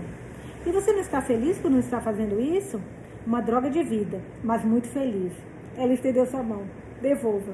E 0.67 0.73
você 0.73 0.93
não 0.93 1.03
está 1.03 1.21
feliz 1.21 1.57
por 1.59 1.71
não 1.71 1.79
estar 1.79 2.01
fazendo 2.01 2.41
isso? 2.41 2.83
Uma 3.25 3.41
droga 3.41 3.71
de 3.71 3.85
vida, 3.85 4.21
mas 4.43 4.65
muito 4.65 4.89
feliz. 4.89 5.33
Ela 5.77 5.93
estendeu 5.93 6.27
sua 6.27 6.43
mão. 6.43 6.65
Devolva. 7.01 7.53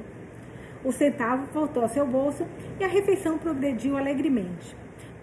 O 0.82 0.90
centavo 0.90 1.46
voltou 1.52 1.82
ao 1.82 1.88
seu 1.90 2.06
bolso 2.06 2.46
e 2.80 2.84
a 2.84 2.88
refeição 2.88 3.36
progrediu 3.36 3.98
alegremente. 3.98 4.74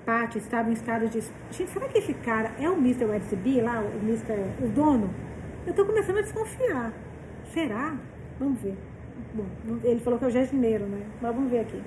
Pat 0.10 0.36
estava 0.36 0.72
em 0.72 0.74
estado 0.74 1.07
de. 1.07 1.22
Será 1.51 1.88
que 1.88 1.99
esse 1.99 2.16
cara 2.16 2.51
é 2.60 2.68
o 2.68 2.74
Mr. 2.74 3.05
Wedsby 3.05 3.62
lá, 3.62 3.80
o 3.80 3.99
Mr. 3.99 4.41
o 4.60 4.68
dono? 4.68 5.14
Eu 5.68 5.70
estou 5.70 5.86
começando 5.86 6.18
a 6.18 6.22
desconfiar. 6.22 6.91
Será? 7.53 7.95
Vamos 8.39 8.60
ver. 8.60 8.76
Bom, 9.36 9.45
ele 9.84 9.99
falou 9.99 10.18
que 10.18 10.26
é 10.26 10.28
o 10.30 10.32
jardineiro, 10.32 10.88
né? 10.88 11.05
Mas 11.22 11.36
vamos 11.36 11.51
ver 11.51 11.60
aqui. 11.60 11.80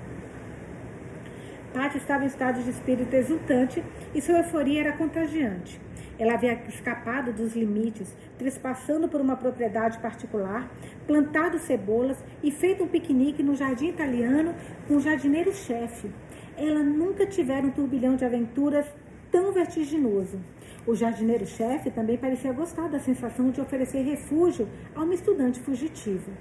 Pat 1.73 1.93
estava 1.95 2.23
em 2.23 2.27
estado 2.27 2.63
de 2.63 2.69
espírito 2.69 3.13
exultante 3.13 3.83
e 4.15 4.21
sua 4.21 4.37
euforia 4.37 4.79
era 4.79 4.93
contagiante. 4.93 5.81
Ela 6.17 6.35
havia 6.35 6.53
escapado 6.69 7.33
dos 7.33 7.53
limites, 7.53 8.15
trespassando 8.37 9.09
por 9.09 9.19
uma 9.19 9.35
propriedade 9.35 9.97
particular, 9.97 10.71
plantado 11.05 11.59
cebolas 11.59 12.23
e 12.41 12.51
feito 12.51 12.85
um 12.85 12.87
piquenique 12.87 13.43
no 13.43 13.53
jardim 13.53 13.89
italiano 13.89 14.55
com 14.87 14.95
o 14.95 15.01
jardineiro-chefe, 15.01 16.09
ela 16.57 16.83
nunca 16.83 17.25
tivera 17.25 17.65
um 17.65 17.71
turbilhão 17.71 18.15
de 18.15 18.25
aventuras 18.25 18.85
tão 19.31 19.51
vertiginoso. 19.51 20.39
O 20.85 20.93
jardineiro-chefe 20.95 21.89
também 21.89 22.17
parecia 22.17 22.51
gostar 22.51 22.89
da 22.89 22.99
sensação 22.99 23.49
de 23.49 23.61
oferecer 23.61 24.01
refúgio 24.01 24.67
a 24.95 25.01
uma 25.01 25.13
estudante 25.13 25.59
fugitiva, 25.59 26.31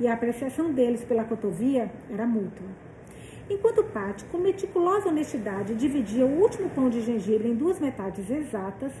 e 0.00 0.08
a 0.08 0.14
apreciação 0.14 0.72
deles 0.72 1.04
pela 1.04 1.24
cotovia 1.24 1.90
era 2.10 2.26
mútua. 2.26 2.68
Enquanto 3.48 3.84
Pat, 3.84 4.24
com 4.24 4.38
meticulosa 4.38 5.08
honestidade, 5.08 5.74
dividia 5.74 6.26
o 6.26 6.40
último 6.40 6.68
pão 6.70 6.88
de 6.88 7.00
gengibre 7.00 7.48
em 7.48 7.54
duas 7.54 7.78
metades 7.78 8.28
exatas, 8.30 8.92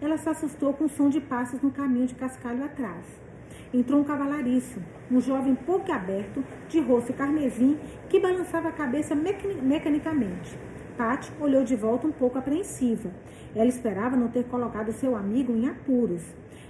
ela 0.00 0.16
se 0.16 0.28
assustou 0.28 0.72
com 0.74 0.84
o 0.84 0.88
som 0.88 1.08
de 1.08 1.20
passos 1.20 1.60
no 1.60 1.70
caminho 1.70 2.06
de 2.06 2.14
cascalho 2.14 2.64
atrás. 2.64 3.25
Entrou 3.74 4.00
um 4.00 4.04
cavalariço, 4.04 4.80
um 5.10 5.20
jovem 5.20 5.54
pouco 5.54 5.90
aberto, 5.90 6.42
de 6.68 6.80
rosto 6.80 7.12
carmesim, 7.12 7.78
que 8.08 8.20
balançava 8.20 8.68
a 8.68 8.72
cabeça 8.72 9.14
mecanicamente. 9.14 10.56
Pat 10.96 11.30
olhou 11.40 11.64
de 11.64 11.74
volta 11.74 12.06
um 12.06 12.12
pouco 12.12 12.38
apreensiva. 12.38 13.10
Ela 13.54 13.68
esperava 13.68 14.16
não 14.16 14.28
ter 14.28 14.44
colocado 14.44 14.92
seu 14.92 15.16
amigo 15.16 15.52
em 15.52 15.68
apuros. 15.68 16.22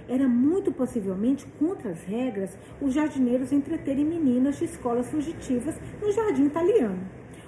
Era 0.09 0.27
muito 0.27 0.71
possivelmente 0.71 1.45
contra 1.59 1.91
as 1.91 2.03
regras 2.03 2.57
os 2.81 2.93
jardineiros 2.93 3.51
entreterem 3.51 4.03
meninas 4.03 4.57
de 4.57 4.65
escolas 4.65 5.09
fugitivas 5.09 5.75
no 6.01 6.11
jardim 6.11 6.45
italiano. 6.45 6.99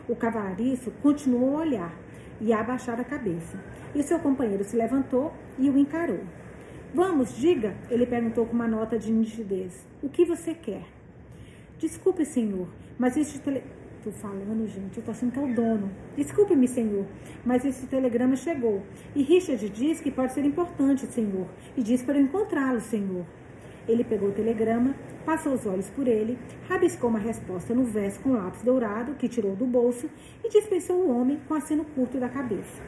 O 0.08 0.16
cavalariço 0.16 0.92
continuou 1.02 1.58
a 1.58 1.62
olhar 1.62 1.94
e 2.40 2.54
a 2.54 2.60
abaixar 2.60 3.00
a 3.00 3.04
cabeça. 3.04 3.58
E 3.96 4.04
seu 4.04 4.20
companheiro 4.20 4.64
se 4.64 4.76
levantou 4.76 5.34
e 5.58 5.70
o 5.70 5.78
encarou. 5.78 6.20
Vamos, 6.92 7.38
diga, 7.38 7.76
ele 7.92 8.08
perguntou 8.08 8.48
com 8.48 8.54
uma 8.54 8.68
nota 8.68 8.98
de 8.98 9.12
nitidez. 9.12 9.86
O 10.02 10.10
que 10.10 10.26
você 10.26 10.56
quer? 10.56 10.84
Desculpe, 11.78 12.26
senhor, 12.26 12.68
mas 12.98 13.16
este 13.16 13.40
tele... 13.40 13.64
Tô 14.04 14.12
falando, 14.12 14.66
gente, 14.66 14.98
eu 14.98 15.04
tô 15.04 15.12
achando 15.12 15.32
que 15.32 15.38
é 15.38 15.42
o 15.42 15.54
dono. 15.54 15.92
Desculpe-me, 16.16 16.68
senhor, 16.68 17.06
mas 17.46 17.66
esse 17.66 17.86
telegrama 17.86 18.36
chegou. 18.36 18.82
E 19.14 19.22
Richard 19.22 19.70
diz 19.70 20.00
que 20.00 20.10
pode 20.10 20.34
ser 20.34 20.46
importante, 20.46 21.06
senhor. 21.06 21.48
E 21.76 21.84
diz 21.84 22.02
para 22.02 22.18
eu 22.18 22.24
encontrá-lo, 22.24 22.80
senhor. 22.80 23.26
Ele 23.88 24.04
pegou 24.04 24.30
o 24.30 24.32
telegrama, 24.32 24.96
passou 25.26 25.54
os 25.54 25.66
olhos 25.66 25.90
por 25.90 26.08
ele, 26.08 26.40
rabiscou 26.68 27.10
uma 27.10 27.20
resposta 27.20 27.76
no 27.76 27.84
verso 27.84 28.22
com 28.22 28.32
lápis 28.32 28.62
dourado, 28.62 29.16
que 29.16 29.28
tirou 29.28 29.56
do 29.56 29.66
bolso, 29.66 30.10
e 30.44 30.50
dispensou 30.50 30.96
o 30.96 31.20
homem 31.20 31.40
com 31.48 31.54
aceno 31.54 31.84
curto 31.84 32.20
da 32.20 32.30
cabeça. 32.30 32.82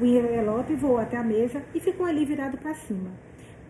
O 0.00 0.04
envelope 0.04 0.74
voou 0.74 0.98
até 0.98 1.16
a 1.16 1.22
mesa 1.22 1.62
e 1.74 1.78
ficou 1.78 2.06
ali 2.06 2.24
virado 2.24 2.56
para 2.56 2.74
cima. 2.74 3.10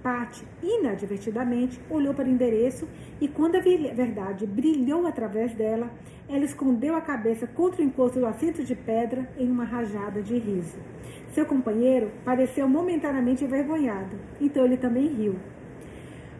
Pat, 0.05 0.41
inadvertidamente, 0.63 1.81
olhou 1.91 2.15
para 2.15 2.29
o 2.29 2.31
endereço 2.31 2.87
e, 3.21 3.27
quando 3.27 3.57
a 3.57 3.61
verdade 3.61 4.47
brilhou 4.47 5.07
através 5.07 5.53
dela, 5.55 5.91
ela 6.29 6.45
escondeu 6.45 6.95
a 6.95 7.01
cabeça 7.01 7.47
contra 7.47 7.83
o 7.83 7.85
encosto 7.85 8.21
do 8.21 8.27
assento 8.27 8.63
de 8.63 8.77
pedra 8.77 9.29
em 9.39 9.51
uma 9.51 9.65
rajada 9.65 10.23
de 10.23 10.39
riso. 10.39 10.79
Seu 11.33 11.47
companheiro 11.47 12.13
pareceu 12.25 12.69
momentaneamente 12.69 13.45
envergonhado, 13.45 14.17
então 14.41 14.65
ele 14.65 14.77
também 14.77 15.09
riu 15.09 15.35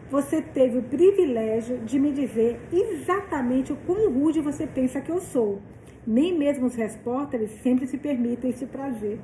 você 0.09 0.39
teve 0.41 0.77
o 0.77 0.83
privilégio 0.83 1.79
de 1.79 1.99
me 1.99 2.11
dizer 2.11 2.59
exatamente 2.71 3.73
o 3.73 3.75
quão 3.75 4.11
rude 4.11 4.39
você 4.39 4.67
pensa 4.67 5.01
que 5.01 5.11
eu 5.11 5.19
sou. 5.19 5.59
Nem 6.05 6.37
mesmo 6.37 6.67
os 6.67 6.75
repórteres 6.75 7.49
sempre 7.63 7.87
se 7.87 7.97
permitem 7.97 8.51
esse 8.51 8.67
prazer. 8.67 9.19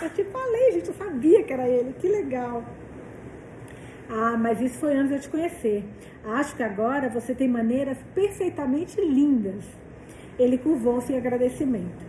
Eu 0.00 0.10
te 0.10 0.24
falei, 0.24 0.72
gente, 0.72 0.88
eu 0.88 0.94
sabia 0.94 1.42
que 1.42 1.52
era 1.52 1.68
ele. 1.68 1.92
Que 1.94 2.08
legal. 2.08 2.64
Ah, 4.14 4.36
mas 4.36 4.60
isso 4.60 4.78
foi 4.78 4.94
antes 4.94 5.08
de 5.08 5.14
eu 5.14 5.20
te 5.20 5.28
conhecer. 5.30 5.84
Acho 6.22 6.54
que 6.54 6.62
agora 6.62 7.08
você 7.08 7.34
tem 7.34 7.48
maneiras 7.48 7.96
perfeitamente 8.14 9.00
lindas. 9.00 9.64
Ele 10.38 10.58
curvou-se 10.58 11.10
em 11.10 11.16
agradecimento. 11.16 12.04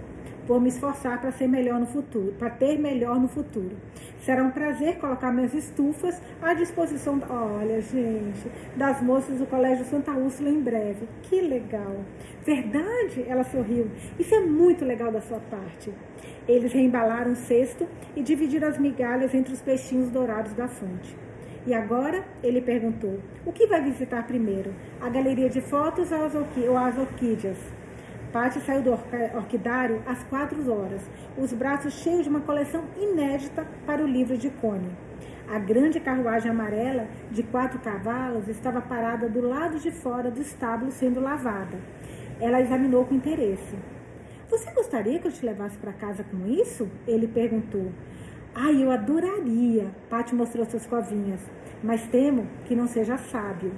Vou 0.45 0.59
me 0.59 0.67
esforçar 0.67 1.21
para 1.21 1.31
ser 1.31 1.47
melhor 1.47 1.79
no 1.79 1.85
futuro, 1.85 2.33
para 2.37 2.49
ter 2.49 2.77
melhor 2.77 3.17
no 3.17 3.29
futuro. 3.29 3.77
Será 4.19 4.43
um 4.43 4.51
prazer 4.51 4.97
colocar 4.97 5.31
minhas 5.31 5.53
estufas 5.53 6.21
à 6.41 6.53
disposição, 6.53 7.21
olha, 7.29 7.81
gente, 7.81 8.51
das 8.75 9.01
moças 9.01 9.39
do 9.39 9.45
Colégio 9.45 9.85
Santa 9.85 10.11
Úrsula 10.11 10.49
em 10.49 10.59
breve. 10.59 11.07
Que 11.21 11.39
legal. 11.39 12.03
Verdade? 12.45 13.23
Ela 13.25 13.45
sorriu. 13.45 13.89
Isso 14.19 14.35
é 14.35 14.41
muito 14.41 14.83
legal 14.83 15.09
da 15.09 15.21
sua 15.21 15.39
parte. 15.39 15.93
Eles 16.49 16.73
reembalaram 16.73 17.31
o 17.31 17.35
cesto 17.37 17.87
e 18.13 18.21
dividiram 18.21 18.67
as 18.67 18.77
migalhas 18.77 19.33
entre 19.33 19.53
os 19.53 19.61
peixinhos 19.61 20.09
dourados 20.09 20.51
da 20.51 20.67
fonte. 20.67 21.15
E 21.65 21.73
agora? 21.73 22.25
Ele 22.43 22.61
perguntou. 22.61 23.19
O 23.45 23.53
que 23.53 23.67
vai 23.67 23.81
visitar 23.81 24.27
primeiro? 24.27 24.73
A 24.99 25.09
galeria 25.09 25.49
de 25.49 25.61
fotos 25.61 26.09
ou 26.11 26.77
as 26.77 26.97
orquídeas? 26.97 27.57
Pátio 28.33 28.59
saiu 28.61 28.81
do 28.81 28.91
orquidário 28.91 30.01
às 30.05 30.23
quatro 30.23 30.59
horas, 30.69 31.01
os 31.37 31.53
braços 31.53 31.93
cheios 31.93 32.23
de 32.23 32.29
uma 32.29 32.41
coleção 32.41 32.83
inédita 32.99 33.65
para 33.85 34.03
o 34.03 34.07
livro 34.07 34.37
de 34.37 34.49
Cone. 34.49 34.89
A 35.47 35.59
grande 35.59 35.99
carruagem 35.99 36.49
amarela 36.49 37.07
de 37.31 37.43
quatro 37.43 37.79
cavalos 37.79 38.47
estava 38.47 38.81
parada 38.81 39.29
do 39.29 39.39
lado 39.39 39.79
de 39.79 39.91
fora 39.91 40.31
do 40.31 40.41
estábulo 40.41 40.91
sendo 40.91 41.21
lavada. 41.21 41.77
Ela 42.41 42.59
examinou 42.59 43.05
com 43.05 43.15
interesse. 43.15 43.75
Você 44.49 44.71
gostaria 44.71 45.19
que 45.19 45.27
eu 45.27 45.31
te 45.31 45.45
levasse 45.45 45.77
para 45.77 45.93
casa 45.93 46.23
com 46.23 46.47
isso? 46.47 46.89
Ele 47.07 47.27
perguntou. 47.27 47.91
Ai, 48.55 48.83
eu 48.83 48.91
adoraria. 48.91 49.87
Pátio 50.09 50.37
mostrou 50.37 50.63
suas 50.65 50.85
covinhas. 50.85 51.41
Mas 51.83 52.05
temo 52.07 52.47
que 52.65 52.75
não 52.75 52.87
seja 52.87 53.17
sábio. 53.17 53.71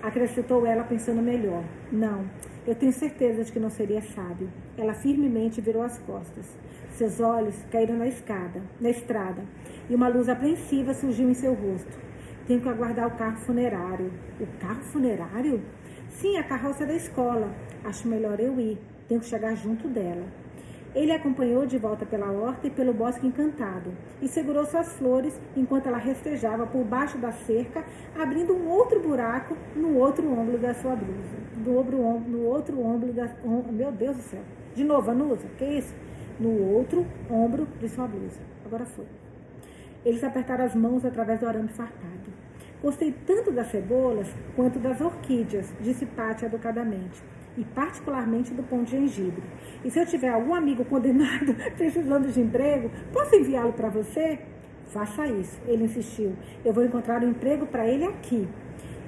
Acrescentou 0.00 0.64
ela 0.64 0.84
pensando 0.84 1.20
melhor. 1.20 1.64
Não, 1.90 2.24
eu 2.64 2.74
tenho 2.76 2.92
certeza 2.92 3.42
de 3.42 3.50
que 3.50 3.58
não 3.58 3.70
seria 3.70 4.00
sábio. 4.00 4.48
Ela 4.78 4.94
firmemente 4.94 5.60
virou 5.60 5.82
as 5.82 5.98
costas. 5.98 6.46
Seus 6.92 7.18
olhos 7.18 7.56
caíram 7.72 7.96
na 7.96 8.06
escada, 8.06 8.62
na 8.80 8.88
estrada, 8.88 9.42
e 9.88 9.94
uma 9.94 10.08
luz 10.08 10.28
apreensiva 10.28 10.94
surgiu 10.94 11.28
em 11.28 11.34
seu 11.34 11.52
rosto. 11.52 11.98
Tenho 12.46 12.60
que 12.60 12.68
aguardar 12.68 13.08
o 13.08 13.16
carro 13.16 13.38
funerário. 13.38 14.12
O 14.38 14.46
carro 14.60 14.82
funerário? 14.82 15.60
Sim, 16.08 16.36
a 16.36 16.44
carroça 16.44 16.86
da 16.86 16.94
escola. 16.94 17.52
Acho 17.84 18.06
melhor 18.06 18.38
eu 18.38 18.60
ir. 18.60 18.78
Tenho 19.08 19.20
que 19.20 19.26
chegar 19.26 19.56
junto 19.56 19.88
dela. 19.88 20.24
Ele 20.92 21.12
acompanhou 21.12 21.66
de 21.66 21.78
volta 21.78 22.04
pela 22.04 22.32
horta 22.32 22.66
e 22.66 22.70
pelo 22.70 22.92
bosque 22.92 23.24
encantado 23.24 23.92
e 24.20 24.26
segurou 24.26 24.64
suas 24.66 24.92
flores 24.94 25.40
enquanto 25.56 25.86
ela 25.86 25.98
rastejava 25.98 26.66
por 26.66 26.84
baixo 26.84 27.16
da 27.16 27.30
cerca, 27.30 27.84
abrindo 28.18 28.52
um 28.52 28.68
outro 28.68 28.98
buraco 28.98 29.56
no 29.76 29.96
outro 29.96 30.28
ombro 30.28 30.58
da 30.58 30.74
sua 30.74 30.96
blusa. 30.96 31.38
Do 31.58 31.78
ombro, 31.78 32.20
no 32.26 32.44
outro 32.44 32.80
ombro 32.80 33.12
da. 33.12 33.30
meu 33.70 33.92
Deus 33.92 34.16
do 34.16 34.22
céu. 34.22 34.42
De 34.74 34.82
novo, 34.82 35.12
Anusa, 35.12 35.46
que 35.56 35.64
é 35.64 35.78
isso? 35.78 35.94
No 36.40 36.60
outro 36.74 37.06
ombro 37.30 37.68
de 37.78 37.88
sua 37.88 38.08
blusa. 38.08 38.40
Agora 38.64 38.84
foi. 38.84 39.06
Eles 40.04 40.24
apertaram 40.24 40.64
as 40.64 40.74
mãos 40.74 41.04
através 41.04 41.38
do 41.38 41.46
arame 41.46 41.68
farpado. 41.68 42.32
Gostei 42.82 43.14
tanto 43.26 43.52
das 43.52 43.68
cebolas 43.70 44.26
quanto 44.56 44.80
das 44.80 45.00
orquídeas, 45.00 45.72
disse 45.80 46.04
Pátia 46.06 46.46
educadamente 46.46 47.22
e 47.56 47.64
particularmente 47.64 48.52
do 48.54 48.62
pão 48.62 48.84
de 48.84 48.92
gengibre. 48.92 49.42
E 49.84 49.90
se 49.90 49.98
eu 49.98 50.06
tiver 50.06 50.30
algum 50.30 50.54
amigo 50.54 50.84
condenado 50.84 51.54
precisando 51.76 52.32
de 52.32 52.40
emprego, 52.40 52.90
posso 53.12 53.34
enviá-lo 53.36 53.72
para 53.72 53.88
você? 53.88 54.38
Faça 54.88 55.26
isso. 55.26 55.60
Ele 55.66 55.84
insistiu. 55.84 56.34
Eu 56.64 56.72
vou 56.72 56.84
encontrar 56.84 57.22
um 57.22 57.30
emprego 57.30 57.66
para 57.66 57.86
ele 57.86 58.04
aqui. 58.04 58.48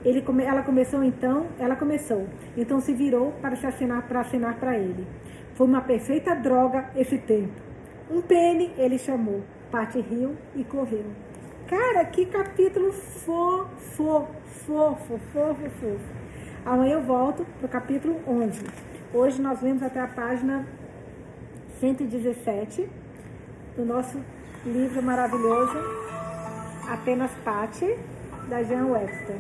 Ele 0.05 0.25
ela 0.45 0.63
começou 0.63 1.03
então, 1.03 1.47
ela 1.59 1.77
começou. 1.77 2.27
Então 2.57 2.81
se 2.81 2.93
virou 2.93 3.33
para 3.41 3.57
se 3.57 3.67
assinar 3.67 4.07
para 4.09 4.21
assinar 4.21 4.59
para 4.59 4.77
ele. 4.77 5.07
Foi 5.55 5.67
uma 5.67 5.81
perfeita 5.81 6.35
droga 6.35 6.91
esse 6.97 7.19
tempo. 7.19 7.53
Um 8.11 8.21
pene, 8.21 8.73
ele 8.77 8.99
chamou. 8.99 9.43
Pati 9.71 10.01
riu 10.01 10.37
e 10.55 10.65
correu. 10.65 11.07
Cara, 11.67 12.05
que 12.05 12.27
capítulo 12.27 12.93
fofo, 12.93 14.29
fofo, 14.67 15.19
fofo, 15.33 15.71
fofo. 15.71 16.22
Amanhã 16.65 16.95
eu 16.95 17.03
volto 17.03 17.45
para 17.59 17.67
o 17.67 17.69
capítulo 17.69 18.21
11. 18.25 18.65
Hoje 19.13 19.43
nós 19.43 19.61
vemos 19.61 19.83
até 19.83 19.99
a 19.99 20.07
página 20.07 20.65
117 21.81 22.89
do 23.77 23.85
nosso 23.85 24.21
livro 24.65 25.03
maravilhoso 25.03 25.77
Apenas 26.89 27.33
Pati, 27.45 27.99
da 28.49 28.63
Jean 28.63 28.87
Webster. 28.87 29.37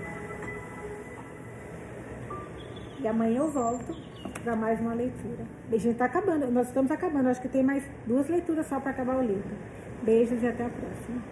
E 2.99 3.07
amanhã 3.07 3.39
eu 3.39 3.53
volto 3.53 3.95
para 4.43 4.57
mais 4.57 4.81
uma 4.81 4.93
leitura. 4.93 5.45
Gente 5.71 5.91
está 5.91 6.07
acabando, 6.07 6.51
nós 6.51 6.67
estamos 6.67 6.91
acabando, 6.91 7.29
acho 7.29 7.41
que 7.41 7.49
tem 7.49 7.63
mais 7.63 7.85
duas 8.05 8.29
leituras 8.29 8.67
só 8.67 8.81
para 8.81 8.91
acabar 8.91 9.19
o 9.19 9.23
livro. 9.23 9.57
Beijos 10.03 10.43
e 10.43 10.47
até 10.49 10.65
a 10.65 10.69
próxima. 10.69 11.23